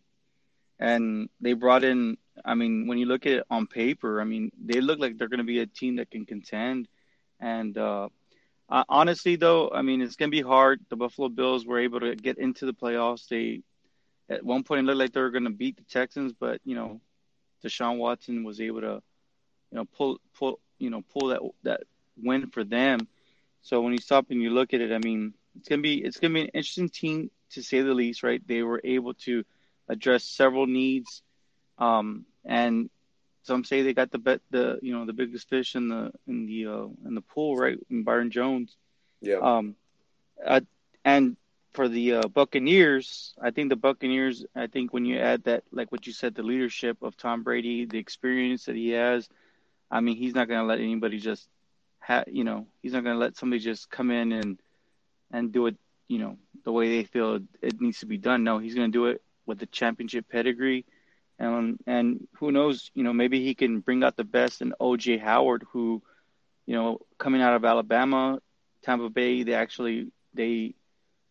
and 0.78 1.28
they 1.40 1.54
brought 1.54 1.84
in. 1.84 2.18
I 2.44 2.54
mean, 2.54 2.86
when 2.86 2.98
you 2.98 3.06
look 3.06 3.26
at 3.26 3.32
it 3.32 3.44
on 3.50 3.66
paper, 3.66 4.20
I 4.20 4.24
mean, 4.24 4.52
they 4.62 4.80
look 4.80 4.98
like 4.98 5.16
they're 5.16 5.28
going 5.28 5.38
to 5.38 5.44
be 5.44 5.60
a 5.60 5.66
team 5.66 5.96
that 5.96 6.10
can 6.10 6.26
contend. 6.26 6.86
And 7.40 7.76
uh, 7.78 8.08
uh, 8.68 8.84
honestly, 8.88 9.36
though, 9.36 9.70
I 9.70 9.82
mean, 9.82 10.02
it's 10.02 10.16
going 10.16 10.30
to 10.30 10.36
be 10.36 10.42
hard. 10.42 10.80
The 10.90 10.96
Buffalo 10.96 11.28
Bills 11.28 11.64
were 11.64 11.78
able 11.78 12.00
to 12.00 12.14
get 12.14 12.38
into 12.38 12.66
the 12.66 12.74
playoffs. 12.74 13.28
They 13.28 13.62
at 14.28 14.44
one 14.44 14.64
point 14.64 14.80
it 14.80 14.84
looked 14.84 14.98
like 14.98 15.12
they 15.12 15.20
were 15.20 15.30
going 15.30 15.44
to 15.44 15.50
beat 15.50 15.76
the 15.76 15.84
Texans, 15.84 16.32
but 16.38 16.60
you 16.64 16.74
know 16.74 17.00
Deshaun 17.66 17.98
Watson 17.98 18.44
was 18.44 18.60
able 18.60 18.80
to, 18.80 19.02
you 19.70 19.78
know, 19.78 19.84
pull 19.84 20.20
pull 20.38 20.60
you 20.78 20.90
know 20.90 21.02
pull 21.12 21.28
that 21.28 21.40
that 21.62 21.80
win 22.16 22.48
for 22.48 22.64
them. 22.64 23.08
So 23.62 23.80
when 23.80 23.92
you 23.92 23.98
stop 23.98 24.30
and 24.30 24.40
you 24.40 24.50
look 24.50 24.74
at 24.74 24.80
it, 24.80 24.92
I 24.92 24.98
mean, 24.98 25.34
it's 25.58 25.68
gonna 25.68 25.82
be 25.82 26.02
it's 26.02 26.18
gonna 26.18 26.34
be 26.34 26.42
an 26.42 26.48
interesting 26.48 26.88
team 26.88 27.30
to 27.50 27.62
say 27.62 27.80
the 27.82 27.94
least, 27.94 28.22
right? 28.22 28.42
They 28.46 28.62
were 28.62 28.80
able 28.84 29.14
to 29.14 29.44
address 29.88 30.24
several 30.24 30.66
needs, 30.66 31.22
um, 31.78 32.26
and 32.44 32.90
some 33.42 33.64
say 33.64 33.82
they 33.82 33.94
got 33.94 34.10
the 34.10 34.18
bet 34.18 34.40
the 34.50 34.78
you 34.82 34.92
know 34.92 35.06
the 35.06 35.12
biggest 35.12 35.48
fish 35.48 35.74
in 35.74 35.88
the 35.88 36.12
in 36.26 36.46
the 36.46 36.66
uh, 36.66 36.86
in 37.06 37.14
the 37.14 37.20
pool, 37.20 37.56
right? 37.56 37.78
In 37.90 38.02
Byron 38.02 38.30
Jones. 38.30 38.76
Yeah. 39.20 39.36
Um, 39.36 39.76
uh, 40.44 40.60
and 41.04 41.36
for 41.76 41.88
the 41.88 42.14
uh, 42.14 42.28
Buccaneers, 42.28 43.34
I 43.40 43.50
think 43.52 43.68
the 43.68 43.76
Buccaneers. 43.76 44.44
I 44.54 44.66
think 44.66 44.92
when 44.92 45.04
you 45.04 45.18
add 45.18 45.44
that, 45.44 45.62
like 45.70 45.92
what 45.92 46.06
you 46.06 46.12
said, 46.12 46.34
the 46.34 46.42
leadership 46.42 47.02
of 47.02 47.16
Tom 47.16 47.42
Brady, 47.42 47.84
the 47.84 47.98
experience 47.98 48.64
that 48.64 48.76
he 48.76 48.90
has. 48.90 49.28
I 49.90 50.00
mean, 50.00 50.16
he's 50.16 50.34
not 50.34 50.48
going 50.48 50.60
to 50.60 50.66
let 50.66 50.80
anybody 50.80 51.18
just, 51.18 51.48
ha- 52.00 52.24
you 52.26 52.42
know, 52.42 52.66
he's 52.82 52.92
not 52.92 53.04
going 53.04 53.14
to 53.14 53.20
let 53.20 53.36
somebody 53.36 53.60
just 53.60 53.88
come 53.90 54.10
in 54.10 54.32
and 54.32 54.58
and 55.30 55.52
do 55.52 55.66
it 55.66 55.76
you 56.08 56.18
know, 56.18 56.36
the 56.64 56.72
way 56.72 56.88
they 56.88 57.04
feel 57.04 57.40
it 57.62 57.80
needs 57.80 58.00
to 58.00 58.06
be 58.06 58.18
done. 58.18 58.44
No, 58.44 58.58
he's 58.58 58.74
going 58.74 58.90
to 58.90 58.96
do 58.96 59.06
it 59.06 59.22
with 59.44 59.58
the 59.58 59.66
championship 59.66 60.28
pedigree. 60.28 60.84
And 61.38 61.78
and 61.86 62.26
who 62.38 62.50
knows, 62.50 62.90
you 62.94 63.02
know, 63.02 63.12
maybe 63.12 63.44
he 63.44 63.54
can 63.54 63.80
bring 63.80 64.02
out 64.02 64.16
the 64.16 64.24
best 64.24 64.62
in 64.62 64.74
OJ 64.80 65.20
Howard, 65.20 65.66
who, 65.70 66.02
you 66.64 66.74
know, 66.74 67.00
coming 67.18 67.42
out 67.42 67.54
of 67.54 67.64
Alabama, 67.64 68.40
Tampa 68.82 69.10
Bay, 69.10 69.42
they 69.42 69.52
actually 69.52 70.12
they 70.32 70.74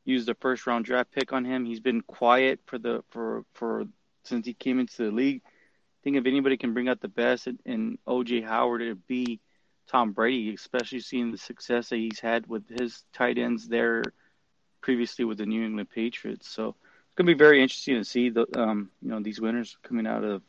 used 0.06 0.30
a 0.30 0.36
first 0.36 0.65
round 0.68 0.86
draft 0.86 1.12
pick 1.12 1.34
on 1.34 1.44
him. 1.44 1.65
He's 1.65 1.80
been 1.80 2.02
quiet 2.02 2.60
for 2.65 2.78
the 2.78 3.04
for 3.10 3.44
for 3.54 3.86
since 4.24 4.46
he 4.46 4.54
came 4.54 4.80
into 4.80 5.04
the 5.04 5.12
league. 5.12 5.41
I 5.46 6.00
think 6.04 6.18
if 6.18 6.26
anybody 6.26 6.58
can 6.58 6.74
bring 6.74 6.88
out 6.88 7.02
the 7.02 7.08
best 7.08 7.48
in, 7.48 7.60
in 7.65 7.98
OJ 8.08 8.46
Howard, 8.46 8.82
it'd 8.82 9.08
be 9.08 9.39
Tom 9.88 10.12
Brady, 10.12 10.54
especially 10.54 11.00
seeing 11.00 11.32
the 11.32 11.38
success 11.38 11.89
that 11.89 11.98
he's 11.98 12.20
had 12.20 12.48
with 12.48 12.63
his 12.70 13.04
tight 13.13 13.38
ends 13.38 13.68
there 13.68 14.04
previously 14.82 15.26
with 15.26 15.39
the 15.39 15.46
New 15.46 15.63
England 15.63 15.89
Patriots. 15.89 16.48
So 16.48 16.70
it's 16.70 17.15
going 17.15 17.26
to 17.26 17.34
be 17.34 17.38
very 17.38 17.62
interesting 17.62 17.96
to 17.96 18.06
see 18.06 18.30
the 18.30 18.46
um, 18.56 18.91
you 19.02 19.10
know 19.10 19.20
these 19.20 19.41
winners 19.41 19.78
coming 19.84 20.08
out 20.08 20.24
of 20.24 20.44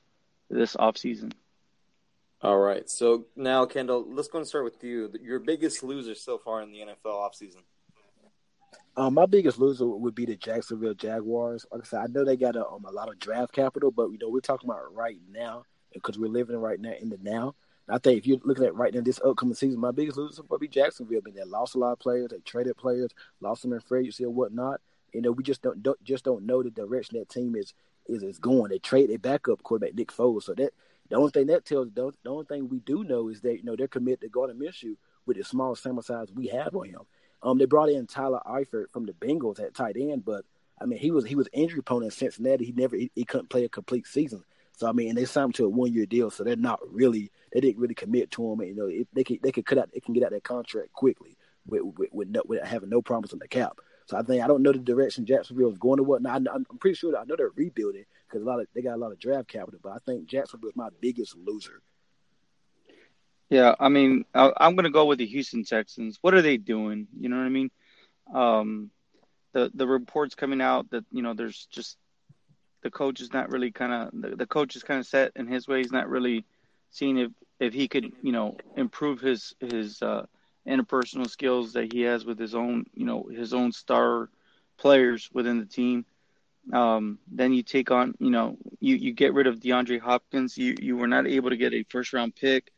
this 0.51 0.77
offseason. 0.77 1.33
All 2.43 2.59
right. 2.59 2.89
So 2.89 3.27
now, 3.35 3.65
Kendall, 3.65 4.07
let's 4.09 4.29
go 4.29 4.39
and 4.39 4.47
start 4.47 4.65
with 4.65 4.85
you. 4.85 5.11
Your 5.23 5.39
biggest 5.39 5.83
loser 5.83 6.15
so 6.15 6.37
far 6.37 6.63
in 6.63 6.71
the 6.71 6.81
NFL 6.81 7.07
offseason. 7.07 7.63
Um, 8.99 9.15
my 9.15 9.27
biggest 9.27 9.59
loser 9.59 9.87
would 9.87 10.15
be 10.15 10.25
the 10.25 10.37
Jacksonville 10.37 10.95
Jaguars. 10.95 11.67
Like 11.71 11.83
I 11.83 11.85
said, 11.85 12.01
I 12.01 12.07
know 12.07 12.25
they 12.25 12.37
got 12.37 12.57
a, 12.57 12.67
um, 12.67 12.87
a 12.87 12.91
lot 12.91 13.11
of 13.11 13.19
draft 13.19 13.53
capital, 13.53 13.91
but 13.91 14.09
you 14.11 14.19
know 14.19 14.31
we're 14.31 14.41
talking 14.41 14.71
about 14.71 14.95
right 14.95 15.19
now 15.31 15.65
because 15.93 16.19
we're 16.19 16.29
living 16.29 16.57
right 16.57 16.81
now 16.81 16.95
in 16.99 17.11
the 17.11 17.19
now. 17.23 17.55
I 17.89 17.99
think 17.99 18.19
if 18.19 18.27
you're 18.27 18.41
looking 18.43 18.65
at 18.65 18.75
right 18.75 18.93
now 18.93 19.03
this 19.03 19.21
upcoming 19.25 19.55
season, 19.55 19.79
my 19.79 19.93
biggest 19.93 20.17
loser 20.17 20.43
would 20.49 20.61
be 20.61 20.67
Jacksonville. 20.67 21.21
I 21.23 21.25
mean, 21.25 21.35
they 21.35 21.45
lost 21.45 21.75
a 21.75 21.79
lot 21.79 21.93
of 21.93 21.99
players, 21.99 22.31
they 22.31 22.39
traded 22.39 22.77
players, 22.79 23.11
lost 23.41 23.63
them 23.63 23.75
in 23.75 23.81
free 23.81 24.01
agency 24.01 24.25
or 24.25 24.31
whatnot. 24.33 24.81
You 25.13 25.21
know, 25.21 25.31
we 25.31 25.45
just 25.45 25.63
don't, 25.63 25.83
don't 25.83 26.03
just 26.03 26.25
don't 26.25 26.47
know 26.47 26.63
the 26.63 26.71
direction 26.71 27.19
that 27.19 27.29
team 27.29 27.55
is 27.55 27.75
is 28.07 28.23
is 28.23 28.39
going. 28.39 28.71
They 28.71 28.79
trade 28.79 29.11
their 29.11 29.19
backup 29.19 29.63
quarterback 29.63 29.95
Nick 29.95 30.11
Foles, 30.11 30.45
so 30.45 30.55
that 30.55 30.73
the 31.11 31.17
only 31.17 31.31
thing 31.31 31.47
that 31.49 31.65
tells 31.65 31.89
the, 31.93 32.13
the 32.23 32.31
only 32.31 32.47
thing 32.47 32.69
we 32.69 32.81
do 32.81 33.05
know 33.05 33.29
is 33.29 33.43
that 33.43 33.59
you 33.59 33.63
know 33.63 33.77
they're 33.77 33.89
committed 33.89 34.33
Going 34.33 34.49
to 34.49 34.55
Gardner 34.55 34.73
Minshew 34.73 34.97
with 35.27 35.37
the 35.37 35.45
small 35.45 35.75
sample 35.75 36.03
size 36.03 36.33
we 36.35 36.47
have 36.49 36.75
on 36.75 36.89
him. 36.89 37.03
Um, 37.43 37.59
they 37.59 37.67
brought 37.67 37.91
in 37.91 38.07
Tyler 38.07 38.41
Eifert 38.47 38.91
from 38.93 39.07
the 39.07 39.13
Bengals 39.13 39.61
at 39.61 39.75
tight 39.75 39.97
end, 39.99 40.25
but 40.25 40.45
I 40.81 40.87
mean 40.87 40.99
he 40.99 41.11
was 41.11 41.25
he 41.25 41.35
was 41.35 41.49
injury 41.53 41.83
prone 41.83 42.03
in 42.03 42.11
Cincinnati. 42.11 42.65
He 42.65 42.73
never 42.73 42.97
he, 42.97 43.11
he 43.15 43.25
couldn't 43.25 43.51
play 43.51 43.65
a 43.65 43.69
complete 43.69 44.07
season. 44.07 44.43
So 44.73 44.89
I 44.89 44.93
mean, 44.93 45.09
and 45.09 45.19
they 45.19 45.25
signed 45.25 45.47
him 45.47 45.53
to 45.53 45.65
a 45.67 45.69
one 45.69 45.93
year 45.93 46.07
deal, 46.07 46.31
so 46.31 46.45
they're 46.45 46.57
not 46.57 46.81
really 46.91 47.31
they 47.53 47.61
didn't 47.61 47.81
really 47.81 47.95
commit 47.95 48.31
to 48.33 48.53
him. 48.53 48.61
And, 48.61 48.69
you 48.69 48.77
know, 48.77 48.87
if 48.87 49.07
they 49.13 49.25
could 49.25 49.43
they 49.43 49.53
could 49.53 49.67
cut 49.67 49.79
out 49.79 49.91
they 49.93 50.01
can 50.01 50.15
get 50.15 50.23
out 50.25 50.33
that 50.33 50.45
contract 50.45 50.93
quickly 50.93 51.37
with 51.67 51.83
with, 51.83 52.11
with, 52.13 52.29
no, 52.29 52.43
with 52.47 52.63
having 52.63 52.91
no 52.91 53.03
promise 53.03 53.33
on 53.33 53.39
the 53.39 53.49
cap. 53.49 53.79
So 54.07 54.17
I 54.17 54.23
think 54.23 54.43
I 54.43 54.47
don't 54.47 54.63
know 54.63 54.73
the 54.73 54.79
direction 54.79 55.27
Jacksonville 55.27 55.71
is 55.71 55.79
going 55.79 55.97
to 55.97 56.03
what. 56.05 56.23
Now, 56.23 56.35
I, 56.35 56.37
I'm 56.37 56.65
pretty 56.79 56.95
sure 56.95 57.17
I 57.17 57.25
know 57.25 57.35
they're 57.37 57.51
rebuilding 57.55 58.05
because 58.29 58.43
a 58.43 58.47
lot 58.47 58.61
of 58.61 58.69
they 58.75 58.83
got 58.83 58.95
a 58.95 58.97
lot 58.97 59.13
of 59.13 59.19
draft 59.19 59.49
capital, 59.49 59.81
but 59.83 59.93
I 59.93 59.99
think 60.07 60.27
Jacksonville 60.27 60.71
is 60.71 60.77
my 60.77 60.89
biggest 61.01 61.37
loser. 61.37 61.83
Yeah, 63.49 63.75
I 63.79 63.89
mean, 63.89 64.25
I'm 64.35 64.75
going 64.75 64.85
to 64.85 64.91
go 64.91 65.05
with 65.07 65.19
the 65.19 65.27
Houston 65.27 65.65
Texans. 65.65 66.19
What 66.21 66.35
are 66.35 66.43
they 66.43 66.57
doing? 66.57 67.07
You 67.19 67.29
know 67.29 67.37
what 67.37 67.45
I 67.47 67.49
mean? 67.49 67.71
Um, 68.35 68.91
the 69.53 69.71
the 69.75 69.87
reports 69.87 70.35
coming 70.35 70.61
out 70.61 70.91
that 70.91 71.05
you 71.13 71.23
know 71.23 71.35
there's 71.35 71.67
just 71.67 71.97
the 72.83 72.91
coach 72.91 73.21
is 73.21 73.33
not 73.33 73.51
really 73.51 73.71
kind 73.71 73.93
of 73.93 74.11
the, 74.21 74.37
the 74.37 74.47
coach 74.47 74.77
is 74.77 74.83
kind 74.83 75.01
of 75.01 75.07
set 75.07 75.33
in 75.37 75.47
his 75.47 75.67
way. 75.69 75.79
He's 75.79 75.93
not 75.93 76.09
really 76.09 76.45
seeing 76.91 77.19
if 77.19 77.31
if 77.61 77.73
he 77.73 77.89
could 77.89 78.13
you 78.23 78.33
know 78.33 78.57
improve 78.77 79.21
his 79.21 79.55
his 79.61 80.03
uh, 80.03 80.27
interpersonal 80.67 81.29
skills 81.29 81.73
that 81.75 81.93
he 81.93 82.03
has 82.03 82.25
with 82.25 82.39
his 82.39 82.55
own 82.55 82.85
you 82.95 83.07
know 83.07 83.25
his 83.25 83.55
own 83.55 83.73
star 83.73 84.29
players 84.79 85.31
within 85.33 85.59
the 85.59 85.67
team. 85.67 86.05
Um, 86.73 87.19
then 87.31 87.53
you 87.53 87.63
take 87.63 87.91
on 87.91 88.15
you 88.19 88.31
know 88.31 88.57
you 88.81 88.97
you 88.97 89.13
get 89.13 89.35
rid 89.35 89.47
of 89.47 89.61
DeAndre 89.61 90.01
Hopkins. 90.01 90.59
You 90.59 90.75
you 90.81 90.97
were 90.97 91.09
not 91.09 91.27
able 91.27 91.51
to 91.51 91.57
get 91.57 91.75
a 91.75 91.85
first 91.85 92.13
round 92.13 92.35
pick, 92.35 92.73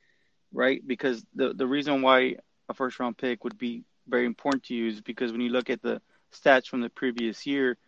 right? 0.53 0.81
Because 0.87 1.25
the 1.35 1.55
the 1.55 1.67
reason 1.67 2.03
why 2.03 2.37
a 2.69 2.75
first 2.75 2.99
round 2.99 3.17
pick 3.17 3.45
would 3.45 3.59
be 3.59 3.85
very 4.07 4.27
important 4.27 4.65
to 4.65 4.75
you 4.75 4.89
is 4.89 5.01
because 5.01 5.33
when 5.33 5.41
you 5.41 5.51
look 5.51 5.71
at 5.71 5.83
the 5.83 6.01
stats 6.33 6.67
from 6.67 6.81
the 6.81 6.91
previous 6.91 7.47
year 7.47 7.79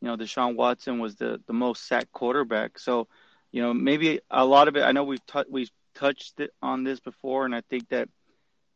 you 0.00 0.08
know, 0.08 0.16
Deshaun 0.16 0.56
Watson 0.56 0.98
was 0.98 1.16
the, 1.16 1.40
the 1.46 1.52
most 1.52 1.86
sacked 1.86 2.12
quarterback. 2.12 2.78
So, 2.78 3.08
you 3.52 3.62
know, 3.62 3.74
maybe 3.74 4.20
a 4.30 4.44
lot 4.44 4.68
of 4.68 4.76
it. 4.76 4.82
I 4.82 4.92
know 4.92 5.04
we've 5.04 5.24
t- 5.26 5.44
we've 5.48 5.70
touched 5.94 6.40
on 6.62 6.84
this 6.84 7.00
before, 7.00 7.44
and 7.44 7.54
I 7.54 7.62
think 7.68 7.88
that 7.90 8.08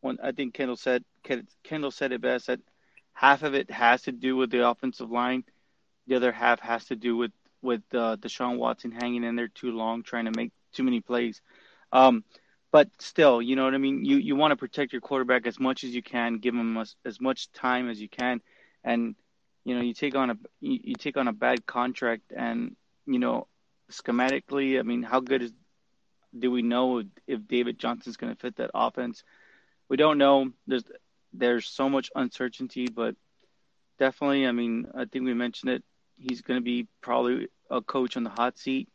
when 0.01 0.19
I 0.23 0.33
think 0.33 0.55
Kendall 0.55 0.77
said 0.77 1.05
Kendall 1.63 1.91
said 1.91 2.13
it 2.13 2.21
best 2.21 2.49
that 2.49 2.61
half 3.15 3.43
of 3.43 3.55
it 3.55 3.71
has 3.71 4.03
to 4.03 4.13
do 4.13 4.37
with 4.37 4.51
the 4.51 4.69
offensive 4.69 5.11
line, 5.11 5.45
the 6.07 6.17
other 6.17 6.33
half 6.33 6.61
has 6.61 6.85
to 6.87 6.97
do 6.97 7.17
with 7.17 7.33
with 7.63 7.83
uh, 7.95 8.17
Deshaun 8.17 8.59
Watson 8.59 8.91
hanging 8.91 9.25
in 9.25 9.37
there 9.37 9.49
too 9.49 9.71
long, 9.71 10.03
trying 10.03 10.27
to 10.27 10.33
make 10.37 10.53
too 10.73 10.83
many 10.83 11.01
plays. 11.01 11.41
Um, 11.93 12.25
but 12.75 12.89
still, 12.99 13.41
you 13.41 13.55
know 13.55 13.63
what 13.63 13.75
I 13.75 13.79
mean. 13.79 14.05
You 14.05 14.17
you 14.17 14.35
want 14.35 14.51
to 14.51 14.57
protect 14.57 14.93
your 14.93 15.01
quarterback 15.01 15.47
as 15.47 15.61
much 15.61 15.85
as 15.85 15.95
you 15.95 16.03
can, 16.03 16.39
give 16.39 16.57
him 16.57 16.77
as, 16.77 16.97
as 17.05 17.21
much 17.21 17.53
time 17.53 17.89
as 17.89 18.01
you 18.01 18.09
can, 18.09 18.41
and 18.83 19.15
you 19.65 19.77
know 19.77 19.81
you 19.81 19.95
take 19.95 20.17
on 20.17 20.31
a 20.31 20.37
you, 20.61 20.81
you 20.83 20.95
take 20.97 21.17
on 21.17 21.29
a 21.29 21.33
bad 21.33 21.65
contract 21.67 22.33
and 22.37 22.75
you 23.07 23.21
know 23.21 23.47
schematically 23.93 24.81
i 24.81 24.83
mean 24.83 25.05
how 25.05 25.21
good 25.21 25.43
is 25.43 25.53
do 26.37 26.51
we 26.51 26.63
know 26.63 27.05
if 27.29 27.47
david 27.47 27.79
johnson's 27.79 28.17
going 28.17 28.35
to 28.35 28.41
fit 28.41 28.57
that 28.57 28.73
offense? 28.75 29.23
We 29.89 29.97
don't 29.97 30.19
know. 30.19 30.51
There's 30.67 30.83
there's 31.33 31.69
so 31.69 31.89
much 31.89 32.11
uncertainty 32.17 32.89
but 32.89 33.15
definitely 34.01 34.49
i 34.49 34.53
mean 34.53 34.89
i 34.97 35.05
think 35.05 35.25
we 35.25 35.35
mentioned 35.35 35.71
it. 35.71 35.85
He's 36.17 36.43
going 36.43 36.59
to 36.59 36.65
be 36.65 36.89
probably 37.01 37.47
a 37.71 37.81
coach 37.81 38.17
on 38.17 38.25
the 38.25 38.31
hot 38.31 38.59
seat. 38.59 38.89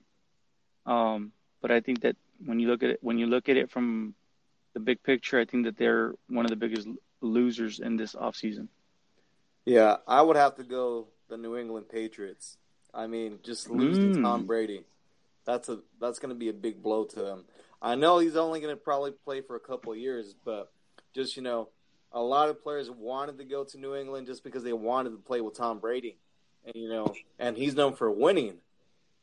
Um 0.85 1.31
but 1.61 1.71
i 1.71 1.79
think 1.79 2.01
that 2.01 2.17
when 2.45 2.59
you 2.59 2.67
look 2.67 2.83
at 2.83 2.89
it 2.91 2.99
when 3.01 3.17
you 3.17 3.27
look 3.27 3.49
at 3.49 3.57
it 3.57 3.69
from 3.69 4.13
the 4.73 4.79
big 4.79 5.01
picture 5.03 5.39
i 5.39 5.45
think 5.45 5.65
that 5.65 5.77
they're 5.77 6.13
one 6.27 6.45
of 6.45 6.49
the 6.49 6.55
biggest 6.55 6.87
losers 7.21 7.79
in 7.79 7.97
this 7.97 8.15
offseason 8.15 8.67
yeah, 9.69 9.97
I 10.07 10.23
would 10.23 10.35
have 10.35 10.55
to 10.55 10.63
go 10.63 11.09
the 11.29 11.37
New 11.37 11.55
England 11.55 11.89
Patriots. 11.89 12.57
I 12.91 13.05
mean, 13.05 13.37
just 13.43 13.69
losing 13.69 14.15
mm. 14.15 14.23
Tom 14.23 14.47
Brady. 14.47 14.83
That's 15.45 15.69
a 15.69 15.79
that's 16.01 16.17
going 16.17 16.33
to 16.33 16.35
be 16.35 16.49
a 16.49 16.53
big 16.53 16.81
blow 16.81 17.03
to 17.05 17.21
them. 17.21 17.45
I 17.79 17.93
know 17.93 18.17
he's 18.17 18.35
only 18.35 18.61
going 18.61 18.75
to 18.75 18.81
probably 18.81 19.11
play 19.11 19.41
for 19.41 19.55
a 19.55 19.59
couple 19.59 19.91
of 19.91 19.99
years, 19.99 20.33
but 20.43 20.71
just 21.13 21.37
you 21.37 21.43
know, 21.43 21.69
a 22.11 22.19
lot 22.19 22.49
of 22.49 22.63
players 22.63 22.89
wanted 22.89 23.37
to 23.37 23.43
go 23.43 23.63
to 23.63 23.77
New 23.77 23.95
England 23.95 24.25
just 24.25 24.43
because 24.43 24.63
they 24.63 24.73
wanted 24.73 25.11
to 25.11 25.17
play 25.17 25.39
with 25.39 25.55
Tom 25.55 25.77
Brady, 25.77 26.17
and 26.65 26.75
you 26.75 26.89
know, 26.89 27.13
and 27.37 27.55
he's 27.55 27.75
known 27.75 27.93
for 27.93 28.09
winning. 28.09 28.55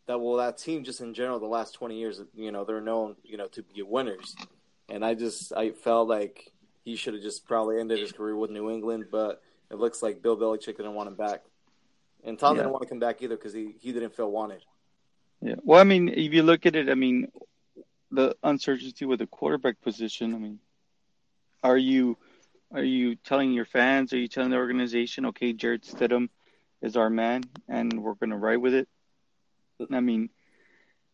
That 0.07 0.21
well, 0.21 0.37
that 0.37 0.59
team 0.59 0.85
just 0.85 1.01
in 1.01 1.14
general, 1.14 1.38
the 1.38 1.47
last 1.47 1.75
twenty 1.75 1.99
years, 1.99 2.21
you 2.35 2.53
know, 2.53 2.64
they're 2.64 2.81
known, 2.81 3.16
you 3.25 3.37
know, 3.37 3.49
to 3.49 3.62
be 3.62 3.83
winners. 3.83 4.37
And 4.88 5.05
I 5.05 5.14
just 5.14 5.53
I 5.53 5.71
felt 5.71 6.09
like 6.09 6.53
he 6.85 6.95
should 6.95 7.14
have 7.14 7.23
just 7.23 7.47
probably 7.47 7.81
ended 7.81 7.99
his 7.99 8.12
career 8.12 8.37
with 8.37 8.51
New 8.51 8.71
England, 8.71 9.07
but 9.11 9.42
it 9.71 9.77
looks 9.77 10.03
like 10.03 10.23
Bill 10.23 10.37
Belichick 10.37 10.77
didn't 10.77 10.95
want 10.95 11.09
him 11.09 11.16
back, 11.16 11.42
and 12.23 12.38
Tom 12.38 12.55
yeah. 12.55 12.62
didn't 12.62 12.73
want 12.73 12.83
to 12.83 12.88
come 12.88 13.01
back 13.01 13.23
either 13.23 13.37
because 13.37 13.53
he 13.53 13.75
he 13.81 13.92
didn't 13.92 14.14
feel 14.14 14.31
wanted. 14.31 14.64
Yeah, 15.40 15.57
well, 15.64 15.81
I 15.81 15.85
mean, 15.85 16.09
if 16.09 16.33
you 16.33 16.42
look 16.42 16.64
at 16.66 16.77
it, 16.77 16.88
I 16.88 16.95
mean, 16.95 17.29
the 18.11 18.37
uncertainty 18.42 19.05
with 19.05 19.19
the 19.19 19.27
quarterback 19.27 19.81
position. 19.83 20.35
I 20.35 20.38
mean, 20.38 20.61
are 21.62 21.77
you 21.77 22.16
are 22.73 22.85
you 22.85 23.16
telling 23.16 23.53
your 23.53 23.64
fans? 23.64 24.12
Are 24.12 24.19
you 24.19 24.29
telling 24.29 24.51
the 24.51 24.57
organization, 24.57 25.27
okay, 25.27 25.53
Jarrett 25.53 25.83
Stidham 25.83 26.29
is 26.83 26.97
our 26.97 27.11
man, 27.11 27.45
and 27.69 28.03
we're 28.03 28.14
going 28.14 28.31
to 28.31 28.37
ride 28.37 28.59
with 28.59 28.75
it? 28.75 28.88
I 29.92 30.00
mean, 30.00 30.30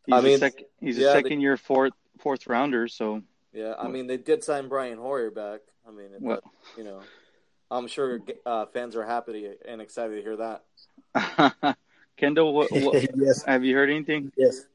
he's 0.07 0.15
I 0.15 0.21
mean, 0.21 0.35
a 0.35 0.39
sec- 0.39 0.65
he's 0.81 0.99
yeah, 0.99 1.09
a 1.09 1.13
second 1.13 1.39
they, 1.39 1.43
year 1.43 1.57
fourth 1.57 1.95
fourth 2.19 2.47
rounder, 2.47 2.89
so. 2.89 3.23
Yeah, 3.53 3.75
I 3.79 3.89
mean, 3.89 4.07
they 4.07 4.17
did 4.17 4.43
sign 4.43 4.69
Brian 4.69 4.97
Hoyer 4.97 5.31
back. 5.31 5.61
I 5.87 5.91
mean, 5.91 6.09
well, 6.21 6.41
you 6.77 6.85
know. 6.85 7.01
I'm 7.73 7.87
sure 7.87 8.21
uh, 8.45 8.67
fans 8.67 8.97
are 8.97 9.05
happy 9.05 9.49
and 9.67 9.81
excited 9.81 10.17
to 10.17 10.23
hear 10.23 10.37
that. 10.37 11.77
Kendall, 12.19 12.53
what, 12.53 12.71
what, 12.71 13.09
yes. 13.17 13.43
have 13.45 13.65
you 13.65 13.75
heard 13.75 13.89
anything? 13.89 14.31
Yes. 14.37 14.67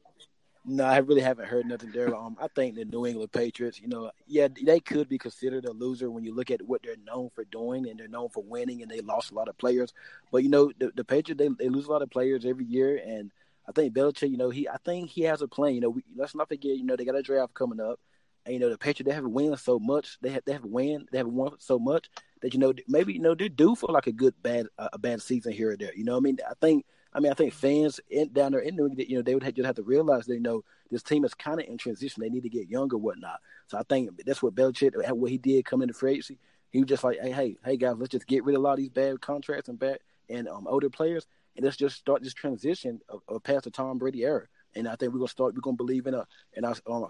No, 0.65 0.83
I 0.83 0.97
really 0.97 1.21
haven't 1.21 1.47
heard 1.47 1.65
nothing 1.65 1.91
there. 1.91 2.13
Um, 2.13 2.35
I 2.41 2.47
think 2.47 2.75
the 2.75 2.83
New 2.83 3.05
England 3.05 3.31
Patriots, 3.31 3.79
you 3.79 3.87
know, 3.87 4.11
yeah, 4.25 4.47
they 4.65 4.79
could 4.79 5.07
be 5.07 5.17
considered 5.17 5.65
a 5.65 5.71
loser 5.71 6.09
when 6.09 6.25
you 6.25 6.35
look 6.35 6.51
at 6.51 6.61
what 6.61 6.81
they're 6.83 6.97
known 7.05 7.29
for 7.35 7.45
doing, 7.45 7.87
and 7.87 7.97
they're 7.97 8.09
known 8.09 8.29
for 8.29 8.43
winning, 8.43 8.81
and 8.81 8.91
they 8.91 8.99
lost 8.99 9.31
a 9.31 9.35
lot 9.35 9.47
of 9.47 9.57
players. 9.57 9.93
But 10.29 10.43
you 10.43 10.49
know, 10.49 10.71
the, 10.77 10.91
the 10.93 11.05
Patriots 11.05 11.39
they, 11.39 11.47
they 11.63 11.69
lose 11.69 11.85
a 11.85 11.91
lot 11.91 12.01
of 12.01 12.09
players 12.09 12.45
every 12.45 12.65
year, 12.65 12.99
and 13.05 13.31
I 13.67 13.71
think 13.73 13.93
Belichick, 13.93 14.29
you 14.29 14.37
know, 14.37 14.49
he 14.49 14.67
I 14.67 14.77
think 14.83 15.09
he 15.09 15.23
has 15.23 15.41
a 15.41 15.47
plan. 15.47 15.75
You 15.75 15.81
know, 15.81 15.89
we, 15.89 16.03
let's 16.15 16.35
not 16.35 16.47
forget, 16.47 16.77
you 16.77 16.85
know, 16.85 16.95
they 16.95 17.05
got 17.05 17.15
a 17.15 17.21
draft 17.21 17.53
coming 17.53 17.79
up, 17.79 17.99
and 18.45 18.53
you 18.53 18.59
know, 18.59 18.69
the 18.69 18.77
Patriots 18.77 19.09
they 19.09 19.15
have 19.15 19.25
won 19.25 19.57
so 19.57 19.79
much, 19.79 20.17
they 20.21 20.29
have 20.29 20.43
they 20.45 20.53
have 20.53 20.63
win, 20.65 21.05
they 21.11 21.17
have 21.17 21.27
won 21.27 21.53
so 21.59 21.77
much 21.77 22.09
that 22.41 22.53
you 22.53 22.59
know 22.59 22.73
maybe 22.87 23.13
you 23.13 23.19
know 23.19 23.35
they 23.35 23.49
do 23.49 23.75
for 23.75 23.91
like 23.91 24.07
a 24.07 24.11
good 24.11 24.33
bad 24.41 24.67
uh, 24.77 24.89
a 24.93 24.99
bad 24.99 25.21
season 25.21 25.51
here 25.51 25.71
or 25.71 25.77
there. 25.77 25.93
You 25.95 26.05
know, 26.05 26.17
I 26.17 26.19
mean, 26.19 26.37
I 26.49 26.53
think 26.61 26.85
I 27.13 27.19
mean 27.19 27.31
I 27.31 27.35
think 27.35 27.53
fans 27.53 27.99
in, 28.09 28.31
down 28.31 28.51
there 28.51 28.61
in 28.61 28.75
New 28.75 28.87
England, 28.87 29.09
you 29.09 29.17
know, 29.17 29.21
they 29.21 29.33
would 29.33 29.43
have, 29.43 29.53
just 29.53 29.65
have 29.65 29.75
to 29.75 29.83
realize 29.83 30.25
they 30.25 30.39
know 30.39 30.63
this 30.89 31.03
team 31.03 31.25
is 31.25 31.33
kind 31.33 31.59
of 31.59 31.67
in 31.67 31.77
transition. 31.77 32.21
They 32.21 32.29
need 32.29 32.43
to 32.43 32.49
get 32.49 32.69
younger, 32.69 32.97
whatnot. 32.97 33.39
So 33.67 33.77
I 33.77 33.83
think 33.89 34.11
that's 34.25 34.41
what 34.41 34.55
Belichick 34.55 34.93
what 35.15 35.31
he 35.31 35.37
did 35.37 35.65
coming 35.65 35.89
into 35.89 35.99
free 35.99 36.11
agency. 36.11 36.39
He 36.71 36.79
was 36.79 36.89
just 36.89 37.03
like, 37.03 37.19
hey, 37.21 37.31
hey, 37.31 37.57
hey 37.63 37.77
guys, 37.77 37.95
let's 37.97 38.11
just 38.11 38.27
get 38.27 38.43
rid 38.43 38.55
of 38.55 38.61
a 38.61 38.63
lot 38.63 38.73
of 38.73 38.77
these 38.77 38.89
bad 38.89 39.19
contracts 39.21 39.69
and 39.69 39.79
bad 39.79 39.99
and 40.29 40.47
um, 40.47 40.67
older 40.67 40.89
players, 40.89 41.25
and 41.57 41.65
let's 41.65 41.75
just 41.75 41.97
start 41.97 42.23
this 42.23 42.33
transition 42.33 43.01
of, 43.09 43.21
of 43.27 43.43
past 43.43 43.65
the 43.65 43.71
Tom 43.71 43.97
Brady 43.97 44.23
era. 44.23 44.45
And 44.75 44.87
I 44.87 44.95
think 44.95 45.11
we're 45.11 45.19
gonna 45.19 45.29
start. 45.29 45.55
We're 45.55 45.61
gonna 45.61 45.75
believe 45.75 46.05
in 46.05 46.13
a. 46.13 46.25
And 46.55 46.65
I 46.65 46.73
um, 46.87 47.07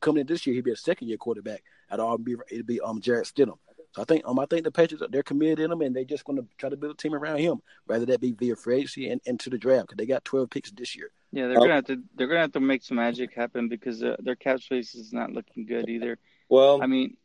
coming 0.00 0.20
in 0.20 0.26
this 0.26 0.46
year, 0.46 0.54
he'll 0.54 0.62
be 0.62 0.70
a 0.70 0.76
second 0.76 1.08
year 1.08 1.16
quarterback. 1.16 1.64
At 1.90 2.00
all, 2.00 2.16
be 2.16 2.36
it'll 2.50 2.64
be 2.64 2.80
um 2.80 3.00
Jarrett 3.00 3.26
Stidham. 3.26 3.58
So 3.92 4.02
I 4.02 4.04
think 4.04 4.22
um 4.24 4.38
I 4.38 4.46
think 4.46 4.62
the 4.62 4.70
Patriots 4.70 5.04
they're 5.10 5.22
committed 5.24 5.58
in 5.58 5.72
him, 5.72 5.80
and 5.80 5.96
they're 5.96 6.04
just 6.04 6.24
gonna 6.24 6.42
try 6.58 6.68
to 6.68 6.76
build 6.76 6.94
a 6.94 6.96
team 6.96 7.14
around 7.14 7.38
him, 7.38 7.60
rather 7.88 8.06
that 8.06 8.20
be 8.20 8.32
via 8.32 8.54
free 8.54 8.76
agency 8.76 9.08
and 9.08 9.20
into 9.24 9.50
the 9.50 9.58
draft 9.58 9.88
because 9.88 9.96
they 9.96 10.06
got 10.06 10.24
twelve 10.24 10.48
picks 10.50 10.70
this 10.70 10.94
year. 10.94 11.10
Yeah, 11.32 11.48
they're 11.48 11.56
gonna 11.56 11.74
have 11.74 11.86
to 11.86 12.00
they're 12.14 12.28
gonna 12.28 12.40
have 12.40 12.52
to 12.52 12.60
make 12.60 12.84
some 12.84 12.98
magic 12.98 13.34
happen 13.34 13.68
because 13.68 14.02
uh, 14.02 14.16
their 14.20 14.36
cap 14.36 14.60
space 14.60 14.94
is 14.94 15.12
not 15.12 15.32
looking 15.32 15.66
good 15.66 15.88
either. 15.88 16.18
Well, 16.48 16.80
I 16.80 16.86
mean, 16.86 17.16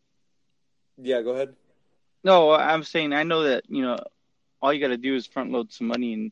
yeah, 0.97 1.21
go 1.21 1.31
ahead. 1.31 1.53
No, 2.23 2.51
I'm 2.51 2.83
saying 2.83 3.13
I 3.13 3.23
know 3.23 3.43
that 3.43 3.65
you 3.67 3.83
know 3.83 3.99
all 4.61 4.73
you 4.73 4.79
got 4.79 4.87
to 4.87 4.97
do 4.97 5.13
is 5.15 5.27
front 5.27 5.51
load 5.51 5.71
some 5.73 5.87
money 5.87 6.13
and 6.13 6.31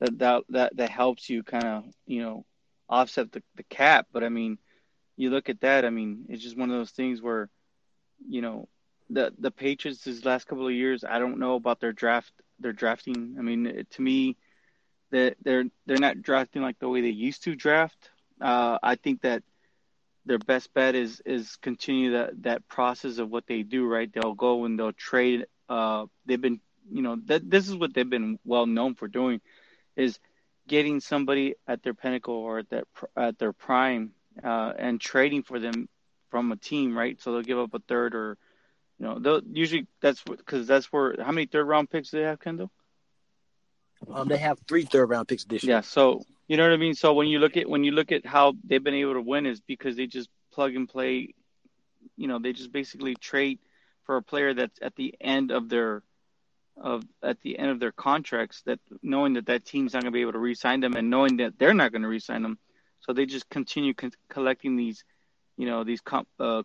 that 0.00 0.18
that 0.18 0.42
that, 0.50 0.76
that 0.76 0.90
helps 0.90 1.28
you 1.28 1.42
kind 1.42 1.64
of 1.64 1.84
you 2.06 2.22
know 2.22 2.44
offset 2.88 3.32
the, 3.32 3.42
the 3.56 3.62
cap. 3.64 4.06
But 4.12 4.24
I 4.24 4.28
mean, 4.28 4.58
you 5.16 5.30
look 5.30 5.48
at 5.48 5.60
that. 5.60 5.84
I 5.84 5.90
mean, 5.90 6.26
it's 6.28 6.42
just 6.42 6.58
one 6.58 6.70
of 6.70 6.76
those 6.76 6.90
things 6.90 7.20
where 7.20 7.48
you 8.28 8.42
know 8.42 8.68
the 9.10 9.32
the 9.38 9.50
Patriots 9.50 10.02
these 10.04 10.24
last 10.24 10.46
couple 10.46 10.66
of 10.66 10.74
years. 10.74 11.04
I 11.04 11.18
don't 11.18 11.38
know 11.38 11.54
about 11.54 11.80
their 11.80 11.92
draft 11.92 12.32
their 12.60 12.72
drafting. 12.72 13.36
I 13.38 13.42
mean, 13.42 13.66
it, 13.66 13.90
to 13.92 14.02
me, 14.02 14.36
that 15.10 15.36
they're 15.42 15.64
they're 15.86 15.98
not 15.98 16.22
drafting 16.22 16.62
like 16.62 16.78
the 16.78 16.88
way 16.88 17.00
they 17.00 17.08
used 17.08 17.44
to 17.44 17.54
draft. 17.54 18.10
Uh, 18.40 18.78
I 18.82 18.94
think 18.94 19.22
that 19.22 19.42
their 20.26 20.38
best 20.38 20.72
bet 20.74 20.94
is 20.94 21.20
is 21.24 21.56
continue 21.56 22.12
that 22.12 22.42
that 22.42 22.68
process 22.68 23.18
of 23.18 23.30
what 23.30 23.46
they 23.46 23.62
do. 23.62 23.86
Right, 23.86 24.10
they'll 24.12 24.34
go 24.34 24.64
and 24.64 24.78
they'll 24.78 24.92
trade. 24.92 25.46
Uh, 25.68 26.06
they've 26.26 26.40
been 26.40 26.60
you 26.90 27.02
know 27.02 27.16
that 27.26 27.48
this 27.48 27.68
is 27.68 27.76
what 27.76 27.94
they've 27.94 28.08
been 28.08 28.38
well 28.44 28.66
known 28.66 28.94
for 28.94 29.08
doing 29.08 29.40
is 29.98 30.18
getting 30.66 31.00
somebody 31.00 31.54
at 31.66 31.82
their 31.82 31.94
pinnacle 31.94 32.34
or 32.34 32.60
at 32.60 32.70
that 32.70 32.84
at 33.16 33.38
their 33.38 33.52
prime 33.52 34.12
uh, 34.42 34.72
and 34.78 35.00
trading 35.00 35.42
for 35.42 35.58
them 35.58 35.88
from 36.30 36.52
a 36.52 36.56
team, 36.56 36.96
right? 36.96 37.20
So 37.20 37.32
they'll 37.32 37.42
give 37.42 37.58
up 37.58 37.74
a 37.74 37.80
third 37.80 38.14
or 38.14 38.38
you 38.98 39.06
know 39.06 39.18
they'll 39.18 39.42
usually 39.52 39.86
that's 40.00 40.22
because 40.22 40.66
that's 40.66 40.86
where 40.92 41.16
how 41.18 41.32
many 41.32 41.46
third 41.46 41.64
round 41.66 41.90
picks 41.90 42.10
do 42.10 42.18
they 42.18 42.24
have, 42.24 42.40
Kendall? 42.40 42.70
Um, 44.08 44.28
they 44.28 44.38
have 44.38 44.58
three 44.68 44.84
third 44.84 45.06
round 45.10 45.26
picks 45.28 45.44
this 45.44 45.64
year. 45.64 45.76
Yeah, 45.76 45.80
so 45.80 46.22
you 46.46 46.56
know 46.56 46.62
what 46.62 46.72
I 46.72 46.76
mean. 46.76 46.94
So 46.94 47.12
when 47.14 47.26
you 47.26 47.40
look 47.40 47.56
at 47.56 47.68
when 47.68 47.82
you 47.82 47.90
look 47.90 48.12
at 48.12 48.24
how 48.24 48.54
they've 48.64 48.82
been 48.82 48.94
able 48.94 49.14
to 49.14 49.22
win 49.22 49.46
is 49.46 49.60
because 49.60 49.96
they 49.96 50.06
just 50.06 50.28
plug 50.52 50.74
and 50.74 50.88
play. 50.88 51.34
You 52.16 52.26
know, 52.26 52.38
they 52.38 52.52
just 52.52 52.72
basically 52.72 53.14
trade 53.14 53.58
for 54.04 54.16
a 54.16 54.22
player 54.22 54.54
that's 54.54 54.78
at 54.82 54.96
the 54.96 55.14
end 55.20 55.50
of 55.52 55.68
their 55.68 56.02
of 56.80 57.04
at 57.22 57.40
the 57.40 57.58
end 57.58 57.70
of 57.70 57.80
their 57.80 57.92
contracts 57.92 58.62
that 58.66 58.78
knowing 59.02 59.34
that 59.34 59.46
that 59.46 59.64
team's 59.64 59.94
not 59.94 60.02
going 60.02 60.12
to 60.12 60.16
be 60.16 60.22
able 60.22 60.32
to 60.32 60.38
re-sign 60.38 60.80
them 60.80 60.94
and 60.94 61.10
knowing 61.10 61.38
that 61.38 61.58
they're 61.58 61.74
not 61.74 61.92
going 61.92 62.02
to 62.02 62.08
re-sign 62.08 62.42
them. 62.42 62.58
So 63.00 63.12
they 63.12 63.26
just 63.26 63.48
continue 63.48 63.94
con- 63.94 64.12
collecting 64.28 64.76
these 64.76 65.04
you 65.56 65.66
know 65.66 65.82
these 65.82 66.00
comp 66.00 66.28
uh, 66.38 66.62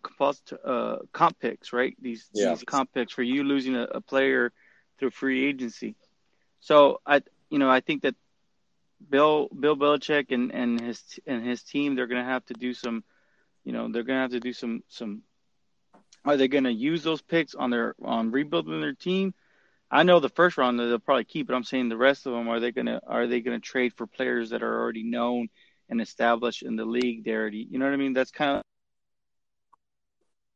uh, 0.64 0.98
comp 1.12 1.40
picks 1.40 1.74
right? 1.74 1.96
These 2.00 2.30
yeah. 2.34 2.50
these 2.50 2.64
comp 2.64 2.94
picks 2.94 3.14
for 3.14 3.24
you 3.24 3.44
losing 3.44 3.76
a, 3.76 3.84
a, 3.84 4.02
player 4.02 4.52
through 5.00 5.12
free 5.12 5.46
agency. 5.48 5.96
So 6.60 7.02
i 7.06 7.22
you 7.50 7.60
know 7.60 7.70
i 7.70 7.80
think 7.80 8.02
that 8.02 8.16
bill 9.10 9.48
bill 9.48 9.76
belichick 9.76 10.32
and 10.32 10.52
and 10.52 10.80
his 10.80 11.02
and 11.28 11.46
his 11.46 11.64
team 11.64 11.96
they're 11.96 12.08
going 12.08 12.24
to 12.24 12.32
have 12.32 12.46
to 12.46 12.54
do 12.54 12.74
some 12.74 13.04
you 13.64 13.72
know 13.72 13.92
they're 13.92 14.04
going 14.04 14.18
to 14.18 14.22
have 14.22 14.32
to 14.32 14.40
do 14.40 14.54
some 14.54 14.84
some 14.88 15.22
are 16.26 16.38
they 16.38 16.48
going 16.48 16.64
to 16.64 16.74
use 16.74 17.04
those 17.04 17.22
picks 17.22 17.54
on 17.54 17.70
their 17.70 17.96
on 18.04 18.32
rebuilding 18.32 18.82
their 18.82 18.94
team 18.94 19.34
I 19.94 20.02
know 20.02 20.20
the 20.20 20.28
first 20.28 20.58
round 20.58 20.80
they'll 20.80 20.98
probably 20.98 21.24
keep, 21.24 21.46
but 21.46 21.56
I'm 21.56 21.64
saying 21.64 21.88
the 21.88 21.96
rest 21.96 22.26
of 22.26 22.34
them 22.34 22.50
are 22.50 22.60
they 22.60 22.72
gonna 22.72 23.00
are 23.06 23.28
they 23.28 23.42
gonna 23.42 23.60
trade 23.60 23.94
for 23.94 24.08
players 24.08 24.50
that 24.50 24.64
are 24.64 24.82
already 24.82 25.04
known 25.04 25.50
and 25.88 26.02
established 26.02 26.64
in 26.64 26.76
the 26.76 26.84
league? 26.84 27.24
There, 27.24 27.42
already? 27.42 27.68
you 27.70 27.78
know 27.78 27.86
what 27.86 27.94
I 27.94 27.98
mean? 27.98 28.14
That's 28.14 28.32
kind 28.32 28.58
of 28.58 28.64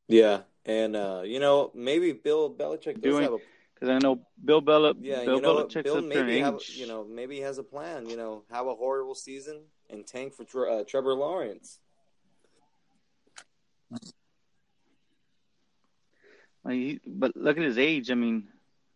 yeah, 0.07 0.39
and 0.65 0.95
uh, 0.95 1.21
you 1.23 1.39
know 1.39 1.71
maybe 1.75 2.13
Bill 2.13 2.51
Belichick 2.51 2.99
does 2.99 3.03
doing, 3.03 3.39
because 3.75 3.89
I 3.89 3.99
know 3.99 4.21
Bill 4.43 4.59
Bel 4.59 4.95
yeah, 4.99 5.23
Bill 5.23 5.35
you 5.35 5.41
know, 5.41 5.55
Belichick's 5.55 5.83
Bill 5.83 5.97
up 5.97 6.05
maybe 6.05 6.39
have 6.39 6.59
you 6.69 6.88
know 6.88 7.03
maybe 7.03 7.35
he 7.35 7.41
has 7.41 7.59
a 7.59 7.63
plan. 7.63 8.09
You 8.09 8.17
know, 8.17 8.41
have 8.49 8.65
a 8.65 8.73
horrible 8.73 9.13
season 9.13 9.65
and 9.91 10.07
tank 10.07 10.33
for 10.33 10.67
uh, 10.67 10.83
Trevor 10.83 11.13
Lawrence. 11.13 11.77
Like, 16.63 17.01
but 17.05 17.38
look 17.38 17.57
at 17.57 17.63
his 17.63 17.77
age. 17.77 18.09
I 18.09 18.15
mean, 18.15 18.47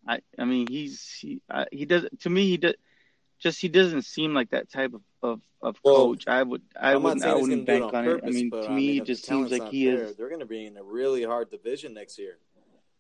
I 0.08 0.20
I 0.38 0.46
mean 0.46 0.68
he's 0.68 1.04
he 1.20 1.42
uh, 1.50 1.66
he 1.72 1.86
does 1.86 2.06
to 2.22 2.30
me 2.30 2.48
he 2.48 2.58
does 2.58 2.76
just 3.40 3.60
he 3.60 3.70
doesn't 3.70 4.04
seem 4.04 4.34
like 4.34 4.52
that 4.52 4.72
type 4.72 4.94
of 4.94 5.02
of, 5.24 5.42
of 5.62 5.80
Well, 5.84 5.96
coach. 5.96 6.28
I 6.28 6.44
would 6.44 6.62
I 6.80 6.94
I'm 6.94 7.04
wouldn't 7.04 7.24
I 7.24 7.36
wouldn't 7.36 7.66
going 7.66 7.66
to 7.66 7.72
do 7.72 7.78
it 7.78 7.82
bank 7.82 7.94
on 7.94 8.08
on 8.08 8.18
it. 8.18 8.24
I 8.26 8.30
mean 8.30 8.52
to 8.52 8.58
I 8.68 8.76
me 8.76 8.88
mean, 8.88 9.02
it 9.02 9.06
just 9.06 9.26
seems 9.26 9.52
like 9.52 9.70
he 9.70 9.86
there, 9.86 10.06
is. 10.06 10.16
they're 10.16 10.30
going 10.30 10.40
to 10.40 10.46
be 10.46 10.66
in 10.66 10.78
a 10.78 10.84
really 10.84 11.24
hard 11.24 11.50
division 11.50 11.94
next 11.94 12.18
year. 12.18 12.38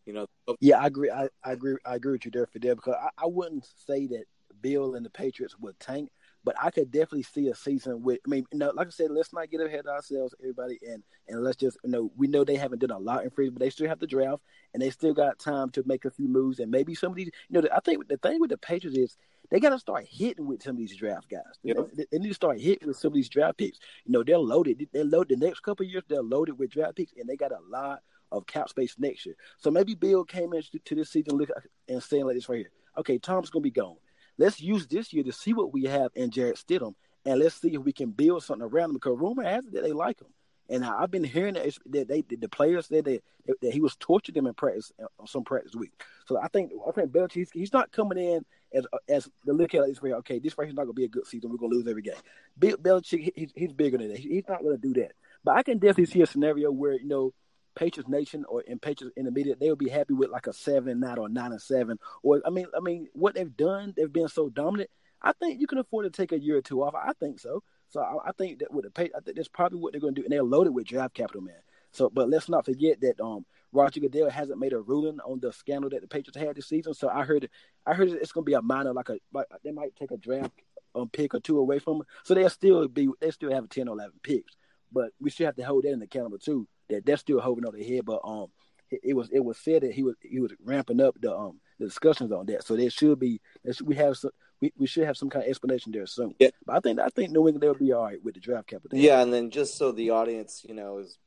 You 0.05 0.13
know, 0.13 0.25
Yeah, 0.59 0.79
I 0.79 0.87
agree. 0.87 1.11
I, 1.11 1.29
I 1.43 1.51
agree. 1.51 1.75
I 1.85 1.95
agree 1.95 2.13
with 2.13 2.25
you 2.25 2.31
there, 2.31 2.47
Fidel, 2.47 2.75
because 2.75 2.95
I, 2.99 3.09
I 3.23 3.27
wouldn't 3.27 3.67
say 3.85 4.07
that 4.07 4.23
Bill 4.59 4.95
and 4.95 5.05
the 5.05 5.11
Patriots 5.11 5.57
would 5.59 5.79
tank, 5.79 6.09
but 6.43 6.55
I 6.61 6.71
could 6.71 6.91
definitely 6.91 7.23
see 7.23 7.47
a 7.47 7.55
season 7.55 8.01
with. 8.01 8.19
I 8.25 8.29
mean, 8.29 8.45
you 8.51 8.59
know, 8.59 8.71
like 8.75 8.87
I 8.87 8.91
said, 8.91 9.11
let's 9.11 9.33
not 9.33 9.49
get 9.49 9.61
ahead 9.61 9.81
of 9.81 9.87
ourselves, 9.87 10.33
everybody, 10.39 10.79
and 10.87 11.03
and 11.27 11.43
let's 11.43 11.57
just 11.57 11.77
you 11.83 11.91
know 11.91 12.11
we 12.15 12.27
know 12.27 12.43
they 12.43 12.55
haven't 12.55 12.79
done 12.79 12.91
a 12.91 12.97
lot 12.97 13.23
in 13.23 13.29
free, 13.29 13.49
but 13.49 13.59
they 13.59 13.69
still 13.69 13.87
have 13.87 13.99
the 13.99 14.07
draft, 14.07 14.41
and 14.73 14.81
they 14.81 14.89
still 14.89 15.13
got 15.13 15.39
time 15.39 15.69
to 15.71 15.83
make 15.85 16.05
a 16.05 16.11
few 16.11 16.27
moves, 16.27 16.59
and 16.59 16.71
maybe 16.71 16.95
some 16.95 17.11
of 17.11 17.15
these. 17.15 17.29
You 17.49 17.61
know, 17.61 17.67
I 17.75 17.79
think 17.79 18.07
the 18.07 18.17
thing 18.17 18.39
with 18.39 18.49
the 18.49 18.57
Patriots 18.57 18.97
is 18.97 19.17
they 19.49 19.59
got 19.59 19.71
to 19.71 19.79
start 19.79 20.07
hitting 20.09 20.47
with 20.47 20.63
some 20.63 20.71
of 20.71 20.77
these 20.77 20.95
draft 20.95 21.29
guys. 21.29 21.59
You 21.61 21.73
know, 21.73 21.89
they, 21.93 22.05
they 22.11 22.19
need 22.19 22.29
to 22.29 22.33
start 22.33 22.59
hitting 22.59 22.87
with 22.87 22.97
some 22.97 23.09
of 23.09 23.15
these 23.15 23.29
draft 23.29 23.57
picks. 23.57 23.79
You 24.05 24.13
know, 24.13 24.23
they're 24.23 24.37
loaded. 24.37 24.87
They're 24.93 25.03
loaded. 25.03 25.39
The 25.39 25.45
next 25.45 25.59
couple 25.59 25.85
of 25.85 25.91
years, 25.91 26.03
they're 26.07 26.21
loaded 26.21 26.57
with 26.57 26.71
draft 26.71 26.95
picks, 26.95 27.13
and 27.17 27.27
they 27.27 27.35
got 27.35 27.51
a 27.51 27.59
lot 27.69 27.99
of 28.31 28.47
cap 28.47 28.69
space 28.69 28.95
next 28.97 29.25
year. 29.25 29.35
So 29.57 29.69
maybe 29.69 29.93
Bill 29.93 30.23
came 30.23 30.53
into 30.53 30.79
to 30.79 30.95
this 30.95 31.11
season 31.11 31.37
look 31.37 31.49
and 31.87 32.01
saying 32.01 32.25
like 32.25 32.35
this 32.35 32.49
right 32.49 32.59
here. 32.59 32.71
Okay, 32.97 33.17
Tom's 33.17 33.49
gonna 33.49 33.61
be 33.61 33.71
gone. 33.71 33.97
Let's 34.41 34.59
use 34.59 34.87
this 34.87 35.13
year 35.13 35.23
to 35.23 35.31
see 35.31 35.53
what 35.53 35.71
we 35.71 35.83
have 35.83 36.09
in 36.15 36.31
Jarrett 36.31 36.55
Stidham, 36.55 36.95
and 37.25 37.39
let's 37.39 37.61
see 37.61 37.75
if 37.75 37.83
we 37.83 37.93
can 37.93 38.09
build 38.09 38.43
something 38.43 38.67
around 38.67 38.89
him. 38.89 38.93
Because 38.95 39.19
rumor 39.19 39.43
has 39.43 39.67
it 39.67 39.73
that 39.73 39.83
they 39.83 39.91
like 39.91 40.19
him, 40.19 40.29
and 40.67 40.83
I've 40.83 41.11
been 41.11 41.23
hearing 41.23 41.53
that, 41.53 41.77
that 41.91 42.07
they 42.07 42.23
the 42.23 42.49
players 42.49 42.87
said 42.87 43.05
that, 43.05 43.21
that 43.61 43.71
he 43.71 43.79
was 43.79 43.95
torturing 43.97 44.33
them 44.33 44.47
in 44.47 44.55
practice 44.55 44.91
uh, 44.99 45.05
on 45.19 45.27
some 45.27 45.43
practice 45.43 45.75
week. 45.75 45.91
So 46.25 46.41
I 46.41 46.47
think 46.47 46.71
I 46.87 46.91
think 46.91 47.11
Belichick 47.11 47.33
he's, 47.33 47.51
he's 47.51 47.73
not 47.73 47.91
coming 47.91 48.17
in 48.17 48.43
as 48.73 48.87
as 49.07 49.29
the 49.45 49.53
look 49.53 49.75
at 49.75 49.85
this 49.85 50.01
right. 50.01 50.13
Okay, 50.13 50.39
this 50.39 50.55
here's 50.57 50.73
not 50.73 50.85
gonna 50.85 50.93
be 50.93 51.05
a 51.05 51.07
good 51.07 51.27
season. 51.27 51.51
We're 51.51 51.57
gonna 51.57 51.75
lose 51.75 51.87
every 51.87 52.01
game. 52.01 52.15
Bill 52.57 52.77
Belichick 52.77 53.33
he's, 53.35 53.51
he's 53.55 53.73
bigger 53.73 53.99
than 53.99 54.07
that. 54.07 54.17
He's 54.17 54.47
not 54.49 54.63
gonna 54.63 54.77
do 54.77 54.93
that. 54.93 55.11
But 55.43 55.57
I 55.57 55.61
can 55.61 55.77
definitely 55.77 56.07
see 56.07 56.23
a 56.23 56.25
scenario 56.25 56.71
where 56.71 56.93
you 56.93 57.07
know 57.07 57.31
Patriots 57.75 58.09
Nation 58.09 58.45
or 58.47 58.61
in 58.61 58.79
Patriots 58.79 59.15
Intermediate, 59.17 59.59
they 59.59 59.69
would 59.69 59.79
be 59.79 59.89
happy 59.89 60.13
with 60.13 60.29
like 60.29 60.47
a 60.47 60.53
seven 60.53 60.89
and 60.89 61.01
nine 61.01 61.17
or 61.17 61.29
nine 61.29 61.51
and 61.51 61.61
seven. 61.61 61.97
Or 62.23 62.41
I 62.45 62.49
mean, 62.49 62.67
I 62.75 62.79
mean, 62.79 63.07
what 63.13 63.35
they've 63.35 63.55
done, 63.55 63.93
they've 63.95 64.11
been 64.11 64.27
so 64.27 64.49
dominant. 64.49 64.89
I 65.21 65.33
think 65.33 65.59
you 65.61 65.67
can 65.67 65.77
afford 65.77 66.05
to 66.05 66.09
take 66.09 66.31
a 66.31 66.39
year 66.39 66.57
or 66.57 66.61
two 66.61 66.83
off. 66.83 66.95
I 66.95 67.13
think 67.19 67.39
so. 67.39 67.63
So 67.89 68.01
I, 68.01 68.29
I 68.29 68.31
think 68.31 68.59
that 68.59 68.73
with 68.73 68.85
the 68.85 68.91
pay, 68.91 69.09
I 69.15 69.19
think 69.19 69.37
that's 69.37 69.47
probably 69.47 69.79
what 69.79 69.93
they're 69.93 70.01
going 70.01 70.15
to 70.15 70.21
do, 70.21 70.25
and 70.25 70.31
they're 70.31 70.43
loaded 70.43 70.73
with 70.73 70.87
draft 70.87 71.13
capital, 71.13 71.41
man. 71.41 71.55
So, 71.91 72.09
but 72.09 72.29
let's 72.29 72.49
not 72.49 72.65
forget 72.65 73.01
that 73.01 73.21
um 73.21 73.45
Roger 73.73 73.99
Goodell 73.99 74.29
hasn't 74.29 74.59
made 74.59 74.73
a 74.73 74.79
ruling 74.79 75.19
on 75.21 75.39
the 75.39 75.53
scandal 75.53 75.89
that 75.91 76.01
the 76.01 76.07
Patriots 76.07 76.37
had 76.37 76.55
this 76.55 76.67
season. 76.67 76.93
So 76.93 77.09
I 77.09 77.23
heard, 77.23 77.49
I 77.85 77.93
heard 77.93 78.09
it's 78.09 78.31
going 78.31 78.43
to 78.43 78.49
be 78.49 78.53
a 78.53 78.61
minor, 78.61 78.93
like 78.93 79.09
a, 79.09 79.17
like 79.33 79.47
they 79.63 79.71
might 79.71 79.95
take 79.95 80.11
a 80.11 80.17
draft 80.17 80.51
um, 80.93 81.09
pick 81.09 81.33
or 81.33 81.39
two 81.39 81.57
away 81.57 81.79
from 81.79 81.99
them. 81.99 82.07
So 82.23 82.33
they'll 82.33 82.49
still 82.49 82.87
be, 82.87 83.09
they 83.21 83.31
still 83.31 83.51
have 83.51 83.69
10 83.69 83.87
or 83.87 83.95
11 83.95 84.13
picks. 84.23 84.55
But 84.91 85.11
we 85.21 85.29
still 85.29 85.45
have 85.45 85.55
to 85.55 85.63
hold 85.63 85.85
that 85.85 85.93
in 85.93 86.01
accountable 86.01 86.37
too. 86.37 86.67
That 86.91 87.05
they're 87.05 87.17
still 87.17 87.39
holding 87.39 87.65
on 87.65 87.73
their 87.73 87.83
head. 87.83 88.05
But 88.05 88.21
um, 88.23 88.47
it, 88.89 88.99
it, 89.03 89.13
was 89.13 89.29
it 89.31 89.43
was 89.43 89.57
said 89.57 89.83
that 89.83 89.93
he 89.93 90.03
was 90.03 90.15
he 90.21 90.39
was 90.39 90.53
ramping 90.63 91.01
up 91.01 91.15
the 91.19 91.35
um 91.35 91.59
the 91.79 91.85
discussions 91.85 92.31
on 92.31 92.45
that. 92.47 92.63
So 92.63 92.75
there 92.75 92.89
should 92.89 93.19
be 93.19 93.41
we 93.83 93.95
have 93.95 94.17
some 94.17 94.31
we, 94.61 94.71
we 94.77 94.85
should 94.87 95.05
have 95.05 95.17
some 95.17 95.29
kind 95.29 95.43
of 95.43 95.49
explanation 95.49 95.91
there 95.91 96.05
soon. 96.05 96.35
Yeah. 96.39 96.49
But 96.65 96.75
I 96.75 96.79
think 96.81 96.99
I 96.99 97.09
think 97.09 97.31
New 97.31 97.47
England 97.47 97.63
they'll 97.63 97.73
be 97.73 97.93
all 97.93 98.03
right 98.03 98.23
with 98.23 98.35
the 98.35 98.39
draft 98.39 98.67
capital. 98.67 98.97
Yeah, 98.97 99.21
and 99.21 99.33
then 99.33 99.49
just 99.49 99.77
so 99.77 99.91
the 99.91 100.11
audience, 100.11 100.63
you 100.67 100.75
know, 100.75 100.99
is 100.99 101.17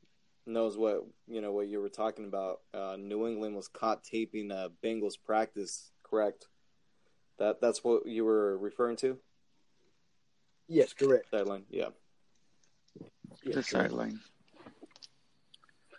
knows 0.45 0.77
what 0.77 1.05
you 1.27 1.41
know 1.41 1.51
what 1.51 1.67
you 1.67 1.81
were 1.81 1.89
talking 1.89 2.25
about. 2.25 2.61
Uh, 2.73 2.95
New 2.97 3.27
England 3.27 3.55
was 3.55 3.67
caught 3.67 4.03
taping 4.03 4.51
uh, 4.51 4.69
Bengals 4.83 5.15
practice, 5.23 5.91
correct? 6.03 6.47
That 7.39 7.59
that's 7.59 7.83
what 7.83 8.05
you 8.07 8.23
were 8.23 8.57
referring 8.57 8.95
to. 8.97 9.17
Yes, 10.67 10.93
correct. 10.93 11.29
Sideline, 11.31 11.63
yeah. 11.69 11.89
Yeah, 12.99 13.07
The 13.43 13.51
correct. 13.51 13.69
sideline. 13.69 14.19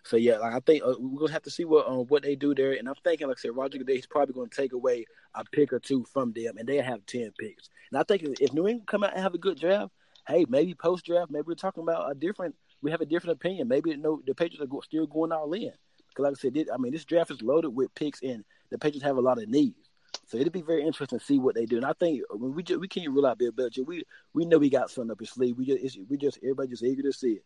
So 0.07 0.17
yeah, 0.17 0.39
like 0.39 0.55
I 0.55 0.61
think 0.61 0.85
uh, 0.85 0.95
we're 1.01 1.19
gonna 1.19 1.33
have 1.33 1.43
to 1.43 1.51
see 1.51 1.65
what 1.65 1.89
um, 1.89 2.07
what 2.07 2.23
they 2.23 2.37
do 2.37 2.55
there, 2.55 2.73
and 2.73 2.89
I'm 2.89 2.95
thinking, 3.03 3.27
like 3.27 3.39
I 3.39 3.41
said, 3.41 3.57
Roger 3.57 3.79
Goodell, 3.79 3.97
he's 3.97 4.07
probably 4.07 4.35
gonna 4.35 4.49
take 4.49 4.73
away 4.73 5.05
a 5.35 5.45
pick 5.45 5.73
or 5.73 5.81
two 5.81 6.05
from 6.13 6.33
them, 6.33 6.59
and 6.59 6.69
they 6.69 6.77
have 6.77 7.05
ten 7.07 7.33
picks. 7.37 7.71
And 7.91 7.99
I 7.99 8.05
think 8.05 8.23
if 8.41 8.53
New 8.53 8.69
England 8.69 8.87
come 8.87 9.03
out 9.03 9.15
and 9.15 9.23
have 9.23 9.35
a 9.35 9.39
good 9.39 9.59
draft, 9.59 9.91
hey, 10.29 10.47
maybe 10.49 10.75
post 10.75 11.07
draft, 11.07 11.33
maybe 11.33 11.45
we're 11.49 11.55
talking 11.55 11.83
about 11.83 12.09
a 12.09 12.15
different. 12.15 12.55
We 12.83 12.93
have 12.93 13.01
a 13.01 13.07
different 13.07 13.35
opinion. 13.35 13.67
Maybe 13.67 13.91
you 13.91 13.97
know, 13.97 14.23
the 14.25 14.35
Patriots 14.35 14.63
are 14.63 14.69
go, 14.69 14.81
still 14.81 15.09
going 15.09 15.33
all 15.33 15.53
in 15.55 15.73
because, 16.09 16.23
like 16.23 16.33
I 16.33 16.41
said, 16.41 16.69
I 16.73 16.77
mean, 16.77 16.93
this 16.93 17.05
draft 17.05 17.33
is 17.33 17.43
loaded 17.43 17.71
with 17.71 17.93
picks, 17.97 18.23
and 18.23 18.45
the 18.71 18.79
Patriots 18.79 19.05
have 19.05 19.17
a 19.17 19.21
lot 19.21 19.43
of 19.43 19.49
needs. 19.49 19.91
So 20.29 20.39
it'll 20.39 20.53
be 20.53 20.63
very 20.63 20.85
interesting 20.85 21.19
to 21.19 21.25
see 21.25 21.41
what 21.41 21.57
they 21.57 21.67
do. 21.67 21.79
And 21.79 21.85
I 21.85 21.95
think 21.95 22.23
I 22.33 22.37
mean, 22.37 22.55
we 22.55 22.63
just, 22.63 22.81
we 22.81 22.87
can't 22.87 23.11
rule 23.11 23.27
out 23.27 23.39
Bill 23.39 23.51
Belichick. 23.51 23.87
We 23.87 24.05
we 24.35 24.45
know 24.45 24.59
we 24.59 24.71
got 24.71 24.91
something 24.91 25.11
up 25.11 25.19
his 25.19 25.31
sleeve. 25.31 25.57
We 25.59 25.67
just 25.67 25.99
we 26.09 26.17
just 26.17 26.39
everybody 26.45 26.69
just 26.69 26.85
eager 26.85 27.03
to 27.03 27.13
see 27.13 27.33
it. 27.33 27.45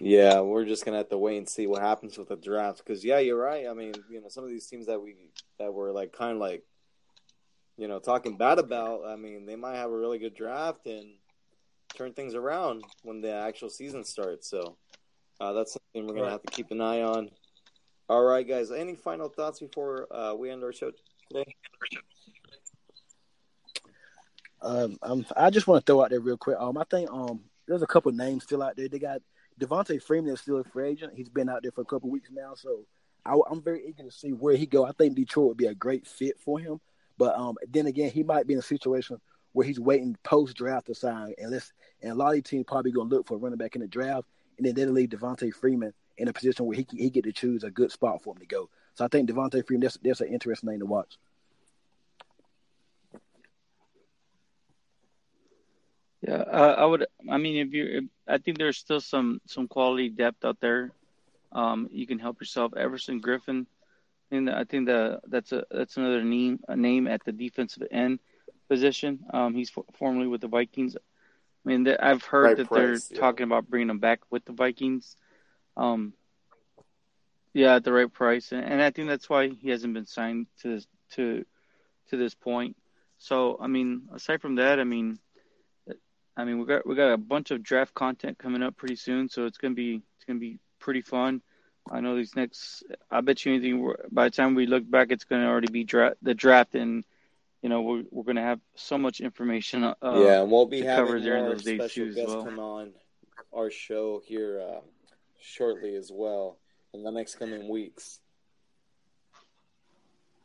Yeah, 0.00 0.40
we're 0.40 0.64
just 0.64 0.84
gonna 0.84 0.98
have 0.98 1.08
to 1.08 1.18
wait 1.18 1.38
and 1.38 1.48
see 1.48 1.66
what 1.66 1.82
happens 1.82 2.16
with 2.18 2.28
the 2.28 2.36
draft. 2.36 2.78
Because 2.78 3.04
yeah, 3.04 3.18
you're 3.18 3.40
right. 3.40 3.66
I 3.68 3.74
mean, 3.74 3.94
you 4.10 4.20
know, 4.20 4.28
some 4.28 4.44
of 4.44 4.50
these 4.50 4.66
teams 4.66 4.86
that 4.86 5.00
we 5.00 5.16
that 5.58 5.72
were 5.72 5.90
like 5.92 6.12
kind 6.12 6.32
of 6.32 6.38
like, 6.38 6.64
you 7.76 7.88
know, 7.88 7.98
talking 7.98 8.36
bad 8.36 8.58
about. 8.58 9.04
I 9.06 9.16
mean, 9.16 9.46
they 9.46 9.56
might 9.56 9.76
have 9.76 9.90
a 9.90 9.96
really 9.96 10.18
good 10.18 10.34
draft 10.34 10.86
and 10.86 11.14
turn 11.96 12.12
things 12.12 12.34
around 12.34 12.84
when 13.02 13.20
the 13.20 13.32
actual 13.32 13.70
season 13.70 14.04
starts. 14.04 14.48
So 14.48 14.76
uh, 15.40 15.52
that's 15.52 15.72
something 15.72 16.06
we're 16.08 16.20
gonna 16.20 16.30
have 16.30 16.42
to 16.42 16.52
keep 16.52 16.70
an 16.70 16.80
eye 16.80 17.02
on. 17.02 17.30
All 18.08 18.22
right, 18.22 18.46
guys. 18.46 18.70
Any 18.70 18.94
final 18.94 19.28
thoughts 19.28 19.58
before 19.60 20.06
uh, 20.14 20.34
we 20.34 20.50
end 20.50 20.62
our 20.62 20.72
show 20.72 20.92
today? 21.28 21.44
Um, 24.60 24.98
um, 25.02 25.26
I 25.36 25.50
just 25.50 25.66
want 25.66 25.84
to 25.84 25.92
throw 25.92 26.02
out 26.02 26.10
there 26.10 26.20
real 26.20 26.36
quick. 26.36 26.56
Um, 26.58 26.78
I 26.78 26.84
think 26.90 27.10
um, 27.10 27.40
there's 27.66 27.82
a 27.82 27.86
couple 27.86 28.10
names 28.12 28.44
still 28.44 28.62
out 28.62 28.76
there. 28.76 28.88
They 28.88 28.98
got 28.98 29.20
Devonta 29.58 30.00
Freeman 30.02 30.32
is 30.32 30.40
still 30.40 30.58
a 30.58 30.64
free 30.64 30.88
agent. 30.88 31.14
He's 31.16 31.28
been 31.28 31.48
out 31.48 31.62
there 31.62 31.72
for 31.72 31.80
a 31.80 31.86
couple 31.86 32.10
weeks 32.10 32.30
now, 32.32 32.54
so 32.54 32.84
I, 33.24 33.34
am 33.50 33.62
very 33.62 33.86
eager 33.86 34.04
to 34.04 34.10
see 34.10 34.30
where 34.30 34.56
he 34.56 34.66
go. 34.66 34.86
I 34.86 34.92
think 34.92 35.14
Detroit 35.14 35.48
would 35.48 35.56
be 35.56 35.66
a 35.66 35.74
great 35.74 36.06
fit 36.06 36.38
for 36.38 36.58
him. 36.58 36.80
But 37.18 37.36
um, 37.36 37.56
then 37.68 37.86
again, 37.86 38.10
he 38.10 38.22
might 38.22 38.46
be 38.46 38.54
in 38.54 38.60
a 38.60 38.62
situation 38.62 39.20
where 39.52 39.66
he's 39.66 39.80
waiting 39.80 40.16
post 40.22 40.56
draft 40.56 40.86
to 40.86 40.94
sign, 40.94 41.34
and 41.38 41.50
let's 41.50 41.72
and 42.00 42.12
a 42.12 42.14
lot 42.14 42.36
of 42.36 42.44
teams 42.44 42.64
probably 42.66 42.92
gonna 42.92 43.10
look 43.10 43.26
for 43.26 43.34
a 43.34 43.38
running 43.38 43.58
back 43.58 43.74
in 43.74 43.82
the 43.82 43.88
draft, 43.88 44.28
and 44.56 44.66
then 44.66 44.74
they'll 44.74 44.90
leave 44.90 45.08
Devonta 45.08 45.52
Freeman 45.52 45.92
in 46.16 46.28
a 46.28 46.32
position 46.32 46.64
where 46.64 46.76
he 46.76 46.86
he 46.96 47.10
get 47.10 47.24
to 47.24 47.32
choose 47.32 47.64
a 47.64 47.70
good 47.70 47.90
spot 47.90 48.22
for 48.22 48.34
him 48.34 48.38
to 48.38 48.46
go. 48.46 48.70
So 48.94 49.04
I 49.04 49.08
think 49.08 49.28
Devonta 49.28 49.66
Freeman 49.66 49.82
that's 49.82 49.98
that's 50.02 50.20
an 50.20 50.28
interesting 50.28 50.68
thing 50.70 50.78
to 50.78 50.86
watch. 50.86 51.18
Yeah, 56.20 56.42
uh, 56.42 56.74
I 56.78 56.84
would. 56.84 57.06
I 57.30 57.38
mean, 57.38 57.66
if 57.66 57.72
you, 57.72 58.08
I 58.26 58.38
think 58.38 58.58
there's 58.58 58.76
still 58.76 59.00
some 59.00 59.40
some 59.46 59.68
quality 59.68 60.08
depth 60.08 60.44
out 60.44 60.58
there. 60.60 60.90
Um, 61.52 61.88
you 61.92 62.06
can 62.06 62.18
help 62.18 62.40
yourself. 62.40 62.74
Everson 62.76 63.22
Griffen, 63.22 63.66
and 64.30 64.50
I 64.50 64.64
think 64.64 64.86
that 64.86 65.20
that's 65.28 65.52
a 65.52 65.64
that's 65.70 65.96
another 65.96 66.24
name 66.24 66.58
a 66.66 66.76
name 66.76 67.06
at 67.06 67.24
the 67.24 67.32
defensive 67.32 67.86
end 67.90 68.18
position. 68.68 69.20
Um, 69.32 69.54
he's 69.54 69.70
for, 69.70 69.84
formerly 69.94 70.26
with 70.26 70.40
the 70.40 70.48
Vikings. 70.48 70.96
I 70.96 71.68
mean, 71.68 71.88
I've 71.88 72.24
heard 72.24 72.44
right 72.44 72.56
that 72.56 72.68
price, 72.68 73.08
they're 73.08 73.16
yeah. 73.16 73.20
talking 73.20 73.44
about 73.44 73.70
bringing 73.70 73.90
him 73.90 73.98
back 74.00 74.20
with 74.30 74.44
the 74.44 74.52
Vikings. 74.52 75.16
Um, 75.76 76.14
yeah, 77.54 77.76
at 77.76 77.84
the 77.84 77.92
right 77.92 78.12
price, 78.12 78.52
and, 78.52 78.64
and 78.64 78.82
I 78.82 78.90
think 78.90 79.08
that's 79.08 79.30
why 79.30 79.48
he 79.48 79.70
hasn't 79.70 79.94
been 79.94 80.06
signed 80.06 80.46
to 80.62 80.74
this, 80.74 80.86
to 81.12 81.44
to 82.10 82.16
this 82.16 82.34
point. 82.34 82.76
So, 83.18 83.58
I 83.60 83.66
mean, 83.66 84.08
aside 84.12 84.40
from 84.40 84.56
that, 84.56 84.80
I 84.80 84.84
mean 84.84 85.18
I 86.38 86.44
mean, 86.44 86.58
we 86.58 86.66
got 86.66 86.86
we 86.86 86.94
got 86.94 87.12
a 87.12 87.18
bunch 87.18 87.50
of 87.50 87.62
draft 87.62 87.92
content 87.94 88.38
coming 88.38 88.62
up 88.62 88.76
pretty 88.76 88.96
soon, 88.96 89.28
so 89.28 89.44
it's 89.44 89.58
gonna 89.58 89.74
be 89.74 90.02
it's 90.16 90.24
gonna 90.24 90.38
be 90.38 90.58
pretty 90.78 91.02
fun. 91.02 91.42
I 91.90 92.00
know 92.00 92.16
these 92.16 92.36
next. 92.36 92.84
I 93.10 93.20
bet 93.20 93.44
you 93.44 93.54
anything. 93.54 93.92
By 94.12 94.24
the 94.24 94.30
time 94.30 94.54
we 94.54 94.66
look 94.66 94.88
back, 94.88 95.10
it's 95.10 95.24
gonna 95.24 95.48
already 95.48 95.72
be 95.72 95.82
dra- 95.84 96.14
the 96.22 96.34
draft, 96.34 96.76
and 96.76 97.04
you 97.60 97.68
know 97.68 97.82
we're 97.82 98.04
we're 98.12 98.22
gonna 98.22 98.42
have 98.42 98.60
so 98.76 98.96
much 98.96 99.20
information. 99.20 99.82
Uh, 99.82 99.94
yeah, 100.02 100.42
and 100.42 100.50
we'll 100.50 100.66
be 100.66 100.80
having 100.80 101.24
more 101.24 101.58
special 101.58 102.06
guests 102.06 102.26
well. 102.26 102.44
come 102.44 102.60
on 102.60 102.92
our 103.52 103.70
show 103.70 104.22
here 104.24 104.60
uh, 104.60 104.80
shortly 105.40 105.94
as 105.94 106.10
well 106.12 106.58
in 106.92 107.02
the 107.02 107.10
next 107.10 107.36
coming 107.36 107.68
weeks. 107.68 108.20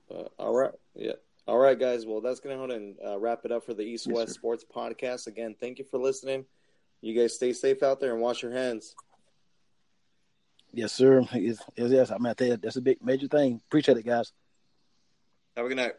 But 0.10 0.32
all 0.38 0.54
right, 0.54 0.74
yeah. 0.96 1.14
All 1.46 1.58
right, 1.58 1.78
guys. 1.78 2.06
Well, 2.06 2.22
that's 2.22 2.40
going 2.40 2.58
to 2.58 2.68
go 2.68 2.74
and 2.74 2.96
uh, 3.06 3.20
wrap 3.20 3.42
it 3.44 3.52
up 3.52 3.66
for 3.66 3.74
the 3.74 3.84
East 3.84 4.08
West 4.08 4.30
yes, 4.30 4.36
Sports 4.36 4.66
Podcast. 4.74 5.28
Again, 5.28 5.56
thank 5.60 5.78
you 5.78 5.86
for 5.86 6.00
listening. 6.00 6.46
You 7.02 7.20
guys 7.20 7.36
stay 7.36 7.52
safe 7.52 7.84
out 7.84 8.00
there 8.00 8.14
and 8.14 8.22
wash 8.22 8.42
your 8.42 8.54
hands. 8.54 8.96
Yes, 10.72 10.94
sir. 10.94 11.22
Yes, 11.34 11.58
yes. 11.76 11.92
yes. 11.92 12.12
I 12.12 12.18
mean, 12.18 12.34
I 12.40 12.56
that's 12.56 12.78
a 12.78 12.82
big, 12.82 13.04
major 13.04 13.28
thing. 13.28 13.62
Appreciate 13.68 13.98
it, 13.98 14.06
guys. 14.06 14.32
Have 15.58 15.66
a 15.66 15.70
good 15.70 15.78
night. 15.78 15.94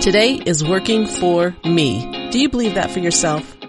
Today 0.00 0.34
is 0.36 0.64
working 0.64 1.06
for 1.06 1.56
me. 1.64 2.30
Do 2.30 2.38
you 2.38 2.48
believe 2.48 2.76
that 2.76 2.90
for 2.90 3.00
yourself? 3.00 3.57